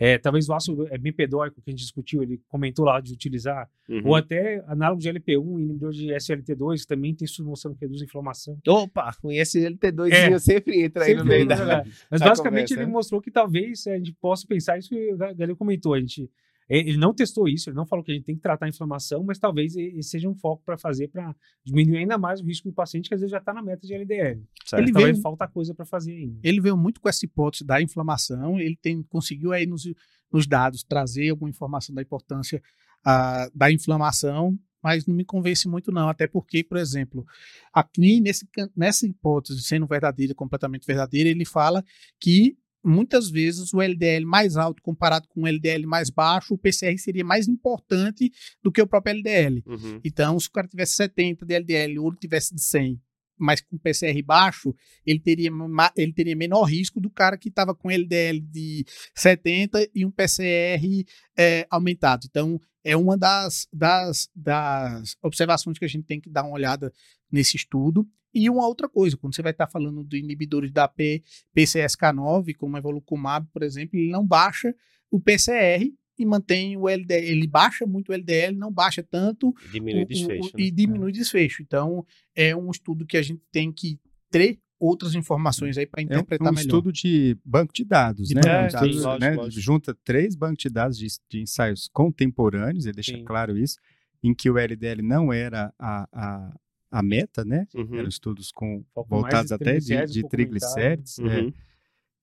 É, 0.02 0.18
talvez 0.18 0.48
o 0.48 0.54
ácido 0.54 0.88
é 0.88 0.98
bempedóico 0.98 1.62
que 1.62 1.70
a 1.70 1.72
gente 1.72 1.82
discutiu, 1.82 2.24
ele 2.24 2.42
comentou 2.48 2.86
lá 2.86 3.02
de 3.02 3.12
utilizar, 3.12 3.70
uhum. 3.90 4.02
ou 4.06 4.16
até 4.16 4.64
análogo 4.66 5.02
de 5.02 5.10
LP1, 5.10 5.60
inibidor 5.60 5.92
de 5.92 6.08
SLT2, 6.08 6.80
que 6.80 6.88
também 6.88 7.14
tem 7.14 7.28
mostrando 7.42 7.76
que 7.76 7.82
reduz 7.82 8.02
a 8.02 8.06
inflamação. 8.06 8.58
Opa, 8.66 9.12
com 9.22 9.28
SLT2 9.28 10.12
é, 10.14 10.40
sempre 10.40 10.82
entra 10.82 11.04
aí 11.04 11.10
sempre 11.10 11.24
no 11.24 11.30
meio 11.30 11.46
da. 11.46 11.84
Mas 12.10 12.22
basicamente 12.22 12.70
conversa, 12.70 12.74
ele 12.76 12.86
mostrou 12.86 13.22
que 13.22 13.30
talvez 13.30 13.86
a 13.88 13.98
gente 13.98 14.14
possa 14.14 14.48
pensar 14.48 14.80
isso 14.80 14.88
que 14.88 15.14
o 15.14 15.18
Galil 15.18 15.58
comentou, 15.58 15.94
a 15.94 16.00
gente 16.00 16.24
é, 16.24 16.30
ele 16.70 16.98
não 16.98 17.14
testou 17.14 17.48
isso, 17.48 17.70
ele 17.70 17.76
não 17.76 17.86
falou 17.86 18.06
que 18.06 18.12
a 18.12 18.14
gente 18.14 18.26
tem 18.26 18.36
que 18.36 18.42
tratar 18.42 18.68
a 18.68 18.70
inflamação, 18.70 19.24
mas 19.24 19.40
talvez 19.40 19.76
esse 19.76 20.10
seja 20.10 20.30
um 20.30 20.36
foco 20.36 20.62
para 20.64 20.78
fazer 20.78 21.08
para 21.08 21.36
diminuir 21.66 21.98
ainda 21.98 22.18
mais 22.18 22.40
o 22.40 22.46
risco 22.46 22.70
do 22.70 22.74
paciente 22.74 23.10
que 23.10 23.16
às 23.16 23.22
vezes 23.22 23.32
já 23.32 23.40
está 23.40 23.54
na 23.54 23.64
meta 23.64 23.88
de 23.88 23.94
LDL. 23.94 24.44
Certo. 24.66 24.84
Ele 24.84 24.92
veio, 24.92 25.20
falta 25.20 25.48
coisa 25.48 25.74
para 25.74 25.86
fazer 25.86 26.14
ainda. 26.14 26.40
Ele 26.44 26.62
veio 26.62 26.78
muito 26.78 27.02
com 27.02 27.10
essa 27.10 27.26
hipótese 27.26 27.66
da 27.66 27.82
inflamação, 27.82 28.60
ele 28.60 28.78
tem, 28.80 29.02
conseguiu 29.04 29.52
aí 29.52 29.66
nos, 29.66 29.84
nos 30.32 30.46
dados 30.46 30.84
trazer 30.84 31.30
alguma 31.30 31.50
informação 31.50 31.96
da 31.96 32.04
importância 32.04 32.62
uh, 33.02 33.52
da 33.58 33.72
inflamação, 33.72 34.58
mas 34.82 35.06
não 35.06 35.16
me 35.16 35.26
convence 35.26 35.68
muito 35.68 35.92
não, 35.92 36.08
até 36.08 36.28
porque, 36.28 36.64
por 36.64 36.78
exemplo, 36.78 37.26
aqui 37.74 38.22
nesse, 38.22 38.48
nessa 38.76 39.06
hipótese 39.08 39.62
sendo 39.64 39.88
verdadeira, 39.88 40.34
completamente 40.36 40.86
verdadeira, 40.86 41.30
ele 41.30 41.46
fala 41.46 41.84
que 42.20 42.58
muitas 42.84 43.30
vezes 43.30 43.74
o 43.74 43.82
LDL 43.82 44.26
mais 44.26 44.56
alto 44.58 44.82
comparado 44.82 45.28
com 45.28 45.44
o 45.44 45.48
LDL 45.48 45.86
mais 45.86 46.10
baixo, 46.10 46.54
o 46.54 46.58
PCR 46.58 46.98
seria 46.98 47.24
mais 47.24 47.48
importante 47.48 48.32
do 48.64 48.72
que 48.72 48.82
o 48.82 48.88
próprio 48.88 49.16
LDL. 49.16 49.64
Uhum. 49.66 50.00
Então, 50.04 50.40
se 50.40 50.48
o 50.48 50.52
cara 50.52 50.68
tivesse 50.68 50.94
70 50.94 51.46
de 51.46 51.54
LDL 51.54 52.00
ou 52.00 52.10
ele 52.10 52.18
tivesse 52.18 52.56
de 52.56 52.62
100, 52.62 53.02
mas 53.38 53.62
com 53.62 53.78
PCR 53.78 54.22
baixo, 54.22 54.76
ele 55.06 55.20
teria, 55.20 55.50
ele 55.96 56.14
teria 56.14 56.36
menor 56.36 56.64
risco 56.64 57.00
do 57.00 57.10
cara 57.10 57.38
que 57.38 57.48
estava 57.48 57.74
com 57.74 57.90
LDL 57.90 58.42
de 58.42 58.86
70 59.16 59.90
e 59.96 60.06
um 60.06 60.12
PCR 60.12 61.06
é, 61.38 61.66
aumentado. 61.70 62.28
Então, 62.30 62.60
é 62.84 62.96
uma 62.96 63.18
das, 63.18 63.68
das, 63.72 64.30
das 64.36 65.16
observações 65.22 65.78
que 65.78 65.86
a 65.86 65.90
gente 65.90 66.06
tem 66.06 66.20
que 66.20 66.30
dar 66.30 66.44
uma 66.44 66.54
olhada 66.54 66.92
nesse 67.32 67.56
estudo. 67.56 68.08
E 68.34 68.50
uma 68.50 68.68
outra 68.68 68.88
coisa, 68.88 69.18
quando 69.18 69.36
você 69.36 69.42
vai 69.42 69.52
estar 69.52 69.68
falando 69.68 70.04
de 70.04 70.18
inibidores 70.18 70.72
da 70.72 70.88
P, 70.88 71.24
PCSK9, 71.56 72.56
como 72.56 72.76
a 72.76 72.80
Evolucumab, 72.80 73.48
por 73.52 73.64
exemplo, 73.64 73.98
ele 73.98 74.12
não 74.12 74.26
baixa 74.26 74.76
o 75.10 75.20
PCR 75.20 75.92
e 76.18 76.26
mantém 76.26 76.78
o 76.78 76.88
LDL. 76.88 77.26
Ele 77.26 77.48
baixa 77.48 77.86
muito 77.86 78.10
o 78.10 78.14
LDL, 78.14 78.56
não 78.56 78.72
baixa 78.72 79.02
tanto. 79.02 79.54
E 79.68 79.72
diminui 79.72 80.04
o 80.04 80.08
desfecho. 80.08 80.50
O, 80.54 80.58
né? 80.58 80.64
E 80.64 80.72
diminui 80.72 81.10
o 81.10 81.14
desfecho. 81.14 81.64
Então, 81.64 82.06
é 82.36 82.56
um 82.56 82.70
estudo 82.70 83.06
que 83.06 83.18
a 83.18 83.22
gente 83.22 83.42
tem 83.52 83.72
que 83.72 83.98
ter 84.30 84.60
outras 84.80 85.14
informações 85.14 85.78
aí 85.78 85.86
para 85.86 86.02
interpretar 86.02 86.48
é 86.48 86.52
um 86.52 86.54
melhor. 86.54 86.62
estudo 86.62 86.92
de 86.92 87.38
banco 87.44 87.74
de 87.74 87.84
dados, 87.84 88.30
de 88.30 88.36
né? 88.36 88.42
Banco 88.42 88.68
de 88.68 88.74
dados, 88.74 88.96
sim, 88.96 89.02
lógico, 89.02 89.26
né? 89.26 89.36
Lógico. 89.36 89.62
Junta 89.62 89.98
três 90.04 90.36
bancos 90.36 90.64
de 90.64 90.70
dados 90.70 90.98
de, 90.98 91.08
de 91.30 91.42
ensaios 91.42 91.90
contemporâneos, 91.92 92.86
ele 92.86 92.96
deixa 92.96 93.18
sim. 93.18 93.26
claro 93.26 93.58
isso, 93.58 93.78
em 94.24 94.34
que 94.34 94.50
o 94.50 94.58
LDL 94.58 95.02
não 95.02 95.34
era 95.34 95.74
a, 95.78 96.08
a, 96.14 96.60
a 96.92 97.04
meta, 97.04 97.46
né? 97.46 97.68
Uhum. 97.74 97.96
Eram 97.98 98.10
estudos 98.10 98.52
com, 98.52 98.84
voltados 99.08 99.52
até 99.52 99.78
de, 99.78 100.06
de 100.06 100.28
triglicérides, 100.28 101.20
é, 101.20 101.24
uhum. 101.24 101.48
é, 101.48 101.54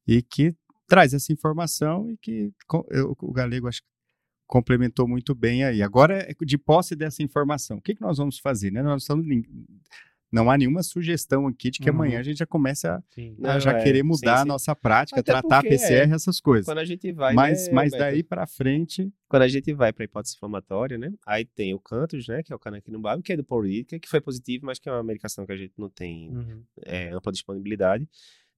e 0.07 0.23
que 0.23 0.55
traz 0.87 1.15
essa 1.15 1.33
informação 1.33 2.11
e 2.11 2.17
que 2.17 2.53
eu, 2.91 3.17
o 3.21 3.33
Galego 3.33 3.69
acho 3.69 3.83
que 3.83 3.89
complementou 4.47 5.09
muito 5.09 5.35
bem 5.35 5.65
aí. 5.65 5.83
Agora, 5.83 6.19
é 6.19 6.33
de 6.45 6.59
posse 6.59 6.95
dessa 6.95 7.23
informação, 7.23 7.79
o 7.79 7.83
que, 7.83 7.95
que 7.95 8.01
nós 8.01 8.19
vamos 8.19 8.39
fazer? 8.39 8.71
Né? 8.71 8.83
Nós 8.83 9.03
estamos 9.03 9.27
não 10.37 10.51
há 10.51 10.59
nenhuma 10.59 10.83
sugestão 10.83 11.47
aqui 11.47 11.71
de 11.71 11.79
que 11.79 11.89
uhum. 11.89 11.97
amanhã 11.97 12.21
a 12.21 12.23
gente 12.23 12.37
já 12.37 12.47
comece 12.47 12.87
a, 12.87 13.03
a 13.45 13.59
já 13.59 13.73
é, 13.73 13.83
querer 13.83 14.03
mudar 14.03 14.37
sim, 14.37 14.43
sim. 14.43 14.43
a 14.43 14.45
nossa 14.45 14.77
prática, 14.77 15.21
Até 15.21 15.33
tratar 15.33 15.63
porque, 15.63 15.71
PCR, 15.71 16.11
é, 16.11 16.15
essas 16.15 16.41
coisas. 16.41 16.67
Quando 16.67 16.79
a 16.79 16.85
gente 16.85 17.11
vai, 17.13 17.33
mas, 17.33 17.69
né, 17.69 17.73
mas 17.73 17.93
daí 17.93 18.23
para 18.23 18.47
frente, 18.47 19.11
quando 19.29 19.43
a 19.43 19.49
gente 19.49 19.73
vai 19.73 19.95
para 19.95 20.05
hipótese 20.05 20.35
inflamatória, 20.37 20.99
né? 20.99 21.11
Aí 21.27 21.47
tem 21.47 21.73
o 21.73 21.81
Cantos, 21.81 22.29
né, 22.29 22.43
que 22.43 22.53
é 22.53 22.57
o 22.57 22.59
canakinumab, 22.59 23.23
que 23.23 23.33
é 23.33 23.37
do 23.37 23.45
Politica, 23.45 23.99
que 23.99 24.09
foi 24.09 24.21
positivo, 24.21 24.67
mas 24.67 24.79
que 24.79 24.91
é 24.91 24.93
uma 24.93 25.03
medicação 25.03 25.47
que 25.47 25.53
a 25.53 25.57
gente 25.57 25.73
não 25.79 25.89
tem 25.89 26.31
uhum. 26.31 26.63
é, 26.85 27.11
ampla 27.15 27.33
disponibilidade. 27.33 28.07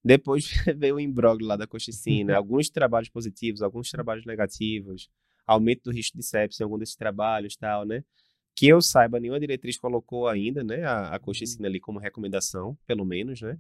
Depois 0.05 0.51
veio 0.77 0.97
o 0.97 1.01
imbróglio 1.01 1.47
lá 1.47 1.57
da 1.57 1.67
coxicina, 1.67 2.35
alguns 2.37 2.69
trabalhos 2.71 3.09
positivos, 3.09 3.63
alguns 3.63 3.89
trabalhos 3.89 4.27
negativos, 4.27 5.09
aumento 5.47 5.85
do 5.85 5.93
risco 5.93 6.19
de 6.19 6.25
sepsis 6.25 6.61
em 6.61 6.65
algum 6.65 6.77
desses 6.77 6.97
trabalhos, 6.97 7.57
tal, 7.57 7.87
né? 7.87 8.03
Que 8.59 8.67
eu 8.67 8.83
saiba, 8.83 9.21
nenhuma 9.21 9.39
diretriz 9.39 9.79
colocou 9.79 10.27
ainda, 10.27 10.65
né, 10.65 10.83
a, 10.83 11.15
a 11.15 11.19
coxicina 11.21 11.69
ali 11.69 11.79
como 11.79 12.01
recomendação, 12.01 12.77
pelo 12.89 13.05
menos, 13.05 13.41
né. 13.41 13.57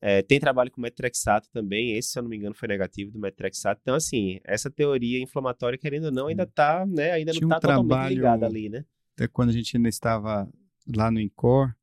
É, 0.00 0.22
tem 0.22 0.40
trabalho 0.40 0.70
com 0.70 0.80
metrexato 0.80 1.50
também, 1.52 1.98
esse, 1.98 2.12
se 2.12 2.18
eu 2.18 2.22
não 2.22 2.30
me 2.30 2.36
engano, 2.38 2.54
foi 2.54 2.66
negativo 2.66 3.10
do 3.10 3.18
metrexato. 3.18 3.78
Então, 3.82 3.94
assim, 3.94 4.40
essa 4.44 4.70
teoria 4.70 5.20
inflamatória, 5.20 5.76
querendo 5.76 6.04
ou 6.04 6.12
não, 6.12 6.28
ainda 6.28 6.46
tá, 6.46 6.86
né, 6.86 7.10
ainda 7.10 7.32
Tinha 7.32 7.42
não 7.42 7.48
tá 7.50 7.56
um 7.56 7.60
totalmente 7.60 7.88
trabalho, 7.88 8.14
ligada 8.14 8.46
ali, 8.46 8.70
né. 8.70 8.86
Até 9.12 9.28
quando 9.28 9.50
a 9.50 9.52
gente 9.52 9.76
ainda 9.76 9.88
estava 9.90 10.48
lá 10.96 11.10
no 11.10 11.20
INCOR, 11.20 11.74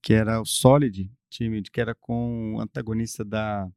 que 0.00 0.12
era 0.14 0.40
o 0.40 0.46
Solid, 0.46 1.10
time 1.28 1.60
que 1.60 1.80
era 1.80 1.92
com 1.92 2.54
o 2.54 2.60
antagonista 2.60 3.24
da, 3.24 3.68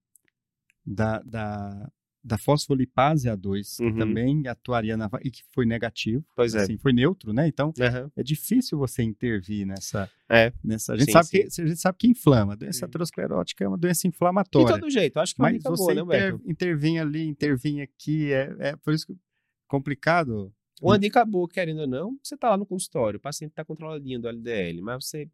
da, 0.86 1.20
da 1.24 1.92
da 2.24 2.38
fosfolipase 2.38 3.30
A2, 3.30 3.80
uhum. 3.80 3.92
que 3.92 4.00
também 4.00 4.48
atuaria 4.48 4.98
na 4.98 5.10
e 5.24 5.32
que 5.32 5.42
foi 5.54 5.66
negativo. 5.66 6.26
Pois 6.36 6.54
é. 6.54 6.62
Assim, 6.62 6.78
foi 6.78 6.92
neutro, 6.92 7.32
né? 7.34 7.48
Então, 7.48 7.68
uhum. 7.68 8.12
é 8.16 8.24
difícil 8.24 8.78
você 8.78 9.04
intervir 9.04 9.66
nessa. 9.66 10.10
É. 10.30 10.52
nessa 10.64 10.94
a, 10.94 10.98
gente 10.98 11.08
sim, 11.08 11.12
sabe 11.14 11.26
sim. 11.26 11.32
Que, 11.32 11.62
a 11.62 11.66
gente 11.66 11.80
sabe 11.80 11.98
que 11.98 12.08
inflama. 12.08 12.54
A 12.54 12.56
doença 12.56 12.86
aterosclerótica 12.86 13.64
é 13.64 13.68
uma 13.68 13.78
doença 13.78 14.08
inflamatória. 14.08 14.74
De 14.74 14.80
todo 14.80 14.90
jeito, 14.90 15.20
acho 15.20 15.36
que 15.36 15.42
é 15.42 15.44
Mas 15.44 15.64
você 15.64 15.94
boa, 15.96 16.06
né, 16.06 16.30
inter, 16.30 16.40
intervém 16.46 17.00
ali, 17.00 17.28
intervém 17.28 17.82
aqui, 17.82 18.32
é, 18.34 18.56
é 18.60 18.76
por 18.76 18.94
isso 18.94 19.08
que 19.08 19.16
complicado. 19.68 20.54
Uma 20.82 20.98
dica 20.98 21.24
boa, 21.26 21.48
querendo 21.48 21.82
ou 21.82 21.88
não, 21.88 22.18
você 22.24 22.36
está 22.36 22.50
lá 22.50 22.58
no 22.58 22.66
consultório, 22.66 23.18
o 23.18 23.22
paciente 23.22 23.52
está 23.52 23.66
controladinho 23.66 24.20
do 24.20 24.30
LDL, 24.30 24.82
mas 24.82 25.06
você 25.06 25.30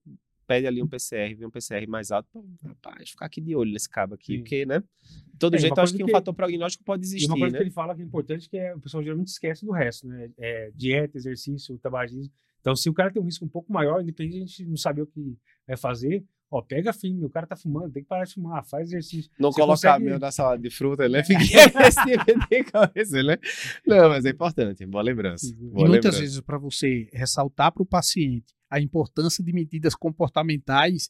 pede 0.46 0.68
ali 0.68 0.82
um 0.82 0.88
PCR, 0.88 1.36
vê 1.36 1.46
um 1.46 1.50
PCR 1.50 1.88
mais 1.88 2.12
alto, 2.12 2.28
pô, 2.32 2.46
rapaz, 2.64 3.10
ficar 3.10 3.26
aqui 3.26 3.42
de 3.42 3.56
olho 3.56 3.72
nesse 3.72 3.90
cabo 3.90 4.16
aqui, 4.16 4.34
Sim. 4.34 4.40
porque, 4.40 4.66
né? 4.66 4.80
De 4.80 5.40
todo 5.40 5.56
é, 5.56 5.60
jeito, 5.60 5.80
acho 5.80 5.94
que, 5.94 5.98
que 5.98 6.04
um 6.04 6.10
fator 6.10 6.34
prognóstico 6.34 6.84
pode 6.84 7.04
existir. 7.04 7.26
E 7.26 7.28
uma 7.28 7.38
coisa 7.38 7.54
né? 7.54 7.58
que 7.60 7.64
ele 7.64 7.72
fala 7.72 7.96
que 7.96 8.02
é 8.02 8.06
importante 8.06 8.50
que 8.50 8.58
é, 8.58 8.76
o 8.76 8.80
pessoal 8.80 9.04
geralmente 9.04 9.28
esquece 9.28 9.66
do 9.66 9.72
resto, 9.72 10.08
né? 10.08 10.30
É, 10.38 10.72
dieta, 10.76 11.18
exercício, 11.18 11.78
tabagismo. 11.80 12.32
Então, 12.62 12.76
se 12.76 12.90
o 12.90 12.94
cara 12.94 13.12
tem 13.12 13.22
um 13.22 13.26
risco 13.26 13.46
um 13.46 13.50
pouco 13.50 13.72
maior, 13.72 14.02
independente 14.02 14.36
de 14.36 14.44
a 14.44 14.46
gente 14.48 14.66
não 14.66 14.78
saber 14.78 15.04
o 15.04 15.08
que 15.08 15.38
vai 15.68 15.78
fazer, 15.78 16.26
Ó, 16.52 16.62
pega 16.62 16.94
filme, 16.94 17.26
o 17.26 17.30
cara 17.30 17.48
tá 17.48 17.56
fumando, 17.56 17.92
tem 17.92 18.04
que 18.04 18.08
parar 18.08 18.24
de 18.24 18.34
fumar, 18.34 18.64
faz 18.64 18.88
exercício. 18.88 19.32
Não 19.40 19.52
Você 19.52 19.60
colocar 19.60 19.94
consegue... 19.94 20.06
meu 20.06 20.20
na 20.20 20.32
salada 20.32 20.62
de 20.62 20.70
fruta, 20.70 21.10
né? 21.10 21.24
Fiquei 21.24 21.58
né? 23.26 23.38
Não, 23.86 24.10
mas 24.10 24.26
é 24.26 24.30
importante, 24.30 24.86
boa 24.86 25.04
lembrança. 25.04 25.54
Boa 25.54 25.88
e 25.88 25.90
muitas 25.90 25.90
lembrança. 25.90 26.20
vezes, 26.20 26.40
para 26.42 26.58
você 26.58 27.10
ressaltar 27.12 27.72
para 27.72 27.82
o 27.82 27.86
paciente 27.86 28.54
a 28.70 28.80
importância 28.80 29.44
de 29.44 29.54
medidas 29.54 29.96
comportamentais, 29.96 31.10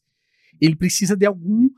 ele 0.60 0.76
precisa 0.76 1.15
de 1.15 1.26
algum 1.26 1.70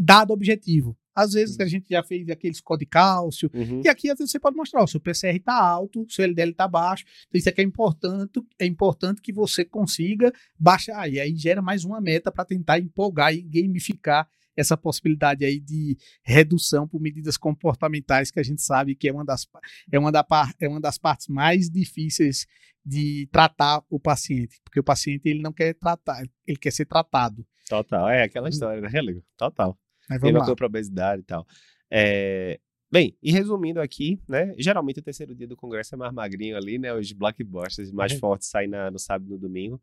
dado 0.00 0.32
objetivo. 0.32 0.96
Às 1.14 1.32
vezes 1.32 1.56
uhum. 1.56 1.64
a 1.64 1.68
gente 1.68 1.88
já 1.90 2.02
fez 2.02 2.28
aquele 2.28 2.54
score 2.54 2.78
de 2.78 2.86
cálcio, 2.86 3.50
uhum. 3.52 3.82
e 3.84 3.88
aqui 3.88 4.08
às 4.08 4.18
vezes 4.18 4.30
você 4.30 4.38
pode 4.38 4.56
mostrar, 4.56 4.84
o 4.84 4.86
seu 4.86 5.00
PCR 5.00 5.36
está 5.36 5.54
alto, 5.54 6.02
o 6.02 6.10
seu 6.10 6.24
LDL 6.24 6.52
está 6.52 6.68
baixo, 6.68 7.04
então 7.26 7.38
isso 7.38 7.48
aqui 7.48 7.60
é 7.60 7.64
importante, 7.64 8.40
é 8.56 8.66
importante 8.66 9.20
que 9.20 9.32
você 9.32 9.64
consiga 9.64 10.32
baixar, 10.56 11.10
e 11.10 11.18
aí 11.18 11.34
gera 11.34 11.60
mais 11.60 11.84
uma 11.84 12.00
meta 12.00 12.30
para 12.30 12.44
tentar 12.44 12.78
empolgar 12.78 13.34
e 13.34 13.42
gamificar 13.42 14.28
essa 14.58 14.76
possibilidade 14.76 15.44
aí 15.44 15.60
de 15.60 15.96
redução 16.22 16.88
por 16.88 17.00
medidas 17.00 17.36
comportamentais, 17.36 18.30
que 18.30 18.40
a 18.40 18.42
gente 18.42 18.60
sabe 18.60 18.96
que 18.96 19.08
é 19.08 19.12
uma 19.12 19.24
das, 19.24 19.46
é 19.90 19.98
uma 19.98 20.10
da, 20.10 20.26
é 20.60 20.68
uma 20.68 20.80
das 20.80 20.98
partes 20.98 21.28
mais 21.28 21.70
difíceis 21.70 22.44
de 22.84 23.28
tratar 23.30 23.82
o 23.88 24.00
paciente, 24.00 24.60
porque 24.64 24.80
o 24.80 24.84
paciente 24.84 25.28
ele 25.28 25.40
não 25.40 25.52
quer 25.52 25.74
tratar, 25.74 26.24
ele 26.46 26.58
quer 26.58 26.72
ser 26.72 26.86
tratado. 26.86 27.46
Total, 27.68 28.08
é 28.08 28.24
aquela 28.24 28.48
história, 28.48 28.80
né? 28.80 28.88
Total. 29.36 29.78
Mas 30.08 30.20
vamos 30.20 30.44
Tem 30.44 30.56
para 30.56 30.66
obesidade 30.66 31.22
e 31.22 31.24
tal. 31.24 31.46
É, 31.90 32.58
Bem, 32.90 33.14
e 33.22 33.30
resumindo 33.30 33.82
aqui, 33.82 34.18
né? 34.26 34.54
Geralmente 34.58 35.00
o 35.00 35.02
terceiro 35.02 35.34
dia 35.34 35.46
do 35.46 35.56
congresso 35.56 35.94
é 35.94 35.98
mais 35.98 36.12
magrinho 36.12 36.56
ali, 36.56 36.78
né? 36.78 36.92
Os 36.94 37.12
blockbusters 37.12 37.92
mais 37.92 38.12
uhum. 38.12 38.18
fortes 38.18 38.48
saem 38.48 38.66
na, 38.66 38.90
no 38.90 38.98
sábado 38.98 39.28
e 39.28 39.32
no 39.32 39.38
domingo. 39.38 39.78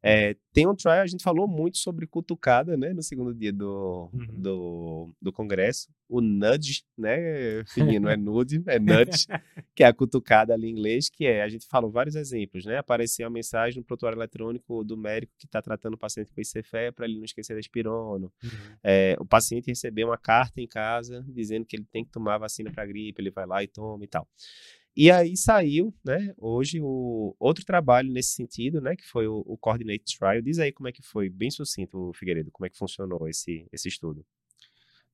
É, 0.00 0.36
tem 0.52 0.64
um 0.64 0.74
trial, 0.74 1.00
a 1.00 1.06
gente 1.06 1.24
falou 1.24 1.48
muito 1.48 1.78
sobre 1.78 2.06
cutucada, 2.06 2.76
né? 2.76 2.92
No 2.92 3.02
segundo 3.02 3.34
dia 3.34 3.52
do, 3.52 4.08
uhum. 4.12 4.26
do, 4.30 5.14
do 5.20 5.32
congresso. 5.32 5.88
O 6.08 6.20
nudge, 6.20 6.84
né? 6.96 7.64
Fininho, 7.66 8.00
não 8.00 8.10
é 8.10 8.16
nude, 8.16 8.62
é 8.66 8.78
nudge, 8.78 9.26
que 9.74 9.82
é 9.82 9.86
a 9.86 9.92
cutucada 9.92 10.52
ali 10.52 10.68
em 10.68 10.70
inglês, 10.70 11.08
que 11.08 11.26
é, 11.26 11.42
a 11.42 11.48
gente 11.48 11.66
falou 11.66 11.90
vários 11.90 12.14
exemplos, 12.14 12.64
né? 12.64 12.78
Apareceu 12.78 13.26
a 13.26 13.30
mensagem 13.30 13.78
no 13.78 13.84
prontuário 13.84 14.16
eletrônico 14.16 14.84
do 14.84 14.96
médico 14.96 15.32
que 15.38 15.46
está 15.46 15.62
tratando 15.62 15.94
o 15.94 15.98
paciente 15.98 16.30
com 16.32 16.40
ICFE 16.40 16.92
para 16.94 17.06
ele 17.06 17.16
não 17.16 17.24
esquecer 17.24 17.54
da 17.54 17.60
espirono. 17.60 18.32
Uhum. 18.42 18.50
É, 18.82 19.16
o 19.18 19.24
paciente 19.24 19.66
recebeu 19.66 20.08
uma 20.08 20.18
carta 20.18 20.60
em 20.60 20.66
casa 20.66 21.24
dizendo 21.28 21.64
que 21.64 21.76
ele 21.76 21.86
tem 21.90 22.04
que 22.04 22.10
tomar 22.10 22.38
vacina 22.38 22.70
para 22.70 22.86
gripe, 22.86 23.20
ele 23.20 23.30
vai 23.30 23.46
lá 23.46 23.62
e 23.62 23.66
toma 23.66 24.04
e 24.04 24.08
tal. 24.08 24.28
E 24.96 25.10
aí 25.10 25.36
saiu, 25.36 25.92
né, 26.04 26.32
hoje 26.38 26.80
o 26.80 27.34
outro 27.40 27.64
trabalho 27.64 28.12
nesse 28.12 28.30
sentido, 28.30 28.80
né, 28.80 28.94
que 28.94 29.04
foi 29.04 29.26
o, 29.26 29.42
o 29.44 29.58
Coordinate 29.58 30.16
Trial. 30.16 30.40
Diz 30.40 30.60
aí 30.60 30.70
como 30.70 30.88
é 30.88 30.92
que 30.92 31.02
foi, 31.02 31.28
bem 31.28 31.50
sucinto, 31.50 32.12
Figueiredo, 32.14 32.52
como 32.52 32.66
é 32.66 32.70
que 32.70 32.78
funcionou 32.78 33.26
esse, 33.28 33.66
esse 33.72 33.88
estudo. 33.88 34.24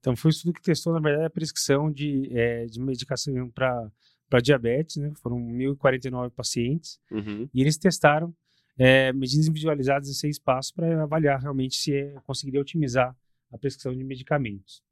Então, 0.00 0.16
foi 0.16 0.30
um 0.30 0.32
estudo 0.32 0.52
que 0.52 0.62
testou, 0.62 0.92
na 0.92 1.00
verdade, 1.00 1.26
a 1.26 1.30
prescrição 1.30 1.90
de, 1.90 2.28
é, 2.36 2.64
de 2.66 2.80
medicação 2.80 3.50
para 3.50 4.40
diabetes, 4.42 4.96
né, 4.96 5.12
foram 5.16 5.38
1.049 5.38 6.30
pacientes, 6.30 6.98
uhum. 7.10 7.48
e 7.52 7.60
eles 7.60 7.76
testaram 7.76 8.34
é, 8.78 9.12
medidas 9.12 9.46
individualizadas 9.46 10.08
em 10.08 10.14
seis 10.14 10.38
passos 10.38 10.72
para 10.72 11.02
avaliar 11.02 11.38
realmente 11.38 11.76
se 11.76 11.94
é, 11.94 12.14
conseguiria 12.24 12.60
otimizar 12.60 13.14
a 13.52 13.58
prescrição 13.58 13.94
de 13.94 14.02
medicamentos. 14.02 14.82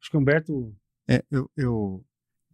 Acho 0.00 0.10
que 0.10 0.16
o 0.16 0.20
Humberto 0.20 0.74
é, 1.08 1.24
eu, 1.30 1.50
eu, 1.56 2.04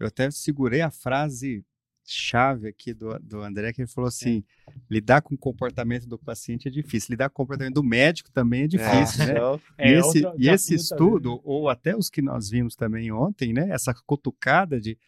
eu 0.01 0.07
até 0.07 0.31
segurei 0.31 0.81
a 0.81 0.91
frase 0.91 1.63
chave 2.07 2.69
aqui 2.69 2.95
do, 2.95 3.19
do 3.19 3.43
André, 3.43 3.73
que 3.73 3.81
ele 3.81 3.89
falou 3.89 4.09
assim: 4.09 4.45
é. 4.69 4.73
lidar 4.89 5.23
com 5.23 5.35
o 5.35 5.39
comportamento 5.39 6.07
do 6.07 6.19
paciente 6.19 6.69
é 6.69 6.71
difícil, 6.71 7.13
lidar 7.13 7.29
com 7.29 7.43
o 7.43 7.45
comportamento 7.45 7.75
do 7.75 7.83
médico 7.83 8.31
também 8.31 8.63
é 8.63 8.69
difícil, 8.69 9.25
é, 9.25 9.35
né? 9.35 9.61
É, 9.79 9.91
e 9.91 9.95
esse, 9.95 10.23
e 10.39 10.49
esse 10.49 10.75
estudo, 10.75 11.37
também. 11.37 11.43
ou 11.45 11.69
até 11.69 11.97
os 11.97 12.09
que 12.09 12.23
nós 12.23 12.49
vimos 12.49 12.77
também 12.77 13.11
ontem, 13.11 13.53
né? 13.53 13.69
Essa 13.71 13.95
cutucada 14.07 14.81
de. 14.81 14.99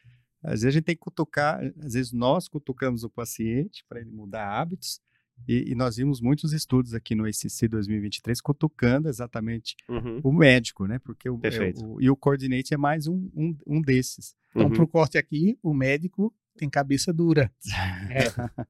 Às 0.43 0.63
vezes 0.63 0.67
a 0.67 0.71
gente 0.71 0.85
tem 0.85 0.95
que 0.95 1.01
cutucar, 1.01 1.61
às 1.83 1.95
vezes 1.95 2.13
nós 2.13 2.49
cutucamos 2.49 3.03
o 3.03 3.11
paciente 3.11 3.85
para 3.89 4.01
ele 4.01 4.11
mudar 4.11 4.49
hábitos, 4.49 5.01
e, 5.47 5.71
e, 5.71 5.75
nós 5.75 5.97
vimos 5.97 6.21
muitos 6.21 6.53
estudos 6.53 6.95
aqui 6.95 7.15
no 7.15 7.25
ACC 7.25 7.69
2023 7.69 8.41
cutucando 8.41 9.09
exatamente 9.09 9.77
uhum. 9.89 10.21
o 10.23 10.33
médico, 10.33 10.87
né? 10.87 10.99
Porque 10.99 11.29
o, 11.29 11.39
é, 11.43 11.73
o, 11.83 12.01
e 12.01 12.11
o 12.11 12.17
coordinate 12.17 12.75
é 12.75 12.77
mais 12.77 13.07
um, 13.07 13.31
um, 13.35 13.57
um 13.67 13.81
desses. 13.81 14.35
Então, 14.51 14.67
uhum. 14.69 14.73
para 14.73 14.83
o 14.83 14.89
corte 14.89 15.19
aqui, 15.19 15.59
o 15.63 15.73
médico 15.73 16.35
tem 16.59 16.69
cabeça 16.69 17.13
dura. 17.13 17.51
É. 18.11 18.69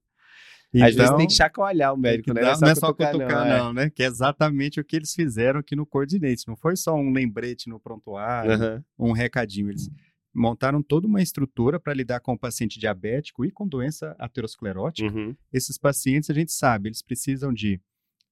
Então, 0.73 0.87
Às 0.87 0.95
vezes 0.97 1.17
tem 1.17 1.27
que 1.27 1.33
chacoalhar 1.33 1.95
o 1.95 1.97
médico, 1.97 2.35
né? 2.35 2.43
Não, 2.43 2.61
não 2.61 2.69
é 2.69 2.75
só 2.75 2.93
cutucar, 2.93 3.13
não, 3.17 3.45
é. 3.47 3.59
não, 3.59 3.73
né? 3.73 3.89
Que 3.89 4.03
é 4.03 4.07
exatamente 4.07 4.79
o 4.79 4.85
que 4.85 4.97
eles 4.97 5.15
fizeram 5.15 5.61
aqui 5.61 5.75
no 5.75 5.87
Coordinate. 5.87 6.47
Não 6.47 6.57
foi 6.57 6.77
só 6.77 6.95
um 6.95 7.11
lembrete 7.11 7.71
no 7.71 7.81
prontuário, 7.81 8.51
uhum. 8.99 9.09
um 9.09 9.13
recadinho. 9.13 9.71
Eles 9.71 9.89
montaram 10.35 10.83
toda 10.83 11.07
uma 11.07 11.23
estrutura 11.23 11.81
para 11.81 11.95
lidar 11.95 12.21
com 12.21 12.35
o 12.35 12.39
paciente 12.39 12.79
diabético 12.79 13.47
e 13.47 13.51
com 13.51 13.67
doença 13.67 14.15
aterosclerótica. 14.19 15.09
Uhum. 15.09 15.35
Esses 15.51 15.79
pacientes, 15.79 16.29
a 16.29 16.35
gente 16.35 16.53
sabe, 16.53 16.91
eles 16.91 17.01
precisam 17.01 17.53
de 17.53 17.81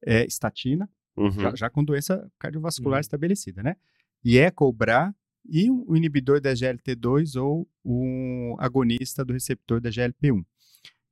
é, 0.05 0.27
estatina, 0.27 0.89
uhum. 1.17 1.31
já, 1.31 1.55
já, 1.55 1.71
com 1.71 1.83
doença 1.83 2.31
cardiovascular 2.39 2.99
uhum. 2.99 3.01
estabelecida, 3.01 3.63
né? 3.63 3.77
E 4.23 4.39
é 4.39 4.51
cobrar 4.51 5.15
e 5.49 5.71
um 5.71 5.95
inibidor 5.97 6.41
da 6.41 6.53
GLT2 6.53 7.41
ou 7.41 7.69
um 7.85 8.57
agonista 8.59 9.25
do 9.25 9.33
receptor 9.33 9.81
da 9.81 9.91
GLP1. 9.91 10.45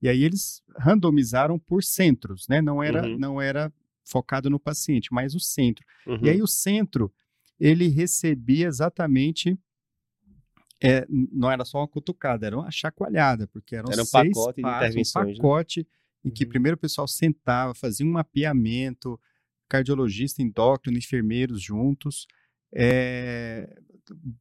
E 0.03 0.09
aí 0.09 0.23
eles 0.23 0.63
randomizaram 0.77 1.59
por 1.59 1.83
centros, 1.83 2.47
né? 2.49 2.61
Não 2.61 2.83
era, 2.83 3.07
uhum. 3.07 3.19
não 3.19 3.41
era 3.41 3.73
focado 4.05 4.51
no 4.51 4.61
paciente, 4.61 5.13
mas 5.13 5.35
o 5.35 5.41
centro. 5.41 5.85
E 6.23 6.29
aí 6.29 6.39
uhum. 6.39 6.45
o 6.45 6.49
centro, 6.49 7.13
ele 7.59 7.89
recebia 7.89 8.67
exatamente 8.67 9.59
é, 10.83 11.07
não 11.09 11.51
era 11.51 11.65
só 11.65 11.79
uma 11.79 11.89
cutucada, 11.89 12.47
era 12.47 12.59
uma 12.59 12.71
chacoalhada, 12.71 13.47
porque 13.47 13.75
eram 13.75 13.91
era 13.91 14.03
um 14.03 14.05
seis 14.05 14.29
pacote 14.35 14.61
passos, 14.61 14.79
de 14.79 14.85
intervenções. 14.87 15.25
Um 15.25 15.31
né? 15.31 15.37
pacote 15.37 15.81
né? 15.81 15.87
em 16.27 16.31
que 16.31 16.45
uhum. 16.45 16.51
primeiro 16.51 16.77
o 16.77 16.81
pessoal 16.81 17.09
sentava, 17.09 17.75
fazia 17.75 18.05
um 18.05 18.11
mapeamento, 18.11 19.19
cardiologista, 19.67 20.43
endócrino, 20.43 20.99
enfermeiros 20.99 21.63
juntos, 21.63 22.27
é, 22.75 23.81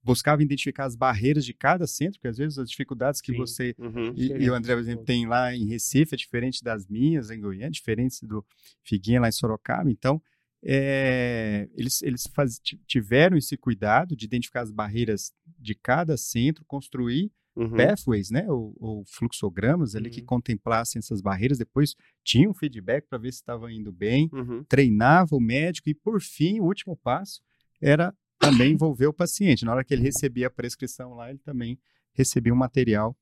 buscava 0.04 0.44
identificar 0.44 0.86
as 0.86 0.96
barreiras 0.96 1.46
de 1.46 1.54
cada 1.54 1.88
centro, 1.88 2.20
porque 2.20 2.28
às 2.28 2.38
vezes 2.38 2.58
as 2.58 2.70
dificuldades 2.70 3.22
que 3.22 3.32
Sim. 3.32 3.38
você 3.38 3.76
uhum. 3.78 4.14
e, 4.16 4.44
e, 4.44 4.50
o 4.50 4.54
André, 4.54 4.74
por 4.74 4.82
exemplo, 4.82 5.06
tem 5.06 5.26
lá 5.26 5.56
em 5.56 5.66
Recife 5.66 6.16
é 6.16 6.18
diferente 6.18 6.64
das 6.64 6.88
minhas 6.88 7.30
em 7.30 7.40
Goiânia, 7.40 7.68
é 7.68 7.70
diferente 7.70 8.26
do 8.26 8.46
Figuinha 8.84 9.22
lá 9.22 9.30
em 9.30 9.32
Sorocaba, 9.32 9.90
então 9.90 10.22
é, 10.66 11.68
eles, 11.76 12.02
eles 12.02 12.28
faz, 12.34 12.60
tiveram 12.88 13.36
esse 13.38 13.58
cuidado 13.58 14.16
de 14.16 14.26
identificar 14.26 14.62
as 14.62 14.72
barreiras 14.72 15.34
de 15.60 15.76
cada 15.76 16.16
centro, 16.16 16.64
construir 16.66 17.32
uhum. 17.56 17.76
pathways, 17.76 18.32
né, 18.32 18.46
ou, 18.50 18.74
ou 18.80 19.04
fluxogramas 19.06 19.96
ali 19.96 20.08
uhum. 20.08 20.14
que 20.14 20.22
contemplassem 20.22 21.00
essas 21.00 21.22
barreiras, 21.22 21.58
depois 21.58 21.96
tinha 22.24 22.50
um 22.50 22.54
feedback 22.54 23.08
para 23.08 23.18
ver 23.18 23.32
se 23.32 23.40
estava 23.40 23.72
indo 23.72 23.92
bem, 23.92 24.30
uhum. 24.32 24.64
treinava 24.64 25.36
o 25.36 25.42
médico 25.42 25.90
e, 25.90 25.94
por 25.94 26.22
fim, 26.22 26.60
o 26.60 26.66
último 26.66 26.96
passo 26.96 27.42
era 27.82 28.16
também 28.44 28.74
envolver 28.74 29.08
o 29.08 29.14
paciente. 29.14 29.66
Na 29.66 29.72
hora 29.72 29.84
que 29.84 29.94
ele 29.94 30.04
recebia 30.04 30.48
a 30.48 30.52
prescrição 30.52 31.14
lá, 31.14 31.30
ele 31.30 31.40
também 31.40 31.80
recebia 32.14 32.54
um 32.54 32.58
material 32.58 33.16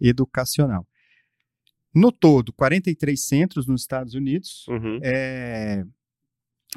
educacional. 0.00 0.86
No 1.94 2.12
todo, 2.12 2.52
43 2.52 3.18
centros 3.18 3.66
nos 3.66 3.80
Estados 3.80 4.14
Unidos, 4.14 4.66
uhum. 4.68 4.98
é, 5.02 5.84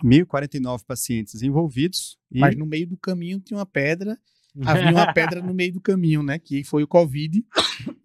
1.049 0.04 0.84
pacientes 0.86 1.42
envolvidos. 1.42 2.18
E... 2.32 2.40
Mas 2.40 2.56
no 2.56 2.66
meio 2.66 2.88
do 2.88 2.98
caminho 2.98 3.40
tinha 3.40 3.58
uma 3.58 3.66
pedra, 3.66 4.18
havia 4.66 4.92
uma 4.92 5.14
pedra 5.14 5.42
no 5.42 5.54
meio 5.54 5.74
do 5.74 5.82
caminho, 5.82 6.24
né? 6.24 6.40
Que 6.40 6.64
foi 6.64 6.84
o 6.84 6.88
Covid. 6.88 7.44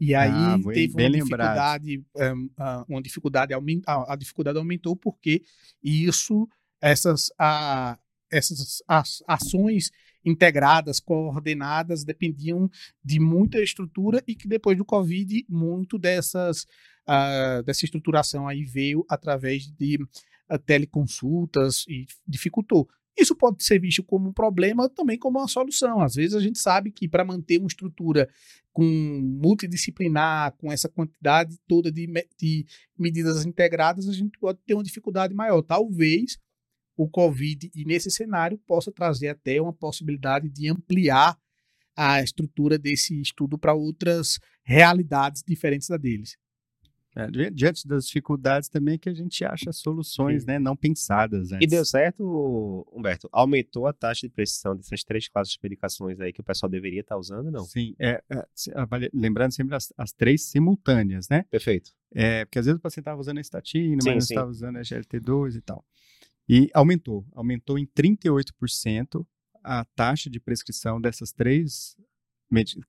E 0.01 0.15
aí 0.15 0.31
ah, 0.31 0.59
teve 0.73 0.95
uma 0.95 1.11
dificuldade, 1.11 2.05
um, 2.17 2.51
uma 2.89 3.03
dificuldade, 3.03 3.55
a, 3.55 4.13
a 4.13 4.17
dificuldade 4.17 4.59
aumentou 4.59 4.97
porque 4.97 5.43
isso, 5.83 6.49
essas, 6.81 7.31
a, 7.39 7.99
essas 8.37 8.83
as, 8.89 9.23
ações 9.27 9.91
integradas, 10.25 11.01
coordenadas, 11.01 12.05
dependiam 12.05 12.71
de 13.05 13.21
muita 13.21 13.61
estrutura 13.61 14.23
e 14.27 14.35
que 14.35 14.49
depois 14.49 14.77
do 14.77 14.85
Covid, 14.85 15.45
muito 15.49 15.99
dessas, 15.99 16.63
uh, 17.07 17.63
dessa 17.65 17.85
estruturação 17.85 18.49
aí 18.49 18.65
veio 18.65 19.05
através 19.09 19.67
de 19.67 19.99
teleconsultas 20.67 21.85
e 21.89 22.07
dificultou. 22.27 22.89
Isso 23.17 23.35
pode 23.35 23.63
ser 23.63 23.79
visto 23.79 24.03
como 24.03 24.29
um 24.29 24.33
problema, 24.33 24.89
também 24.89 25.17
como 25.17 25.39
uma 25.39 25.47
solução. 25.47 26.01
Às 26.01 26.17
vezes 26.17 26.35
a 26.35 26.41
gente 26.41 26.59
sabe 26.59 26.91
que 26.91 27.09
para 27.09 27.25
manter 27.25 27.59
uma 27.59 27.69
estrutura 27.69 28.29
com 28.73 28.85
multidisciplinar, 28.85 30.53
com 30.59 30.71
essa 30.73 30.89
quantidade 30.89 31.57
toda 31.69 31.93
de, 31.93 32.09
de, 32.37 32.67
medidas 32.99 33.47
integradas, 33.47 34.09
a 34.09 34.13
gente 34.13 34.37
pode 34.39 34.59
ter 34.67 34.75
uma 34.75 34.83
dificuldade 34.83 35.33
maior. 35.33 35.63
Talvez 35.63 36.39
o 36.97 37.09
Covid, 37.09 37.71
e 37.75 37.85
nesse 37.85 38.11
cenário, 38.11 38.59
possa 38.67 38.93
trazer 38.93 39.29
até 39.29 39.61
uma 39.61 39.73
possibilidade 39.73 40.49
de 40.49 40.69
ampliar 40.71 41.39
a 41.97 42.23
estrutura 42.23 42.79
desse 42.79 43.21
estudo 43.21 43.59
para 43.59 43.75
outras 43.75 44.39
realidades 44.65 45.43
diferentes 45.47 45.89
da 45.89 45.97
deles. 45.97 46.37
É, 47.17 47.51
diante 47.51 47.87
das 47.87 48.07
dificuldades 48.07 48.69
também 48.69 48.99
que 48.99 49.09
a 49.09 49.15
gente 49.15 49.45
acha 49.45 49.73
soluções 49.73 50.45
né, 50.45 50.59
não 50.59 50.75
pensadas. 50.75 51.53
Antes. 51.53 51.65
E 51.65 51.71
deu 51.71 51.85
certo, 51.85 52.85
Humberto? 52.93 53.29
Aumentou 53.31 53.87
a 53.87 53.93
taxa 53.93 54.27
de 54.27 54.35
precisão 54.35 54.75
dessas 54.75 55.05
três 55.05 55.29
classes 55.29 55.53
de 55.53 55.61
medicações 55.63 56.19
aí 56.19 56.33
que 56.33 56.41
o 56.41 56.45
pessoal 56.45 56.69
deveria 56.69 57.03
estar 57.03 57.17
usando, 57.17 57.53
não? 57.53 57.65
Sim, 57.65 57.95
é, 58.01 58.21
é, 58.29 58.45
lembrando 59.13 59.53
sempre 59.53 59.77
as, 59.77 59.93
as, 59.97 60.13
três 60.13 60.43
simultâneas, 60.43 61.29
né? 61.29 61.45
Perfeito. 61.49 61.93
É, 62.13 62.45
porque 62.47 62.59
às 62.59 62.67
vezes 62.67 62.81
o 62.81 62.83
paciente 62.83 63.03
estava 63.03 63.21
usando 63.21 63.39
a 63.39 63.43
estatina, 63.43 64.03
sim, 64.03 64.09
mas 64.09 64.15
não 64.15 64.19
estava 64.19 64.51
usando 64.51 64.77
a 64.77 64.83
GLT2 64.83 65.55
e 65.55 65.61
tal. 65.61 65.85
E 66.49 66.71
aumentou, 66.75 67.27
aumentou 67.33 67.79
em 67.79 67.87
38% 67.87 69.27
a 69.63 69.85
taxa 69.97 70.29
de 70.29 70.39
prescrição 70.39 71.01
dessas 71.01 71.33
três 71.33 71.97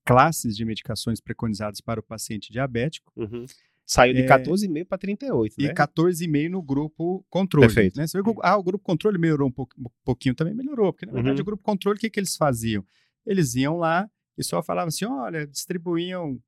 classes 0.04 0.56
de 0.56 0.66
medicações 0.66 1.22
preconizadas 1.22 1.80
para 1.82 2.00
o 2.00 2.04
paciente 2.04 2.52
diabético. 2.52 3.12
Uhum. 3.16 3.46
Saiu 3.86 4.14
de 4.14 4.22
é, 4.22 4.28
14,5 4.28 4.86
para 4.86 4.98
38, 4.98 5.56
né? 5.60 5.68
E 5.68 5.74
14,5 5.74 6.50
no 6.50 6.62
grupo 6.62 7.24
controle. 7.30 7.68
Perfeito. 7.68 7.98
Né? 7.98 8.08
Você 8.08 8.22
vê 8.22 8.24
que, 8.24 8.40
ah, 8.42 8.58
o 8.58 8.64
grupo 8.64 8.84
controle 8.84 9.18
melhorou 9.18 9.48
um, 9.48 9.62
um 9.80 9.90
pouquinho, 10.04 10.34
também 10.34 10.56
melhorou, 10.56 10.92
porque 10.92 11.06
na 11.06 11.14
verdade 11.14 11.38
uhum. 11.38 11.44
o 11.44 11.46
grupo 11.46 11.64
controle, 11.64 11.98
o 11.98 12.00
que, 12.00 12.10
que 12.10 12.20
eles 12.20 12.36
faziam? 12.36 12.86
Eles 13.26 13.56
iam 13.56 13.78
lá 13.78 14.10
e 14.38 14.44
só 14.44 14.62
falavam 14.62 14.88
assim, 14.88 15.06
olha, 15.06 15.46
distribuíam 15.46 16.40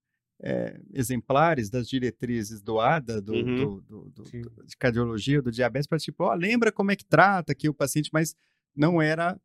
é, 0.41 0.79
exemplares 0.93 1.69
das 1.69 1.87
diretrizes 1.87 2.61
do 2.61 2.79
ADA, 2.79 3.21
do, 3.21 3.33
uhum. 3.33 3.81
do, 3.81 4.11
do, 4.11 4.23
de 4.23 4.77
cardiologia, 4.77 5.41
do 5.41 5.51
diabetes, 5.51 5.87
para 5.87 5.97
tipo, 5.97 6.23
ó, 6.23 6.33
lembra 6.33 6.71
como 6.71 6.91
é 6.91 6.95
que 6.95 7.05
trata 7.05 7.51
aqui 7.51 7.67
o 7.67 7.73
paciente, 7.73 8.09
mas 8.13 8.35
não 8.75 9.01
era 9.01 9.39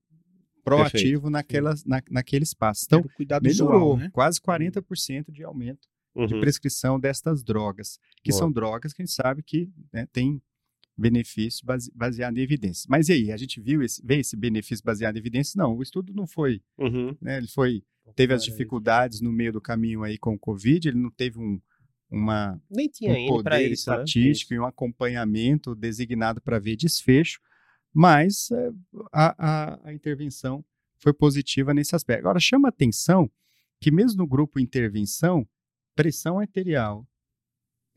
proativo 0.65 1.31
naquela, 1.31 1.75
na, 1.87 2.03
naquele 2.11 2.45
espaço. 2.45 2.85
Então, 2.87 3.05
melhorou, 3.19 3.43
visual, 3.43 3.97
né? 3.97 4.11
quase 4.13 4.41
40% 4.41 5.31
de 5.31 5.43
aumento 5.43 5.89
uhum. 6.15 6.27
de 6.27 6.39
prescrição 6.41 7.01
destas 7.01 7.43
drogas, 7.43 7.99
que 8.23 8.31
Boa. 8.31 8.39
são 8.39 8.53
drogas 8.53 8.93
que 8.93 9.03
a 9.03 9.05
gente 9.05 9.15
sabe 9.15 9.43
que 9.43 9.71
né, 9.93 10.07
tem 10.13 10.41
benefício 10.97 11.65
base, 11.65 11.91
baseado 11.95 12.39
em 12.39 12.43
evidências. 12.43 12.87
Mas 12.89 13.09
e 13.09 13.13
aí, 13.13 13.33
a 13.33 13.37
gente 13.37 13.61
viu 13.61 13.83
esse, 13.83 14.05
vê 14.05 14.19
esse 14.19 14.37
benefício 14.37 14.85
baseado 14.85 15.17
em 15.17 15.19
evidências? 15.19 15.55
Não, 15.55 15.77
o 15.77 15.83
estudo 15.83 16.13
não 16.13 16.27
foi, 16.27 16.63
uhum. 16.79 17.17
né, 17.21 17.39
ele 17.39 17.49
foi, 17.49 17.83
teve 18.15 18.35
as 18.35 18.45
dificuldades 18.45 19.21
no 19.21 19.33
meio 19.33 19.53
do 19.53 19.61
caminho 19.61 20.03
aí 20.03 20.19
com 20.19 20.35
o 20.35 20.39
Covid, 20.39 20.89
ele 20.89 20.99
não 20.99 21.11
teve 21.11 21.39
um, 21.39 21.61
uma, 22.11 22.61
Nem 22.71 22.89
tinha 22.89 23.13
um 23.13 23.27
poder 23.29 23.71
isso, 23.71 23.91
né? 23.91 23.97
estatístico 23.97 24.53
né? 24.53 24.57
e 24.59 24.61
um 24.61 24.67
acompanhamento 24.67 25.75
designado 25.75 26.41
para 26.41 26.59
ver 26.59 26.77
desfecho, 26.77 27.41
mas 27.93 28.51
é, 28.51 28.71
a, 29.13 29.35
a, 29.39 29.89
a 29.89 29.93
intervenção 29.93 30.65
foi 30.99 31.13
positiva 31.13 31.75
nesse 31.75 31.97
aspecto. 31.97 32.21
Agora, 32.21 32.39
chama 32.39 32.69
atenção 32.69 33.31
que 33.81 33.91
mesmo 33.91 34.19
no 34.19 34.27
grupo 34.27 34.61
intervenção, 34.61 35.47
pressão 35.97 36.39
arterial, 36.39 37.07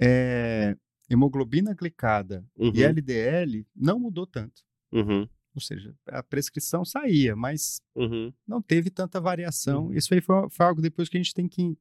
é, 0.02 0.76
hemoglobina 1.10 1.74
glicada 1.74 2.46
uhum. 2.58 2.72
e 2.74 2.84
LDL 2.84 3.66
não 3.76 4.00
mudou 4.00 4.26
tanto. 4.26 4.64
Uhum. 4.92 5.28
Ou 5.54 5.62
seja, 5.62 5.96
a 6.08 6.22
prescrição 6.22 6.84
saía, 6.84 7.36
mas 7.36 7.82
uhum. 7.96 8.34
não 8.46 8.62
teve 8.62 8.90
tanta 8.90 9.22
variação. 9.22 9.88
Uhum. 9.88 9.94
Isso 9.94 10.14
aí 10.14 10.22
foi, 10.22 10.50
foi, 10.50 10.66
algo 10.66 10.82
depois 10.82 11.08
que 11.08 11.18
a 11.18 11.22
gente 11.22 11.34
tem 11.34 11.48
que 11.48 11.78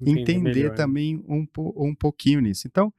entender 0.00 0.38
melhor, 0.38 0.70
né? 0.70 0.76
também 0.76 1.16
né? 1.16 1.24
um, 1.28 1.46
um 1.76 1.94
pouquinho 1.94 2.40
nisso. 2.40 2.68
Então, 2.68 2.92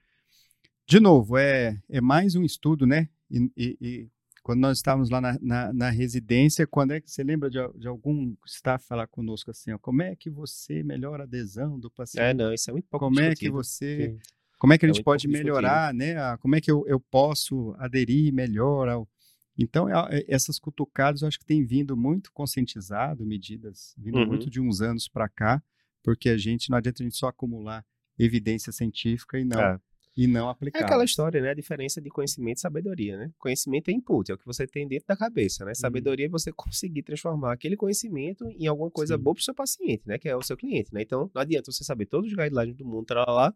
de 0.86 1.00
novo, 1.00 1.38
é, 1.38 1.82
é 1.88 2.02
mais 2.02 2.36
um 2.36 2.44
estudo, 2.44 2.86
né? 2.86 3.08
E, 3.32 3.52
e, 3.56 3.78
e 3.80 4.10
quando 4.42 4.62
nós 4.62 4.78
estávamos 4.78 5.10
lá 5.10 5.22
na, 5.22 5.38
na, 5.40 5.72
na, 5.72 5.90
residência, 5.90 6.66
quando 6.66 6.92
é 6.92 7.00
que 7.00 7.10
você 7.10 7.24
lembra 7.24 7.50
de, 7.50 7.60
de, 7.78 7.88
algum 7.88 8.36
staff 8.46 8.86
falar 8.86 9.08
conosco 9.08 9.52
assim, 9.52 9.72
ó, 9.72 9.78
como 9.78 10.02
é 10.02 10.16
que 10.16 10.30
você 10.30 10.82
melhora 10.82 11.24
a 11.24 11.26
adesão 11.26 11.80
do 11.80 11.92
paciente? 11.92 12.24
É, 12.24 12.34
não, 12.34 12.54
isso 12.54 12.70
é 12.70 12.74
muito 12.74 12.88
pouco 12.90 13.06
Como 13.06 13.18
discutido. 13.18 13.40
é 13.40 13.48
que 13.48 13.52
você, 13.52 14.08
Sim. 14.08 14.20
Como 14.60 14.74
é 14.74 14.78
que 14.78 14.86
a 14.86 14.90
é 14.90 14.94
gente 14.94 15.04
pode 15.04 15.28
melhorar, 15.28 15.92
discutido. 15.94 16.16
né? 16.16 16.38
Como 16.38 16.56
é 16.56 16.62
que 16.62 16.70
eu, 16.70 16.86
eu 16.86 17.00
posso 17.00 17.74
aderir 17.80 18.34
melhor 18.34 18.88
ao... 18.88 19.10
Então, 19.58 19.90
é, 19.90 20.20
é, 20.20 20.26
essas 20.28 20.60
cutucadas 20.60 21.22
eu 21.22 21.28
acho 21.28 21.40
que 21.40 21.46
tem 21.46 21.66
vindo 21.66 21.98
muito 21.98 22.32
conscientizado, 22.32 23.26
medidas 23.26 23.96
vindo 23.98 24.20
uhum. 24.20 24.28
muito 24.28 24.50
de 24.50 24.62
uns 24.62 24.82
anos 24.82 25.08
para 25.08 25.28
cá, 25.28 25.64
porque 26.04 26.30
a 26.30 26.38
gente, 26.38 26.70
não 26.70 26.78
adianta 26.78 27.02
a 27.02 27.06
gente 27.06 27.18
só 27.18 27.28
acumular 27.28 27.84
evidência 28.18 28.72
científica 28.72 29.40
e 29.40 29.44
não 29.44 29.60
é 29.60 29.80
e 30.20 30.28
não 30.28 30.50
aplicar. 30.50 30.80
É 30.80 30.84
aquela 30.84 31.06
história, 31.06 31.42
né? 31.42 31.52
A 31.52 31.54
diferença 31.54 32.02
de 32.02 32.10
conhecimento 32.10 32.58
e 32.58 32.60
sabedoria, 32.60 33.18
né? 33.18 33.32
Conhecimento 33.38 33.90
é 33.90 33.94
input, 33.94 34.30
é 34.30 34.36
o 34.36 34.38
que 34.38 34.46
você 34.46 34.68
tem 34.68 34.86
dentro 34.86 35.08
da 35.08 35.16
cabeça, 35.16 35.64
né? 35.64 35.72
Uhum. 35.72 35.76
Sabedoria 35.76 36.26
é 36.26 36.30
você 36.30 36.52
conseguir 36.54 37.04
transformar 37.04 37.54
aquele 37.54 37.78
conhecimento 37.78 38.46
em 38.50 38.68
alguma 38.68 38.92
coisa 38.92 39.16
Sim. 39.16 39.24
boa 39.24 39.34
para 39.34 39.42
o 39.42 39.44
seu 39.44 39.56
paciente, 39.56 40.04
né? 40.06 40.18
Que 40.18 40.28
é 40.28 40.36
o 40.36 40.42
seu 40.42 40.58
cliente, 40.58 40.94
né? 40.94 41.02
Então, 41.02 41.32
não 41.34 41.42
adianta 41.42 41.72
você 41.72 41.86
saber 41.86 42.06
todos 42.06 42.30
os 42.30 42.36
guidelines 42.36 42.76
do 42.76 42.86
mundo, 42.86 43.06
tá 43.06 43.24
lá, 43.26 43.54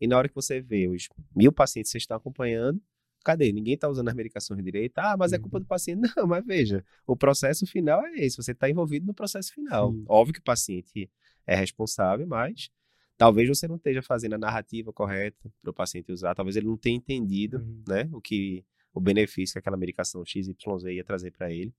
e 0.00 0.06
na 0.06 0.16
hora 0.18 0.28
que 0.28 0.34
você 0.34 0.60
vê 0.60 0.88
os 0.88 1.08
mil 1.34 1.52
pacientes 1.52 1.90
que 1.90 1.98
você 1.98 2.02
está 2.02 2.16
acompanhando, 2.16 2.80
cadê? 3.24 3.52
Ninguém 3.52 3.74
está 3.74 3.88
usando 3.88 4.08
as 4.08 4.14
medicações 4.14 4.62
direito. 4.62 4.98
Ah, 4.98 5.16
mas 5.18 5.32
é 5.32 5.38
culpa 5.38 5.58
do 5.58 5.62
uhum. 5.62 5.68
paciente. 5.68 6.00
Não, 6.16 6.26
mas 6.26 6.44
veja, 6.44 6.84
o 7.06 7.16
processo 7.16 7.66
final 7.66 8.04
é 8.06 8.14
esse. 8.16 8.36
Você 8.36 8.52
está 8.52 8.70
envolvido 8.70 9.06
no 9.06 9.14
processo 9.14 9.52
final. 9.52 9.92
Sim. 9.92 10.04
Óbvio 10.08 10.34
que 10.34 10.40
o 10.40 10.44
paciente 10.44 11.10
é 11.46 11.56
responsável, 11.56 12.26
mas 12.26 12.70
Talvez 13.16 13.48
você 13.48 13.66
não 13.66 13.76
esteja 13.76 14.02
fazendo 14.02 14.34
a 14.34 14.38
narrativa 14.38 14.92
correta 14.92 15.50
para 15.62 15.70
o 15.70 15.74
paciente 15.74 16.12
usar, 16.12 16.34
talvez 16.34 16.54
ele 16.56 16.66
não 16.66 16.76
tenha 16.76 16.96
entendido, 16.96 17.58
uhum. 17.58 17.82
né, 17.88 18.08
o 18.12 18.20
que 18.20 18.64
o 18.92 19.00
benefício 19.00 19.54
que 19.54 19.58
aquela 19.58 19.76
medicação 19.76 20.24
XYZ 20.24 20.54
ia 20.90 21.04
trazer 21.04 21.30
para 21.30 21.50
ele. 21.50 21.72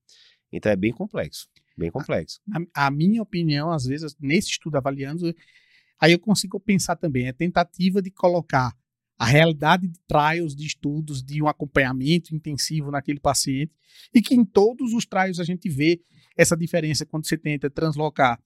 Então 0.51 0.72
é 0.72 0.76
bem 0.76 0.91
complexo, 0.91 1.47
bem 1.78 1.91
complexo. 1.91 2.39
A, 2.74 2.88
a, 2.88 2.91
minha 2.91 3.22
opinião, 3.22 3.72
às 3.72 3.86
vezes, 3.86 4.15
nesse 4.20 4.49
estudo 4.49 4.78
avaliando, 4.78 5.34
aí 6.00 6.12
eu 6.12 6.20
consigo 6.20 6.60
pensar 6.60 6.95
também, 6.95 7.28
é 7.28 7.34
tentativa 7.34 8.02
de 8.02 8.12
colocar 8.12 8.76
a 9.18 9.26
realidade 9.26 9.88
de 9.88 10.00
trials, 10.08 10.56
de 10.56 10.66
estudos, 10.66 11.24
de 11.24 11.41
um 11.41 11.48
acompanhamento 11.48 12.36
intensivo 12.36 12.91
naquele 12.91 13.20
paciente, 13.20 13.74
e 14.14 14.22
que 14.22 14.36
em 14.36 14.45
todos 14.45 14.93
os 14.93 15.06
trials 15.06 15.39
a 15.39 15.43
gente 15.43 15.68
vê 15.68 16.00
essa 16.36 16.56
diferença 16.56 17.06
quando 17.06 17.28
você 17.28 17.38
tenta 17.38 17.70
translocar 17.70 18.39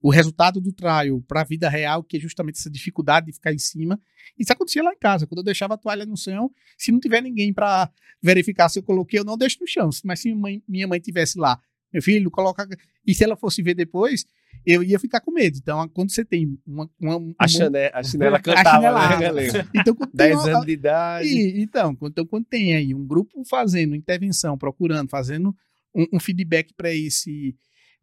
o 0.00 0.10
resultado 0.10 0.60
do 0.60 0.70
trial 0.70 1.20
para 1.22 1.40
a 1.40 1.44
vida 1.44 1.68
real, 1.68 2.04
que 2.04 2.18
é 2.18 2.20
justamente 2.20 2.58
essa 2.58 2.70
dificuldade 2.70 3.26
de 3.26 3.32
ficar 3.32 3.54
em 3.54 3.58
cima. 3.58 3.98
Isso 4.38 4.52
acontecia 4.52 4.82
lá 4.82 4.92
em 4.92 4.98
casa, 4.98 5.26
quando 5.26 5.38
eu 5.38 5.44
deixava 5.44 5.74
a 5.74 5.78
toalha 5.78 6.04
no 6.04 6.16
chão, 6.16 6.50
se 6.76 6.92
não 6.92 7.00
tiver 7.00 7.22
ninguém 7.22 7.54
para 7.54 7.90
verificar 8.22 8.68
se 8.68 8.78
eu 8.78 8.82
coloquei, 8.82 9.18
eu 9.18 9.24
não 9.24 9.36
deixo 9.36 9.56
no 9.60 9.66
chão. 9.66 9.88
Mas 10.04 10.20
se 10.20 10.32
mãe, 10.34 10.62
minha 10.68 10.86
mãe 10.86 11.00
tivesse 11.00 11.38
lá, 11.38 11.58
meu 11.90 12.02
filho, 12.02 12.30
coloca. 12.30 12.68
E 13.06 13.14
se 13.14 13.24
ela 13.24 13.34
fosse 13.34 13.62
ver 13.62 13.74
depois, 13.74 14.26
eu 14.66 14.82
ia 14.82 14.98
ficar 14.98 15.20
com 15.20 15.30
medo. 15.30 15.58
Então, 15.58 15.86
quando 15.88 16.10
você 16.10 16.24
tem 16.24 16.58
uma. 16.66 16.90
uma, 16.98 17.16
uma 17.16 17.34
a, 17.38 17.46
chanela, 17.46 17.90
a 17.92 18.02
chinela 18.02 18.40
cantava, 18.40 18.88
a 18.88 19.10
né, 19.10 19.20
galera? 19.20 19.68
Então, 19.74 19.96
10 20.12 20.38
anos 20.46 20.66
de 20.66 20.72
idade. 20.72 21.28
E, 21.28 21.62
então, 21.62 21.96
então, 22.02 22.26
quando 22.26 22.44
tem 22.46 22.74
aí 22.74 22.94
um 22.94 23.06
grupo 23.06 23.42
fazendo 23.48 23.94
intervenção, 23.94 24.56
procurando, 24.56 25.08
fazendo 25.08 25.54
um, 25.94 26.06
um 26.14 26.20
feedback 26.20 26.72
para 26.74 26.92
esse 26.92 27.54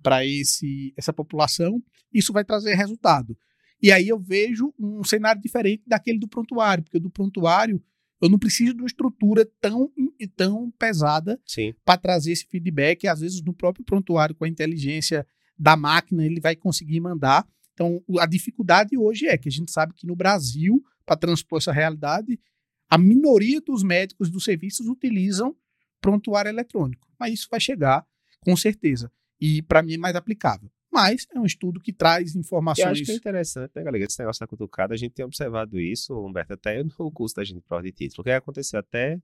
para 0.04 0.26
esse 0.26 0.94
essa 0.98 1.14
população, 1.14 1.82
isso 2.14 2.34
vai 2.34 2.44
trazer 2.44 2.76
resultado. 2.76 3.38
E 3.82 3.92
aí 3.92 4.08
eu 4.08 4.20
vejo 4.20 4.74
um 4.80 5.04
cenário 5.04 5.42
diferente 5.42 5.84
daquele 5.88 6.20
do 6.20 6.28
prontuário, 6.28 6.84
porque 6.84 7.00
do 7.00 7.10
prontuário 7.10 7.82
eu 8.22 8.30
não 8.30 8.38
preciso 8.38 8.76
de 8.76 8.82
uma 8.82 8.88
estrutura 8.88 9.50
tão, 9.60 9.92
tão 10.36 10.70
pesada 10.78 11.40
para 11.84 11.98
trazer 11.98 12.32
esse 12.32 12.46
feedback. 12.46 13.08
Às 13.08 13.22
vezes, 13.22 13.42
no 13.42 13.52
próprio 13.52 13.84
prontuário, 13.84 14.36
com 14.36 14.46
a 14.46 14.48
inteligência 14.48 15.26
da 15.62 15.76
máquina, 15.76 16.26
ele 16.26 16.40
vai 16.40 16.56
conseguir 16.56 17.00
mandar. 17.00 17.48
Então, 17.74 18.04
a 18.20 18.26
dificuldade 18.26 18.98
hoje 18.98 19.28
é 19.28 19.38
que 19.38 19.50
a 19.50 19.52
gente 19.52 19.72
sabe 19.72 19.94
que 19.94 20.08
no 20.08 20.16
Brasil, 20.16 20.84
para 21.06 21.16
transpor 21.16 21.60
essa 21.60 21.72
realidade, 21.72 22.40
a 22.90 22.98
minoria 22.98 23.62
dos 23.62 23.84
médicos 23.84 24.30
dos 24.30 24.44
serviços 24.44 24.88
utilizam 24.88 25.56
prontuário 26.00 26.50
eletrônico. 26.50 27.08
Mas 27.20 27.34
isso 27.34 27.48
vai 27.50 27.60
chegar, 27.60 28.06
com 28.44 28.56
certeza 28.58 29.12
e 29.42 29.62
para 29.64 29.82
mim 29.82 29.96
é 29.96 29.98
mais 29.98 30.16
aplicável. 30.16 30.70
Mas 30.94 31.26
é 31.34 31.40
um 31.40 31.46
estudo 31.46 31.80
que 31.80 31.92
traz 31.92 32.36
informações. 32.36 32.86
Eu 32.86 32.92
acho 32.92 33.04
que 33.06 33.12
é 33.12 33.16
interessante, 33.16 33.72
né, 33.74 33.84
galera? 33.84 34.04
Esse 34.04 34.20
negócio 34.20 34.42
da 34.42 34.48
cutucada, 34.48 34.94
a 34.94 34.98
gente 34.98 35.14
tem 35.14 35.26
observado 35.26 35.80
isso, 35.80 36.14
Humberto, 36.14 36.54
até 36.54 36.84
no 36.84 37.12
curso 37.12 37.36
da 37.36 37.44
gente 37.44 37.62
prova 37.62 37.82
de 37.82 37.92
título, 37.92 38.24
que 38.24 38.30
aconteceu 38.30 38.80
até 38.80 39.20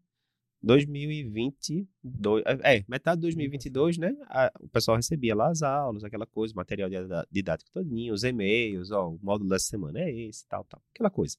2022, 0.61 2.43
é, 2.63 2.83
metade 2.87 3.17
de 3.17 3.27
2022, 3.27 3.97
né? 3.97 4.15
A, 4.27 4.51
o 4.59 4.67
pessoal 4.67 4.97
recebia 4.97 5.35
lá 5.35 5.49
as 5.49 5.61
aulas, 5.61 6.03
aquela 6.03 6.25
coisa, 6.25 6.53
material 6.55 6.89
didático 7.31 7.71
todinho, 7.71 8.13
os 8.13 8.23
e-mails, 8.23 8.91
ó, 8.91 9.09
o 9.09 9.19
módulo 9.21 9.49
dessa 9.49 9.65
semana 9.65 9.99
é 9.99 10.11
esse, 10.11 10.47
tal, 10.47 10.63
tal, 10.65 10.81
aquela 10.93 11.09
coisa. 11.09 11.37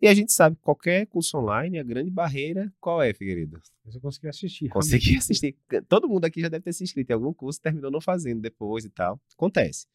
E 0.00 0.08
a 0.08 0.14
gente 0.14 0.32
sabe 0.32 0.56
que 0.56 0.62
qualquer 0.62 1.06
curso 1.06 1.38
online, 1.38 1.78
a 1.78 1.82
grande 1.82 2.10
barreira, 2.10 2.72
qual 2.80 3.00
é, 3.00 3.14
Figueiredo? 3.14 3.60
Você 3.84 4.00
conseguir 4.00 4.28
assistir. 4.28 4.68
Conseguir 4.68 5.16
assistir. 5.18 5.56
Todo 5.88 6.08
mundo 6.08 6.24
aqui 6.24 6.40
já 6.40 6.48
deve 6.48 6.64
ter 6.64 6.72
se 6.72 6.84
inscrito 6.84 7.10
em 7.10 7.14
algum 7.14 7.32
curso, 7.32 7.60
terminou 7.60 7.90
não 7.90 8.00
fazendo 8.00 8.40
depois 8.40 8.84
e 8.84 8.90
tal. 8.90 9.20
Acontece. 9.34 9.86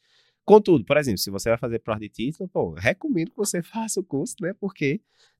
Contudo, 0.45 0.83
por 0.83 0.97
exemplo, 0.97 1.19
se 1.19 1.29
você 1.29 1.49
vai 1.49 1.59
fazer 1.59 1.79
prova 1.79 1.99
de 1.99 2.09
título, 2.09 2.49
pô, 2.49 2.71
recomendo 2.71 3.29
que 3.29 3.37
você 3.37 3.61
faça 3.63 3.99
o 3.99 4.03
curso, 4.03 4.35
né? 4.41 4.53
Porque 4.59 4.99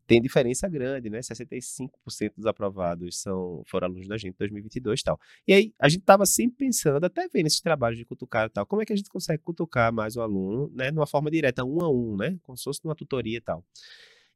tem 0.10 0.20
diferença 0.20 0.68
grande, 0.68 1.07
né? 1.07 1.20
65% 1.20 2.34
dos 2.36 2.47
aprovados 2.47 3.22
são, 3.22 3.62
foram 3.68 3.86
alunos 3.86 4.07
da 4.07 4.18
gente 4.18 4.34
em 4.34 4.39
2022 4.39 4.99
e 4.99 5.03
tal. 5.03 5.20
E 5.47 5.53
aí, 5.53 5.74
a 5.78 5.88
gente 5.88 5.99
estava 5.99 6.26
sempre 6.26 6.66
pensando, 6.66 7.03
até 7.03 7.28
vendo 7.28 7.45
esses 7.45 7.62
trabalhos 7.62 7.99
de 7.99 8.05
cutucar 8.05 8.47
e 8.47 8.49
tal, 8.49 8.66
como 8.66 8.82
é 8.82 8.86
que 8.86 8.91
a 8.91 8.95
gente 8.95 9.07
consegue 9.07 9.43
cutucar 9.43 9.93
mais 9.93 10.18
o 10.18 10.22
aluno, 10.22 10.72
né? 10.74 10.89
De 10.89 10.97
uma 10.97 11.05
forma 11.05 11.30
direta, 11.30 11.64
um 11.64 11.80
a 11.84 11.89
um, 11.91 12.18
né? 12.18 12.39
Como 12.41 12.57
se 12.57 12.64
fosse 12.64 12.84
numa 12.84 12.95
tutoria 12.95 13.38
e 13.38 13.41
tal. 13.41 13.64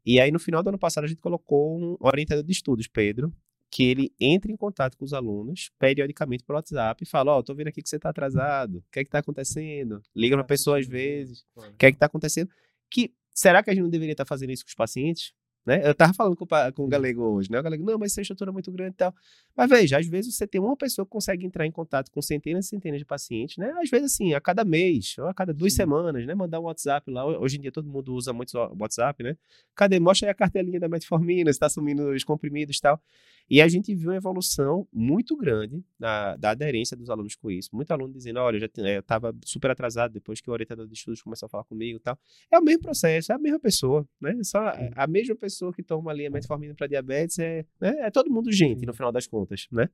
E 0.06 0.20
aí, 0.20 0.32
no 0.32 0.38
final 0.38 0.62
do 0.62 0.70
ano 0.70 0.78
passado, 0.78 1.06
a 1.06 1.08
gente 1.08 1.20
colocou 1.20 1.76
um 1.76 1.98
orientador 2.00 2.44
de 2.44 2.52
estudos, 2.52 2.88
Pedro, 2.88 3.34
que 3.72 3.84
ele 3.84 4.14
entre 4.20 4.54
em 4.54 4.56
contato 4.56 4.96
com 4.96 5.04
os 5.04 5.12
alunos 5.12 5.72
periodicamente 5.80 6.44
pelo 6.44 6.58
WhatsApp 6.58 7.04
e 7.04 7.08
fala, 7.08 7.32
ó, 7.32 7.40
oh, 7.40 7.44
tô 7.44 7.56
vendo 7.56 7.70
aqui 7.70 7.82
que 7.82 7.90
você 7.90 7.98
tá 7.98 8.10
atrasado, 8.10 8.78
o 8.78 8.84
que 8.92 9.00
é 9.00 9.04
que 9.04 9.10
tá 9.10 9.18
acontecendo? 9.18 10.04
Liga 10.16 10.36
pra 10.36 10.44
pessoa 10.44 10.78
às 10.78 10.86
vezes, 10.86 11.44
o 11.56 11.74
que 11.80 11.88
é 11.88 11.92
que 11.92 11.98
tá 11.98 12.06
acontecendo? 12.06 12.52
Que, 12.92 13.12
será 13.34 13.64
que 13.64 13.72
a 13.72 13.74
gente 13.74 13.82
não 13.82 13.90
deveria 13.90 14.14
estar 14.14 14.26
tá 14.26 14.30
fazendo 14.30 14.52
isso 14.52 14.64
com 14.64 14.70
os 14.70 14.76
pacientes? 14.76 15.34
Né? 15.66 15.88
Eu 15.88 15.96
tava 15.96 16.14
falando 16.14 16.36
com, 16.36 16.46
com 16.46 16.84
o 16.84 16.88
galego 16.88 17.22
hoje, 17.22 17.50
né? 17.50 17.60
O 17.60 17.64
galego, 17.64 17.86
não, 17.86 17.98
mas 17.98 18.12
essa 18.12 18.22
estrutura 18.22 18.52
é 18.52 18.54
muito 18.54 18.72
grande 18.72 18.92
e 18.92 18.98
tal. 18.98 19.16
Mas 19.56 19.70
veja, 19.70 19.98
às 19.98 20.06
vezes 20.06 20.36
você 20.36 20.46
tem 20.46 20.60
uma 20.60 20.76
pessoa 20.76 21.06
que 21.06 21.12
consegue 21.12 21.46
entrar 21.46 21.66
em 21.66 21.72
contato 21.72 22.12
com 22.12 22.22
centenas 22.22 22.66
e 22.66 22.70
centenas 22.70 23.00
de 23.00 23.06
pacientes, 23.06 23.58
né? 23.58 23.74
Às 23.82 23.90
vezes, 23.90 24.14
assim, 24.14 24.34
a 24.34 24.42
cada 24.42 24.66
mês, 24.66 25.16
ou 25.18 25.28
a 25.28 25.34
cada 25.34 25.54
duas 25.54 25.72
Sim. 25.74 25.78
semanas, 25.78 26.26
né? 26.26 26.36
Mandar 26.36 26.60
um 26.60 26.64
WhatsApp 26.64 27.10
lá. 27.10 27.26
Hoje 27.26 27.58
em 27.58 27.62
dia 27.62 27.72
todo 27.72 27.88
mundo 27.88 28.14
usa 28.14 28.34
muito 28.34 28.58
WhatsApp, 28.78 29.24
né? 29.24 29.38
Cadê? 29.76 30.00
Mostra 30.00 30.28
aí 30.28 30.32
a 30.32 30.36
cartelinha 30.36 30.80
da 30.80 30.90
metformina, 30.90 31.52
se 31.54 31.60
tá 31.60 31.70
sumindo 31.70 32.10
os 32.10 32.24
comprimidos 32.24 32.78
e 32.78 32.82
tal. 32.82 33.02
E 33.50 33.62
a 33.62 33.68
gente 33.68 33.94
viu 33.94 34.10
uma 34.10 34.16
evolução 34.16 34.88
muito 34.92 35.36
grande 35.36 35.84
da, 36.00 36.36
da 36.38 36.52
aderência 36.52 36.96
dos 36.96 37.10
alunos 37.10 37.36
com 37.36 37.52
isso. 37.52 37.70
Muito 37.74 37.92
aluno 37.92 38.14
dizendo, 38.14 38.40
olha, 38.40 38.56
eu 38.56 38.62
já 38.62 38.70
é, 38.80 39.00
estava 39.00 39.36
super 39.46 39.72
atrasado 39.72 40.14
depois 40.14 40.40
que 40.40 40.50
o 40.50 40.54
orientador 40.54 40.88
de 40.88 40.94
estudos 40.94 41.22
começou 41.22 41.48
a 41.48 41.50
falar 41.50 41.64
comigo 41.66 41.98
e 41.98 42.00
tal. 42.00 42.18
É 42.52 42.58
o 42.58 42.64
mesmo 42.64 42.82
processo, 42.82 43.32
é 43.32 43.36
a 43.36 43.38
mesma 43.38 43.60
pessoa, 43.60 44.08
né? 44.20 44.38
Só 44.44 44.74
a 44.96 45.08
mesma 45.08 45.36
pessoa 45.36 45.53
que 45.74 45.84
toma 45.84 46.12
ali 46.12 46.26
a 46.26 46.32
metformina 46.32 46.74
para 46.74 46.88
diabetes 46.88 47.38
é, 47.40 47.66
né? 47.80 48.08
é 48.08 48.12
todo 48.12 48.32
mundo 48.32 48.52
gente, 48.52 48.86
no 48.86 48.94
final 48.94 49.12
das 49.12 49.28
contas, 49.28 49.68
né? 49.72 49.90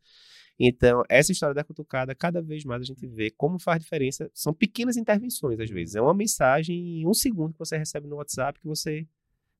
Então, 0.59 1.03
essa 1.07 1.31
história 1.31 1.55
da 1.55 1.63
cutucada, 1.63 2.13
cada 2.13 2.41
vez 2.41 2.65
mais 2.65 2.81
a 2.81 2.85
gente 2.85 3.07
vê 3.07 3.31
como 3.31 3.57
faz 3.57 3.81
diferença. 3.81 4.29
São 4.33 4.53
pequenas 4.53 4.97
intervenções, 4.97 5.57
às 5.57 5.69
vezes. 5.69 5.95
É 5.95 6.01
uma 6.01 6.13
mensagem 6.13 6.99
em 6.99 7.07
um 7.07 7.13
segundo 7.13 7.53
que 7.53 7.59
você 7.59 7.77
recebe 7.77 8.07
no 8.07 8.17
WhatsApp 8.17 8.59
que 8.59 8.67
você 8.67 9.07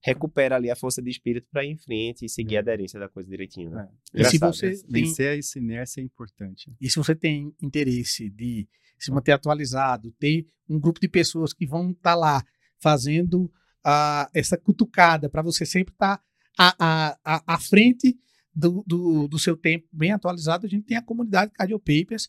recupera 0.02 0.56
ali 0.56 0.70
a 0.70 0.76
força 0.76 1.02
de 1.02 1.10
espírito 1.10 1.48
para 1.52 1.64
ir 1.64 1.70
em 1.70 1.78
frente 1.78 2.26
e 2.26 2.30
seguir 2.30 2.58
a 2.58 2.60
aderência 2.60 3.00
da 3.00 3.08
coisa 3.08 3.30
direitinho. 3.30 3.72
Né? 3.72 3.90
É. 4.14 4.22
E 4.22 4.26
se 4.26 4.38
você 4.38 4.72
tem... 4.72 5.04
vencer 5.04 5.40
essa 5.40 5.58
inércia 5.58 6.02
é 6.02 6.04
importante. 6.04 6.74
E 6.82 6.90
se 6.90 6.98
você 6.98 7.16
tem 7.16 7.54
interesse 7.62 8.30
de 8.30 8.68
se 8.98 9.12
manter 9.12 9.32
atualizado, 9.32 10.12
ter 10.20 10.46
um 10.68 10.80
grupo 10.80 11.00
de 11.00 11.08
pessoas 11.08 11.54
que 11.54 11.66
vão 11.66 11.92
estar 11.92 12.12
tá 12.12 12.16
lá 12.16 12.44
fazendo 12.78 13.52
uh, 13.86 14.30
essa 14.34 14.58
cutucada 14.58 15.30
para 15.30 15.42
você 15.42 15.66
sempre 15.66 15.94
estar 15.94 16.22
tá 16.56 17.18
à, 17.24 17.60
frente 17.60 18.18
do, 18.54 18.84
do, 18.86 19.28
do, 19.28 19.40
seu 19.40 19.56
tempo 19.56 19.88
bem 19.92 20.12
atualizado, 20.12 20.66
a 20.66 20.70
gente 20.70 20.86
tem 20.86 20.98
a 20.98 21.02
comunidade 21.02 21.52
Cardio 21.54 21.80
Papers, 21.80 22.28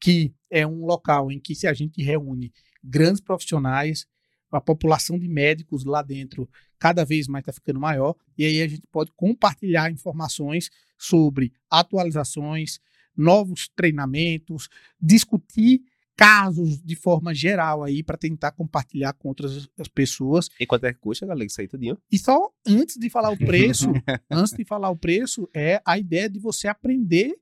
que 0.00 0.34
é 0.50 0.66
um 0.66 0.84
local 0.84 1.30
em 1.30 1.40
que 1.40 1.54
se 1.54 1.66
a 1.66 1.72
gente 1.72 2.02
reúne 2.02 2.52
grandes 2.82 3.20
profissionais, 3.20 4.06
a 4.50 4.60
população 4.60 5.18
de 5.18 5.28
médicos 5.28 5.84
lá 5.84 6.02
dentro 6.02 6.48
cada 6.78 7.04
vez 7.04 7.26
mais 7.26 7.42
está 7.42 7.52
ficando 7.52 7.80
maior, 7.80 8.14
e 8.36 8.44
aí 8.44 8.60
a 8.60 8.68
gente 8.68 8.82
pode 8.90 9.10
compartilhar 9.16 9.90
informações 9.90 10.68
sobre 10.98 11.52
atualizações, 11.70 12.78
novos 13.16 13.68
treinamentos, 13.74 14.68
discutir 15.00 15.82
casos 16.16 16.80
de 16.82 16.94
forma 16.94 17.34
geral 17.34 17.82
aí 17.82 18.02
para 18.02 18.16
tentar 18.16 18.52
compartilhar 18.52 19.12
com 19.14 19.28
outras 19.28 19.68
pessoas. 19.94 20.48
E 20.60 20.66
quanto 20.66 20.84
é 20.84 20.92
que 20.92 21.00
custa, 21.00 21.26
galera, 21.26 21.46
isso 21.46 21.60
aí 21.60 21.68
tudinho? 21.68 21.98
E 22.10 22.18
só 22.18 22.50
antes 22.66 22.96
de 22.96 23.08
falar 23.10 23.30
o 23.30 23.36
preço, 23.38 23.92
antes 24.30 24.52
de 24.52 24.64
falar 24.64 24.90
o 24.90 24.96
preço, 24.96 25.48
é 25.54 25.80
a 25.84 25.98
ideia 25.98 26.28
de 26.28 26.38
você 26.38 26.68
aprender 26.68 27.34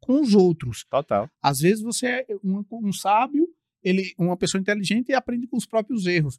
com 0.00 0.20
os 0.20 0.34
outros. 0.34 0.84
Total. 0.90 1.28
Às 1.42 1.60
vezes 1.60 1.82
você 1.82 2.06
é 2.06 2.26
um, 2.42 2.64
um 2.72 2.92
sábio, 2.92 3.46
ele, 3.82 4.12
uma 4.18 4.36
pessoa 4.36 4.60
inteligente 4.60 5.10
e 5.10 5.14
aprende 5.14 5.46
com 5.46 5.56
os 5.56 5.66
próprios 5.66 6.06
erros. 6.06 6.38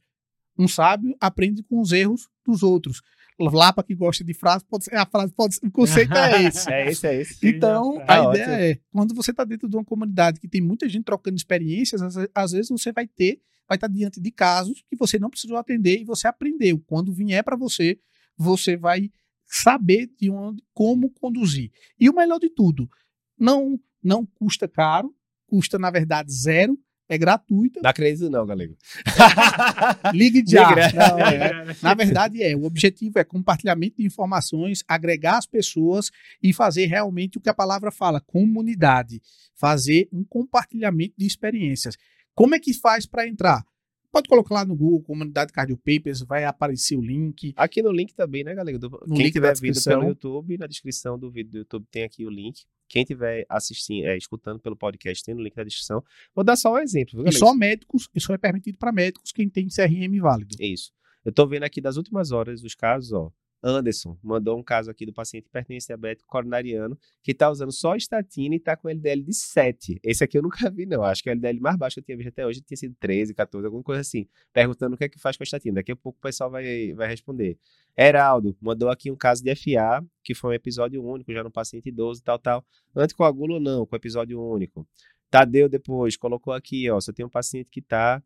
Um 0.57 0.67
sábio 0.67 1.15
aprende 1.19 1.63
com 1.63 1.79
os 1.79 1.91
erros 1.91 2.27
dos 2.45 2.63
outros. 2.63 3.01
Lapa 3.49 3.83
que 3.83 3.95
gosta 3.95 4.23
de 4.23 4.33
frase, 4.33 4.63
pode 4.65 4.85
ser, 4.85 4.95
a 4.95 5.05
frase 5.05 5.33
pode 5.33 5.55
ser, 5.55 5.65
o 5.65 5.71
conceito 5.71 6.13
é 6.13 6.43
esse. 6.47 6.71
é 6.71 6.89
esse, 6.89 7.07
é 7.07 7.21
esse. 7.21 7.47
Então, 7.47 8.03
a 8.07 8.17
é 8.17 8.19
ideia 8.19 8.27
ótimo. 8.27 8.53
é, 8.53 8.79
quando 8.91 9.15
você 9.15 9.31
está 9.31 9.43
dentro 9.43 9.67
de 9.69 9.75
uma 9.75 9.85
comunidade 9.85 10.39
que 10.39 10.47
tem 10.47 10.61
muita 10.61 10.87
gente 10.87 11.05
trocando 11.05 11.37
experiências, 11.37 12.01
às, 12.01 12.15
às 12.33 12.51
vezes 12.51 12.69
você 12.69 12.91
vai 12.91 13.07
ter, 13.07 13.39
vai 13.67 13.77
estar 13.77 13.87
tá 13.87 13.93
diante 13.93 14.19
de 14.19 14.31
casos 14.31 14.83
que 14.89 14.95
você 14.95 15.17
não 15.17 15.29
precisou 15.29 15.57
atender 15.57 15.99
e 15.99 16.03
você 16.03 16.27
aprendeu. 16.27 16.79
Quando 16.85 17.13
vier 17.13 17.43
para 17.43 17.55
você, 17.55 17.97
você 18.37 18.75
vai 18.77 19.09
saber 19.47 20.09
de 20.19 20.29
onde, 20.29 20.63
como 20.73 21.09
conduzir. 21.09 21.71
E 21.99 22.09
o 22.09 22.15
melhor 22.15 22.39
de 22.39 22.49
tudo, 22.49 22.89
não 23.37 23.79
não 24.03 24.25
custa 24.25 24.67
caro, 24.67 25.13
custa 25.45 25.77
na 25.77 25.91
verdade 25.91 26.33
zero 26.33 26.75
é 27.11 27.17
gratuita. 27.17 27.81
Dá 27.81 27.91
crédito 27.91 28.29
não, 28.29 28.45
galego. 28.45 28.77
Ligue 30.13 30.41
já. 30.47 30.69
Não, 30.93 31.19
é. 31.19 31.75
Na 31.81 31.93
verdade 31.93 32.41
é, 32.41 32.55
o 32.55 32.63
objetivo 32.63 33.19
é 33.19 33.23
compartilhamento 33.25 33.97
de 33.97 34.05
informações, 34.05 34.81
agregar 34.87 35.37
as 35.37 35.45
pessoas 35.45 36.09
e 36.41 36.53
fazer 36.53 36.85
realmente 36.85 37.37
o 37.37 37.41
que 37.41 37.49
a 37.49 37.53
palavra 37.53 37.91
fala, 37.91 38.21
comunidade, 38.21 39.21
fazer 39.53 40.07
um 40.11 40.23
compartilhamento 40.23 41.13
de 41.17 41.25
experiências. 41.25 41.97
Como 42.33 42.55
é 42.55 42.59
que 42.59 42.73
faz 42.73 43.05
para 43.05 43.27
entrar? 43.27 43.61
Pode 44.09 44.29
colocar 44.29 44.55
lá 44.55 44.65
no 44.65 44.75
Google, 44.75 45.01
Comunidade 45.01 45.51
Cardio 45.51 45.77
Papers, 45.77 46.21
vai 46.21 46.45
aparecer 46.45 46.97
o 46.97 47.01
link. 47.01 47.53
Aqui 47.57 47.81
no 47.81 47.91
link 47.91 48.13
também, 48.13 48.43
né, 48.43 48.53
galera? 48.53 48.79
Do, 48.79 48.89
quem 48.89 49.17
link 49.17 49.33
tiver 49.33 49.53
vindo 49.59 49.81
pelo 49.83 50.07
YouTube, 50.07 50.57
na 50.57 50.67
descrição 50.67 51.19
do 51.19 51.29
vídeo 51.29 51.51
do 51.51 51.57
YouTube 51.59 51.85
tem 51.91 52.03
aqui 52.03 52.25
o 52.25 52.29
link. 52.29 52.63
Quem 52.91 53.03
estiver 53.03 53.45
assistindo, 53.47 54.05
é, 54.05 54.17
escutando 54.17 54.59
pelo 54.59 54.75
podcast, 54.75 55.23
tem 55.23 55.33
no 55.33 55.41
link 55.41 55.55
na 55.55 55.63
descrição. 55.63 56.03
Vou 56.35 56.43
dar 56.43 56.57
só 56.57 56.73
um 56.73 56.77
exemplo. 56.77 57.23
Viu, 57.23 57.29
e 57.29 57.31
só 57.31 57.53
médicos, 57.53 58.09
isso 58.13 58.33
é 58.33 58.37
permitido 58.37 58.77
para 58.77 58.91
médicos 58.91 59.31
quem 59.31 59.49
tem 59.49 59.67
CRM 59.67 60.19
válido. 60.19 60.55
Isso. 60.59 60.91
Eu 61.23 61.29
estou 61.29 61.47
vendo 61.47 61.63
aqui 61.63 61.79
das 61.79 61.95
últimas 61.95 62.31
horas 62.31 62.61
os 62.63 62.75
casos, 62.75 63.13
ó. 63.13 63.31
Anderson 63.63 64.17
mandou 64.23 64.57
um 64.57 64.63
caso 64.63 64.89
aqui 64.89 65.05
do 65.05 65.13
paciente 65.13 65.45
hipertenso 65.45 65.87
diabético 65.87 66.27
coronariano 66.27 66.97
que 67.21 67.31
está 67.31 67.49
usando 67.49 67.71
só 67.71 67.95
estatina 67.95 68.55
e 68.55 68.57
está 68.57 68.75
com 68.75 68.89
LDL 68.89 69.21
de 69.23 69.33
7. 69.33 69.99
Esse 70.03 70.23
aqui 70.23 70.37
eu 70.37 70.41
nunca 70.41 70.69
vi, 70.69 70.85
não. 70.85 71.03
Acho 71.03 71.23
que 71.23 71.29
o 71.29 71.31
LDL 71.31 71.59
mais 71.59 71.77
baixo 71.77 71.95
que 71.95 71.99
eu 71.99 72.03
tinha 72.03 72.17
visto 72.17 72.29
até 72.29 72.45
hoje 72.45 72.61
tinha 72.61 72.77
sido 72.77 72.95
13, 72.99 73.33
14, 73.33 73.65
alguma 73.65 73.83
coisa 73.83 74.01
assim. 74.01 74.27
Perguntando 74.51 74.95
o 74.95 74.97
que 74.97 75.03
é 75.03 75.09
que 75.09 75.19
faz 75.19 75.37
com 75.37 75.43
a 75.43 75.45
estatina. 75.45 75.75
Daqui 75.75 75.91
a 75.91 75.95
pouco 75.95 76.17
o 76.17 76.21
pessoal 76.21 76.49
vai, 76.49 76.93
vai 76.93 77.07
responder. 77.07 77.57
Heraldo 77.97 78.57
mandou 78.61 78.89
aqui 78.89 79.11
um 79.11 79.15
caso 79.15 79.43
de 79.43 79.53
FA, 79.55 80.03
que 80.23 80.33
foi 80.33 80.51
um 80.51 80.53
episódio 80.53 81.03
único, 81.03 81.31
já 81.31 81.43
no 81.43 81.51
paciente 81.51 81.89
idoso 81.89 82.21
e 82.21 82.23
tal, 82.23 82.39
tal. 82.39 82.65
Anticoagulo 82.95 83.59
não, 83.59 83.85
com 83.85 83.95
episódio 83.95 84.41
único. 84.41 84.87
Tadeu 85.29 85.69
depois 85.69 86.17
colocou 86.17 86.53
aqui, 86.53 86.89
ó, 86.89 86.95
você 86.95 87.13
tem 87.13 87.25
um 87.25 87.29
paciente 87.29 87.69
que 87.71 87.79
está 87.79 88.21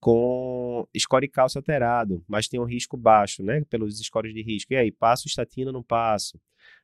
com 0.00 0.86
score 0.96 1.28
cálcio 1.28 1.58
alterado, 1.58 2.22
mas 2.28 2.48
tem 2.48 2.60
um 2.60 2.64
risco 2.64 2.96
baixo, 2.96 3.42
né, 3.42 3.64
pelos 3.68 3.98
scores 3.98 4.32
de 4.34 4.42
risco. 4.42 4.72
E 4.72 4.76
aí, 4.76 4.92
passo 4.92 5.26
estatina, 5.26 5.72
não 5.72 5.82
passo? 5.82 6.38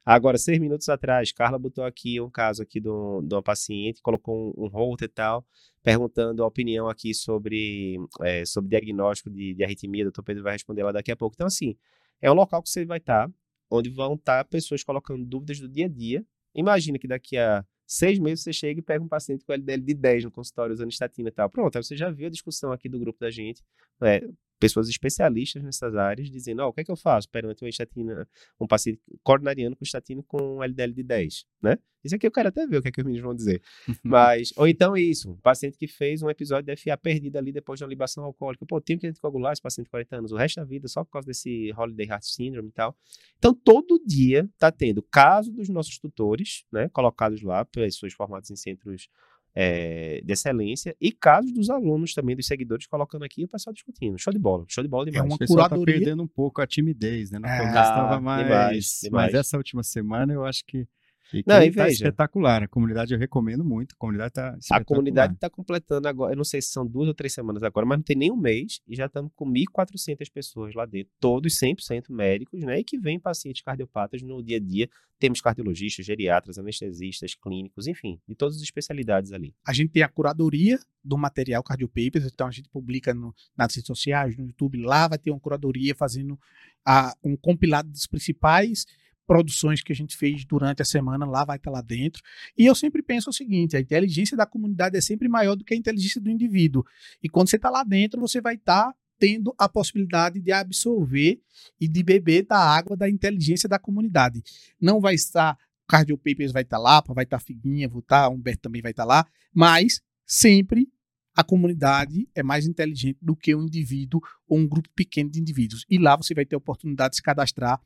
Agora, 0.04 0.36
seis 0.36 0.58
minutos 0.58 0.88
atrás, 0.88 1.30
Carla 1.32 1.58
botou 1.58 1.84
aqui 1.84 2.20
um 2.20 2.30
caso 2.30 2.62
aqui 2.62 2.80
de 2.80 2.88
uma 2.88 3.42
paciente, 3.42 4.02
colocou 4.02 4.52
um, 4.56 4.64
um 4.64 4.68
holter 4.68 5.06
e 5.06 5.12
tal, 5.12 5.46
perguntando 5.82 6.42
a 6.42 6.46
opinião 6.46 6.88
aqui 6.88 7.14
sobre, 7.14 7.98
é, 8.20 8.44
sobre 8.44 8.70
diagnóstico 8.70 9.30
de, 9.30 9.54
de 9.54 9.64
arritmia, 9.64 10.02
o 10.02 10.06
doutor 10.06 10.24
Pedro 10.24 10.42
vai 10.42 10.54
responder 10.54 10.82
lá 10.82 10.92
daqui 10.92 11.12
a 11.12 11.16
pouco. 11.16 11.34
Então, 11.36 11.46
assim, 11.46 11.76
é 12.20 12.30
um 12.30 12.34
local 12.34 12.62
que 12.62 12.70
você 12.70 12.84
vai 12.84 12.98
estar, 12.98 13.28
tá, 13.28 13.34
onde 13.70 13.90
vão 13.90 14.14
estar 14.14 14.42
tá 14.42 14.44
pessoas 14.44 14.82
colocando 14.82 15.24
dúvidas 15.24 15.60
do 15.60 15.68
dia 15.68 15.86
a 15.86 15.88
dia. 15.88 16.24
Imagina 16.54 16.98
que 16.98 17.06
daqui 17.06 17.36
a 17.38 17.64
Seis 17.86 18.18
meses 18.18 18.44
você 18.44 18.52
chega 18.52 18.80
e 18.80 18.82
pega 18.82 19.04
um 19.04 19.08
paciente 19.08 19.44
com 19.44 19.52
LDL 19.52 19.82
de 19.82 19.94
10 19.94 20.24
no 20.24 20.30
consultório 20.30 20.72
usando 20.72 20.90
estatina 20.90 21.28
e 21.28 21.32
tal. 21.32 21.50
Pronto, 21.50 21.76
aí 21.76 21.82
você 21.82 21.96
já 21.96 22.10
viu 22.10 22.26
a 22.26 22.30
discussão 22.30 22.72
aqui 22.72 22.88
do 22.88 22.98
grupo 22.98 23.18
da 23.20 23.30
gente. 23.30 23.62
É, 24.02 24.26
pessoas 24.62 24.88
especialistas 24.88 25.60
nessas 25.60 25.96
áreas 25.96 26.30
dizendo, 26.30 26.60
ó, 26.60 26.66
oh, 26.66 26.68
o 26.68 26.72
que 26.72 26.82
é 26.82 26.84
que 26.84 26.92
eu 26.92 26.96
faço 26.96 27.28
perante 27.28 27.64
uma 27.64 27.68
estatina, 27.68 28.28
um 28.60 28.66
paciente 28.66 29.00
coronariano 29.20 29.74
com 29.74 29.82
estatina 29.82 30.22
com 30.22 30.62
LDL 30.62 30.92
de 30.92 31.02
10, 31.02 31.46
né? 31.60 31.78
Isso 32.04 32.14
aqui 32.14 32.26
eu 32.26 32.30
quero 32.30 32.48
até 32.48 32.64
ver 32.64 32.78
o 32.78 32.82
que 32.82 32.88
é 32.88 32.92
que 32.92 33.00
os 33.00 33.04
meninos 33.04 33.24
vão 33.24 33.34
dizer. 33.34 33.60
Mas, 34.04 34.52
ou 34.56 34.68
então 34.68 34.96
isso, 34.96 35.32
um 35.32 35.36
paciente 35.36 35.76
que 35.76 35.88
fez 35.88 36.22
um 36.22 36.30
episódio 36.30 36.72
de 36.72 36.80
FA 36.80 36.96
perdido 36.96 37.36
ali 37.36 37.52
depois 37.52 37.78
de 37.78 37.84
uma 37.84 37.90
libação 37.90 38.22
alcoólica. 38.24 38.64
Pô, 38.64 38.80
tenho 38.80 39.00
que 39.00 39.06
anticoagular 39.06 39.52
esse 39.52 39.62
paciente 39.62 39.86
de 39.86 39.90
40 39.90 40.16
anos 40.16 40.32
o 40.32 40.36
resto 40.36 40.56
da 40.56 40.64
vida 40.64 40.86
só 40.86 41.04
por 41.04 41.10
causa 41.10 41.26
desse 41.26 41.72
Holiday 41.76 42.06
Heart 42.06 42.24
Syndrome 42.24 42.68
e 42.68 42.72
tal. 42.72 42.96
Então, 43.38 43.52
todo 43.52 44.00
dia 44.04 44.48
tá 44.58 44.70
tendo 44.70 45.02
caso 45.02 45.52
dos 45.52 45.68
nossos 45.68 45.98
tutores, 45.98 46.64
né, 46.72 46.88
colocados 46.88 47.42
lá, 47.42 47.64
pessoas 47.64 48.12
formadas 48.12 48.50
em 48.50 48.56
centros 48.56 49.08
é, 49.54 50.20
de 50.24 50.32
excelência 50.32 50.96
e 51.00 51.12
casos 51.12 51.52
dos 51.52 51.68
alunos 51.68 52.14
também, 52.14 52.34
dos 52.34 52.46
seguidores, 52.46 52.86
colocando 52.86 53.24
aqui 53.24 53.44
o 53.44 53.48
pessoal 53.48 53.72
discutindo. 53.72 54.18
Show 54.18 54.32
de 54.32 54.38
bola, 54.38 54.64
show 54.68 54.82
de 54.82 54.88
bola 54.88 55.04
demais. 55.04 55.24
É 55.24 55.34
uma 55.34 55.38
curadoria. 55.38 55.94
Tá 55.94 55.98
perdendo 56.00 56.22
um 56.22 56.28
pouco 56.28 56.60
a 56.60 56.66
timidez, 56.66 57.30
né? 57.30 57.38
No 57.38 57.46
é, 57.46 57.64
estava 57.66 58.20
mais, 58.20 58.44
demais, 58.44 59.00
demais. 59.02 59.32
Mas 59.32 59.34
essa 59.34 59.56
última 59.56 59.82
semana 59.82 60.32
eu 60.32 60.44
acho 60.44 60.64
que 60.66 60.86
E 61.32 61.44
não, 61.46 61.62
e 61.62 61.70
tá 61.70 61.84
veja, 61.84 61.94
espetacular. 61.94 62.62
A 62.62 62.68
comunidade 62.68 63.12
eu 63.12 63.18
recomendo 63.18 63.64
muito. 63.64 63.94
A 63.94 63.98
comunidade 63.98 64.30
está 64.30 64.56
A 64.70 64.84
comunidade 64.84 65.34
está 65.34 65.48
completando 65.48 66.08
agora, 66.08 66.32
eu 66.32 66.36
não 66.36 66.44
sei 66.44 66.60
se 66.60 66.68
são 66.68 66.86
duas 66.86 67.08
ou 67.08 67.14
três 67.14 67.32
semanas 67.32 67.62
agora, 67.62 67.86
mas 67.86 67.98
não 67.98 68.02
tem 68.02 68.16
nem 68.16 68.30
um 68.30 68.36
mês 68.36 68.80
e 68.86 68.94
já 68.94 69.06
estamos 69.06 69.32
com 69.34 69.50
1.400 69.50 70.30
pessoas 70.32 70.74
lá 70.74 70.84
dentro, 70.86 71.12
todos 71.20 71.58
100% 71.58 72.10
médicos, 72.10 72.62
né? 72.62 72.80
E 72.80 72.84
que 72.84 72.98
vêm 72.98 73.18
pacientes 73.18 73.62
cardiopatas 73.62 74.22
no 74.22 74.42
dia 74.42 74.56
a 74.56 74.60
dia. 74.60 74.88
Temos 75.18 75.40
cardiologistas, 75.40 76.04
geriatras, 76.04 76.58
anestesistas, 76.58 77.34
clínicos, 77.34 77.86
enfim, 77.86 78.20
de 78.26 78.34
todas 78.34 78.56
as 78.56 78.62
especialidades 78.62 79.32
ali. 79.32 79.54
A 79.64 79.72
gente 79.72 79.90
tem 79.90 80.02
a 80.02 80.08
curadoria 80.08 80.80
do 81.04 81.16
material 81.16 81.62
Cardiopapers, 81.62 82.26
então 82.26 82.48
a 82.48 82.50
gente 82.50 82.68
publica 82.68 83.14
no, 83.14 83.32
nas 83.56 83.74
redes 83.74 83.86
sociais, 83.86 84.36
no 84.36 84.46
YouTube, 84.46 84.78
lá 84.82 85.06
vai 85.06 85.18
ter 85.18 85.30
uma 85.30 85.38
curadoria 85.38 85.94
fazendo 85.94 86.38
a, 86.84 87.14
um 87.22 87.36
compilado 87.36 87.88
dos 87.88 88.06
principais 88.06 88.84
produções 89.26 89.82
que 89.82 89.92
a 89.92 89.96
gente 89.96 90.16
fez 90.16 90.44
durante 90.44 90.82
a 90.82 90.84
semana, 90.84 91.24
lá 91.24 91.44
vai 91.44 91.56
estar 91.56 91.70
lá 91.70 91.80
dentro. 91.80 92.22
E 92.56 92.66
eu 92.66 92.74
sempre 92.74 93.02
penso 93.02 93.30
o 93.30 93.32
seguinte: 93.32 93.76
a 93.76 93.80
inteligência 93.80 94.36
da 94.36 94.46
comunidade 94.46 94.96
é 94.96 95.00
sempre 95.00 95.28
maior 95.28 95.54
do 95.54 95.64
que 95.64 95.74
a 95.74 95.76
inteligência 95.76 96.20
do 96.20 96.30
indivíduo. 96.30 96.84
E 97.22 97.28
quando 97.28 97.48
você 97.48 97.56
está 97.56 97.70
lá 97.70 97.84
dentro, 97.84 98.20
você 98.20 98.40
vai 98.40 98.54
estar 98.54 98.94
tendo 99.18 99.54
a 99.56 99.68
possibilidade 99.68 100.40
de 100.40 100.50
absorver 100.50 101.40
e 101.80 101.86
de 101.86 102.02
beber 102.02 102.44
da 102.44 102.58
água 102.58 102.96
da 102.96 103.08
inteligência 103.08 103.68
da 103.68 103.78
comunidade. 103.78 104.42
Não 104.80 105.00
vai 105.00 105.14
estar 105.14 105.56
Cardio 105.86 106.16
Papers 106.16 106.52
vai 106.52 106.62
estar 106.62 106.78
lá, 106.78 107.02
vai 107.06 107.24
estar 107.24 107.38
Figuinha, 107.38 107.88
vou 107.88 108.00
estar, 108.00 108.28
Humberto 108.30 108.62
também 108.62 108.80
vai 108.80 108.92
estar 108.92 109.04
lá, 109.04 109.26
mas 109.52 110.00
sempre 110.26 110.88
a 111.34 111.44
comunidade 111.44 112.28
é 112.34 112.42
mais 112.42 112.66
inteligente 112.66 113.18
do 113.20 113.36
que 113.36 113.54
um 113.54 113.64
indivíduo 113.64 114.20
ou 114.46 114.58
um 114.58 114.66
grupo 114.66 114.88
pequeno 114.94 115.30
de 115.30 115.40
indivíduos. 115.40 115.84
E 115.88 115.98
lá 115.98 116.16
você 116.16 116.34
vai 116.34 116.44
ter 116.44 116.54
a 116.54 116.58
oportunidade 116.58 117.10
de 117.10 117.16
se 117.16 117.22
cadastrar 117.22 117.80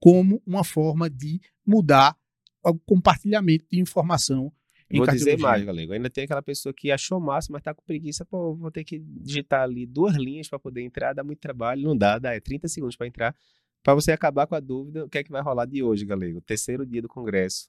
como 0.00 0.42
uma 0.46 0.64
forma 0.64 1.08
de 1.08 1.40
mudar 1.64 2.16
o 2.64 2.78
compartilhamento 2.78 3.66
de 3.70 3.80
informação. 3.80 4.52
Vou 4.92 5.06
dizer 5.06 5.38
mais, 5.38 5.64
galera. 5.64 5.94
Ainda 5.94 6.10
tem 6.10 6.24
aquela 6.24 6.42
pessoa 6.42 6.74
que 6.74 6.90
achou 6.90 7.20
massa, 7.20 7.52
mas 7.52 7.62
tá 7.62 7.72
com 7.72 7.82
preguiça. 7.84 8.24
Pô, 8.24 8.56
vou 8.56 8.72
ter 8.72 8.82
que 8.82 8.98
digitar 8.98 9.62
ali 9.62 9.86
duas 9.86 10.16
linhas 10.16 10.48
para 10.48 10.58
poder 10.58 10.82
entrar, 10.82 11.12
dá 11.12 11.22
muito 11.22 11.38
trabalho. 11.38 11.82
Não 11.82 11.96
dá, 11.96 12.18
dá 12.18 12.34
é 12.34 12.40
30 12.40 12.66
segundos 12.66 12.96
para 12.96 13.06
entrar. 13.06 13.36
Para 13.82 13.94
você 13.94 14.10
acabar 14.10 14.46
com 14.46 14.54
a 14.54 14.60
dúvida, 14.60 15.04
o 15.04 15.08
que 15.08 15.18
é 15.18 15.22
que 15.22 15.30
vai 15.30 15.40
rolar 15.42 15.64
de 15.66 15.82
hoje, 15.82 16.04
galera? 16.04 16.36
O 16.36 16.40
terceiro 16.40 16.84
dia 16.84 17.00
do 17.00 17.08
congresso 17.08 17.68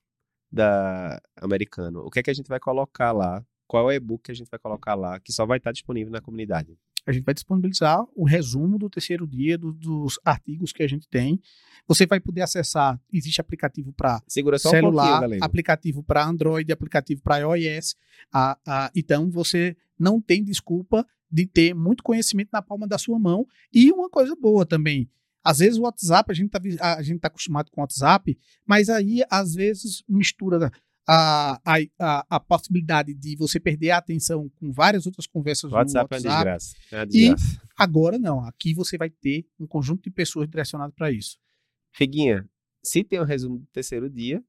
da 0.52 1.22
americano. 1.38 2.02
O 2.02 2.10
que 2.10 2.20
é 2.20 2.24
que 2.24 2.32
a 2.32 2.34
gente 2.34 2.48
vai 2.48 2.60
colocar 2.60 3.12
lá? 3.12 3.46
Qual 3.68 3.90
é 3.90 3.94
o 3.94 3.96
e-book 3.96 4.24
que 4.24 4.32
a 4.32 4.36
gente 4.36 4.50
vai 4.50 4.60
colocar 4.60 4.96
lá, 4.96 5.20
que 5.20 5.32
só 5.32 5.46
vai 5.46 5.58
estar 5.58 5.72
disponível 5.72 6.12
na 6.12 6.20
comunidade? 6.20 6.78
A 7.06 7.12
gente 7.12 7.24
vai 7.24 7.34
disponibilizar 7.34 8.06
o 8.16 8.24
resumo 8.24 8.78
do 8.78 8.90
terceiro 8.90 9.26
dia 9.26 9.58
do, 9.58 9.74
dos 9.74 10.20
artigos 10.24 10.72
que 10.72 10.84
a 10.84 10.88
gente 10.88 11.08
tem. 11.08 11.42
Você 11.88 12.06
vai 12.06 12.20
poder 12.20 12.42
acessar. 12.42 13.00
Existe 13.12 13.42
aplicativo 13.42 13.92
para 13.92 14.22
celular, 14.28 15.28
um 15.28 15.44
aplicativo 15.44 16.04
para 16.04 16.26
Android, 16.26 16.72
aplicativo 16.72 17.22
para 17.22 17.38
iOS. 17.40 17.96
A, 18.32 18.58
a, 18.66 18.92
então 18.96 19.30
você 19.30 19.76
não 19.98 20.22
tem 20.22 20.44
desculpa 20.44 21.06
de 21.32 21.46
ter 21.46 21.74
muito 21.74 22.04
conhecimento 22.04 22.50
na 22.52 22.62
palma 22.62 22.88
da 22.88 22.98
sua 22.98 23.18
mão. 23.18 23.48
E 23.74 23.92
uma 23.92 24.10
coisa 24.10 24.36
boa 24.36 24.66
também. 24.66 25.10
Às 25.44 25.58
vezes 25.58 25.80
o 25.80 25.82
WhatsApp, 25.82 26.32
a 26.32 26.36
gente 26.36 26.56
está 26.56 26.98
tá 27.20 27.28
acostumado 27.28 27.72
com 27.72 27.82
o 27.82 27.84
WhatsApp, 27.84 28.38
mas 28.66 28.90
aí 28.90 29.24
às 29.30 29.56
vezes 29.56 30.04
mistura 30.08 30.72
a, 31.08 31.60
a, 32.00 32.26
a, 32.30 32.40
possibilidade 32.40 33.14
de 33.14 33.36
você 33.36 33.60
perder 33.60 33.92
a 33.92 33.98
atenção 33.98 34.50
com 34.60 34.72
várias 34.72 35.06
outras 35.06 35.28
conversas 35.28 35.72
WhatsApp 35.72 36.08
no 36.10 36.18
WhatsApp. 36.18 36.28
É 36.28 36.30
uma 36.30 36.44
desgraça. 36.44 36.76
É 36.92 36.96
uma 36.98 37.06
desgraça. 37.06 37.56
E 37.56 37.68
agora 37.78 38.20
não, 38.20 38.46
aqui 38.46 38.74
você 38.74 38.98
vai 38.98 39.10
ter 39.10 39.46
um 39.60 39.68
conjunto 39.68 40.04
de 40.04 40.12
pessoas 40.12 40.48
direcionadas 40.48 40.94
para 40.96 41.12
isso. 41.12 41.38
Figuinha, 41.92 42.48
se 42.84 43.04
tem 43.04 43.20
o 43.20 43.24
um 43.24 43.26
resumo 43.26 43.60
do 43.60 43.68
terceiro 43.68 44.10
dia, 44.10 44.44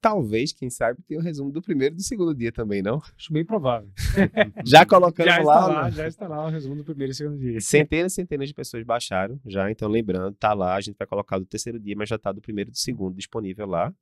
talvez, 0.00 0.52
quem 0.52 0.70
sabe, 0.70 1.02
tenha 1.02 1.18
o 1.18 1.22
um 1.22 1.24
resumo 1.24 1.50
do 1.50 1.60
primeiro 1.60 1.94
e 1.94 1.96
do 1.96 2.02
segundo 2.02 2.34
dia 2.34 2.52
também, 2.52 2.80
não? 2.80 3.02
Acho 3.18 3.32
bem 3.32 3.44
provável. 3.44 3.90
já 4.64 4.86
colocando 4.86 5.26
já 5.26 5.42
lá, 5.42 5.66
lá 5.66 5.90
Já 5.90 6.06
está 6.06 6.28
lá 6.28 6.46
o 6.46 6.48
resumo 6.48 6.76
do 6.76 6.84
primeiro 6.84 7.10
e 7.12 7.14
segundo 7.14 7.38
dia. 7.38 7.60
Centenas 7.60 8.12
e 8.12 8.14
centenas 8.14 8.48
de 8.48 8.54
pessoas 8.54 8.84
baixaram 8.84 9.40
já, 9.44 9.70
então 9.70 9.88
lembrando, 9.88 10.34
tá 10.36 10.54
lá, 10.54 10.76
a 10.76 10.80
gente 10.80 10.96
vai 10.96 11.06
colocar 11.06 11.38
do 11.38 11.44
terceiro 11.44 11.80
dia, 11.80 11.94
mas 11.96 12.08
já 12.08 12.18
tá 12.18 12.30
do 12.30 12.40
primeiro 12.40 12.70
e 12.70 12.72
do 12.72 12.78
segundo 12.78 13.16
disponível 13.16 13.66
lá. 13.66 13.92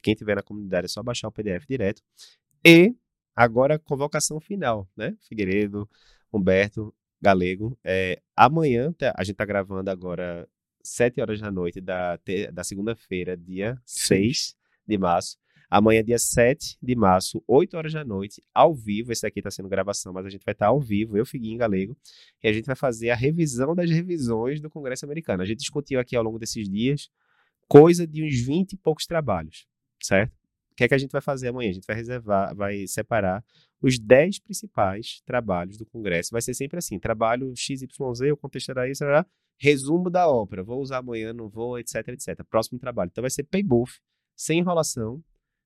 Quem 0.00 0.14
tiver 0.14 0.36
na 0.36 0.42
comunidade 0.42 0.86
é 0.86 0.88
só 0.88 1.02
baixar 1.02 1.28
o 1.28 1.32
PDF 1.32 1.66
direto. 1.68 2.02
E 2.64 2.94
agora 3.34 3.78
convocação 3.78 4.40
final, 4.40 4.88
né? 4.96 5.16
Figueiredo, 5.28 5.88
Humberto, 6.32 6.94
Galego. 7.20 7.78
É, 7.84 8.20
amanhã, 8.36 8.92
tá, 8.92 9.12
a 9.16 9.24
gente 9.24 9.36
tá 9.36 9.44
gravando 9.44 9.90
agora 9.90 10.48
7 10.82 11.20
horas 11.20 11.40
da 11.40 11.50
noite 11.50 11.80
da, 11.80 12.18
da 12.52 12.64
segunda-feira, 12.64 13.36
dia 13.36 13.80
6 13.84 14.54
de 14.86 14.98
março. 14.98 15.38
Amanhã, 15.70 16.02
dia 16.02 16.18
7 16.18 16.76
de 16.82 16.96
março, 16.96 17.42
8 17.46 17.76
horas 17.76 17.92
da 17.92 18.04
noite, 18.04 18.42
ao 18.52 18.74
vivo. 18.74 19.12
Esse 19.12 19.24
aqui 19.24 19.38
está 19.38 19.50
sendo 19.52 19.68
gravação, 19.68 20.12
mas 20.12 20.26
a 20.26 20.28
gente 20.28 20.44
vai 20.44 20.52
estar 20.52 20.66
tá 20.66 20.70
ao 20.70 20.80
vivo, 20.80 21.16
eu, 21.16 21.24
Figuinho 21.24 21.58
Galego, 21.58 21.96
e 22.42 22.48
a 22.48 22.52
gente 22.52 22.66
vai 22.66 22.74
fazer 22.74 23.10
a 23.10 23.14
revisão 23.14 23.74
das 23.74 23.88
revisões 23.88 24.60
do 24.60 24.68
Congresso 24.68 25.04
Americano. 25.04 25.42
A 25.42 25.46
gente 25.46 25.58
discutiu 25.58 26.00
aqui 26.00 26.16
ao 26.16 26.24
longo 26.24 26.38
desses 26.38 26.68
dias 26.68 27.08
coisa 27.68 28.04
de 28.04 28.24
uns 28.24 28.40
20 28.40 28.72
e 28.72 28.76
poucos 28.76 29.06
trabalhos 29.06 29.69
certo? 30.00 30.32
O 30.72 30.74
que 30.76 30.84
é 30.84 30.88
que 30.88 30.94
a 30.94 30.98
gente 30.98 31.10
vai 31.10 31.20
fazer 31.20 31.48
amanhã? 31.48 31.70
A 31.70 31.74
gente 31.74 31.86
vai 31.86 31.96
reservar, 31.96 32.54
vai 32.54 32.86
separar 32.86 33.44
os 33.82 33.98
10 33.98 34.38
principais 34.40 35.20
trabalhos 35.24 35.76
do 35.76 35.84
Congresso. 35.84 36.30
Vai 36.32 36.40
ser 36.40 36.54
sempre 36.54 36.78
assim: 36.78 36.98
trabalho 36.98 37.52
XYZ, 37.54 38.20
eu 38.22 38.36
contestarei 38.36 38.92
isso, 38.92 39.04
resumo 39.58 40.08
da 40.08 40.28
ópera. 40.28 40.62
Vou 40.62 40.80
usar 40.80 40.98
amanhã, 40.98 41.32
não 41.32 41.48
vou, 41.48 41.78
etc, 41.78 42.08
etc. 42.08 42.42
Próximo 42.48 42.78
trabalho. 42.78 43.10
Então 43.10 43.22
vai 43.22 43.30
ser 43.30 43.42
paybuff, 43.44 44.00
sem 44.34 44.60
enrolação, 44.60 45.22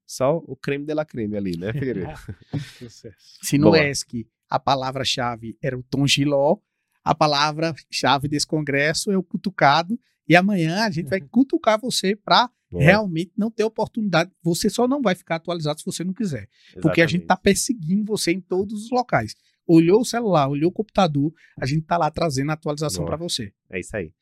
só 0.07 0.37
o 0.39 0.57
creme 0.57 0.85
de 0.85 0.95
la 0.95 1.05
creme 1.05 1.37
ali, 1.37 1.57
né, 1.57 1.72
Figueiredo? 1.72 2.12
Se 3.18 3.57
no 3.57 3.70
Boa. 3.70 3.89
ESC 3.89 4.26
a 4.49 4.59
palavra-chave 4.59 5.57
era 5.62 5.76
o 5.76 5.82
Tom 5.82 6.07
Giló, 6.07 6.59
a 7.03 7.14
palavra-chave 7.14 8.28
desse 8.28 8.47
congresso 8.47 9.11
é 9.11 9.16
o 9.16 9.22
cutucado, 9.22 9.99
e 10.28 10.37
amanhã 10.37 10.85
a 10.85 10.91
gente 10.91 11.09
vai 11.09 11.20
cutucar 11.30 11.80
você 11.80 12.14
para 12.14 12.51
realmente 12.79 13.33
não 13.37 13.51
ter 13.51 13.64
oportunidade. 13.64 14.31
Você 14.43 14.68
só 14.70 14.87
não 14.89 15.03
vai 15.03 15.14
ficar 15.14 15.37
atualizado 15.37 15.81
se 15.81 15.87
você 15.87 16.05
não 16.05 16.12
quiser. 16.12 16.49
Exatamente. 16.49 16.83
Porque 16.83 17.03
a 17.03 17.07
gente 17.07 17.22
está 17.22 17.37
perseguindo 17.37 18.05
você 18.05 18.33
em 18.33 18.41
todos 18.41 18.85
os 18.85 18.91
locais. 18.91 19.35
Olhou 19.66 20.01
o 20.01 20.05
celular, 20.05 20.49
olhou 20.49 20.70
o 20.70 20.72
computador, 20.72 21.33
a 21.59 21.66
gente 21.66 21.83
está 21.83 21.97
lá 21.97 22.11
trazendo 22.11 22.51
a 22.51 22.55
atualização 22.55 23.05
para 23.05 23.16
você. 23.16 23.53
É 23.70 23.81
isso 23.81 23.97
aí. 23.97 24.12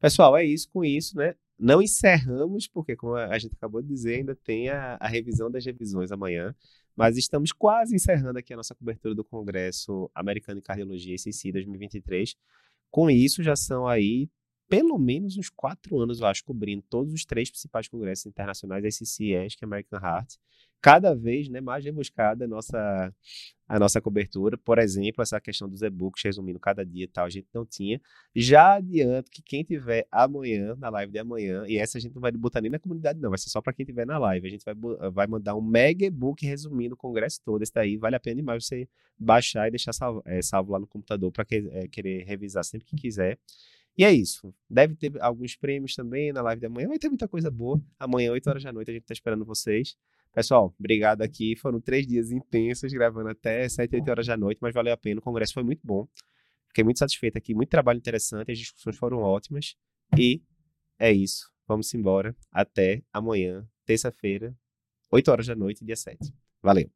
Pessoal, 0.00 0.36
é 0.36 0.44
isso 0.44 0.68
com 0.72 0.84
isso, 0.84 1.16
né? 1.16 1.34
Não 1.58 1.82
encerramos, 1.82 2.66
porque, 2.66 2.96
como 2.96 3.14
a 3.14 3.38
gente 3.38 3.54
acabou 3.54 3.82
de 3.82 3.88
dizer, 3.88 4.16
ainda 4.16 4.34
tem 4.34 4.70
a, 4.70 4.96
a 4.98 5.08
revisão 5.08 5.50
das 5.50 5.64
revisões 5.64 6.10
amanhã. 6.10 6.54
Mas 6.96 7.16
estamos 7.16 7.52
quase 7.52 7.94
encerrando 7.94 8.38
aqui 8.38 8.52
a 8.52 8.56
nossa 8.56 8.74
cobertura 8.74 9.14
do 9.14 9.24
Congresso 9.24 10.10
Americano 10.14 10.60
de 10.60 10.66
Cardiologia 10.66 11.14
ICC 11.14 11.52
2023. 11.52 12.34
Com 12.90 13.10
isso, 13.10 13.42
já 13.42 13.54
são 13.54 13.86
aí 13.86 14.28
pelo 14.70 14.96
menos 14.96 15.36
uns 15.36 15.50
quatro 15.50 15.98
anos, 15.98 16.20
eu 16.20 16.26
acho, 16.28 16.44
cobrindo 16.44 16.80
todos 16.88 17.12
os 17.12 17.24
três 17.24 17.50
principais 17.50 17.88
congressos 17.88 18.26
internacionais, 18.26 18.84
SCC, 18.94 19.34
ESC 19.34 19.58
e 19.60 19.64
American 19.64 19.98
Heart. 19.98 20.36
Cada 20.80 21.12
vez 21.12 21.48
né, 21.48 21.60
mais 21.60 21.84
rebuscada 21.84 22.44
a 22.44 22.48
nossa, 22.48 23.14
a 23.68 23.78
nossa 23.80 24.00
cobertura. 24.00 24.56
Por 24.56 24.78
exemplo, 24.78 25.22
essa 25.22 25.40
questão 25.40 25.68
dos 25.68 25.82
e-books, 25.82 26.22
resumindo 26.22 26.60
cada 26.60 26.86
dia 26.86 27.04
e 27.04 27.08
tal, 27.08 27.26
a 27.26 27.28
gente 27.28 27.48
não 27.52 27.66
tinha. 27.66 28.00
Já 28.34 28.76
adianto 28.76 29.28
que 29.28 29.42
quem 29.42 29.64
tiver 29.64 30.06
amanhã, 30.10 30.76
na 30.76 30.88
live 30.88 31.12
de 31.12 31.18
amanhã, 31.18 31.64
e 31.66 31.76
essa 31.76 31.98
a 31.98 32.00
gente 32.00 32.14
não 32.14 32.22
vai 32.22 32.30
botar 32.30 32.60
nem 32.60 32.70
na 32.70 32.78
comunidade, 32.78 33.18
não, 33.18 33.28
vai 33.28 33.38
ser 33.38 33.50
só 33.50 33.60
para 33.60 33.72
quem 33.72 33.84
tiver 33.84 34.06
na 34.06 34.18
live. 34.18 34.46
A 34.46 34.50
gente 34.50 34.64
vai, 34.64 34.74
vai 35.10 35.26
mandar 35.26 35.56
um 35.56 35.60
mega 35.60 36.06
e-book 36.06 36.46
resumindo 36.46 36.94
o 36.94 36.96
congresso 36.96 37.40
todo. 37.44 37.60
Esse 37.60 37.74
daí 37.74 37.96
vale 37.96 38.14
a 38.14 38.20
pena 38.20 38.36
demais 38.36 38.64
você 38.64 38.88
baixar 39.18 39.66
e 39.66 39.72
deixar 39.72 39.92
salvo, 39.92 40.22
é, 40.24 40.40
salvo 40.40 40.70
lá 40.70 40.78
no 40.78 40.86
computador 40.86 41.32
para 41.32 41.44
que, 41.44 41.68
é, 41.72 41.88
querer 41.88 42.24
revisar 42.24 42.62
sempre 42.62 42.86
que 42.86 42.94
quiser. 42.94 43.36
E 43.96 44.04
é 44.04 44.12
isso. 44.12 44.54
Deve 44.68 44.96
ter 44.96 45.12
alguns 45.20 45.56
prêmios 45.56 45.94
também 45.94 46.32
na 46.32 46.42
live 46.42 46.60
de 46.60 46.66
amanhã. 46.66 46.88
Vai 46.88 46.98
ter 46.98 47.08
muita 47.08 47.28
coisa 47.28 47.50
boa. 47.50 47.80
Amanhã, 47.98 48.32
8 48.32 48.48
horas 48.48 48.62
da 48.64 48.72
noite, 48.72 48.90
a 48.90 48.94
gente 48.94 49.04
tá 49.04 49.12
esperando 49.12 49.44
vocês. 49.44 49.96
Pessoal, 50.32 50.74
obrigado 50.78 51.22
aqui. 51.22 51.56
Foram 51.56 51.80
três 51.80 52.06
dias 52.06 52.30
intensos, 52.30 52.92
gravando 52.92 53.28
até 53.28 53.68
7, 53.68 53.96
8 53.96 54.10
horas 54.10 54.26
da 54.26 54.36
noite, 54.36 54.58
mas 54.60 54.72
valeu 54.72 54.92
a 54.92 54.96
pena. 54.96 55.18
O 55.18 55.22
congresso 55.22 55.52
foi 55.52 55.62
muito 55.62 55.80
bom. 55.84 56.08
Fiquei 56.68 56.84
muito 56.84 56.98
satisfeito 56.98 57.36
aqui. 57.36 57.54
Muito 57.54 57.68
trabalho 57.68 57.98
interessante. 57.98 58.50
As 58.52 58.58
discussões 58.58 58.96
foram 58.96 59.18
ótimas. 59.18 59.74
E 60.16 60.40
é 60.98 61.12
isso. 61.12 61.50
Vamos 61.66 61.92
embora. 61.94 62.34
Até 62.50 63.02
amanhã, 63.12 63.66
terça-feira, 63.84 64.56
8 65.10 65.30
horas 65.30 65.46
da 65.46 65.56
noite, 65.56 65.84
dia 65.84 65.96
7. 65.96 66.32
Valeu. 66.62 66.90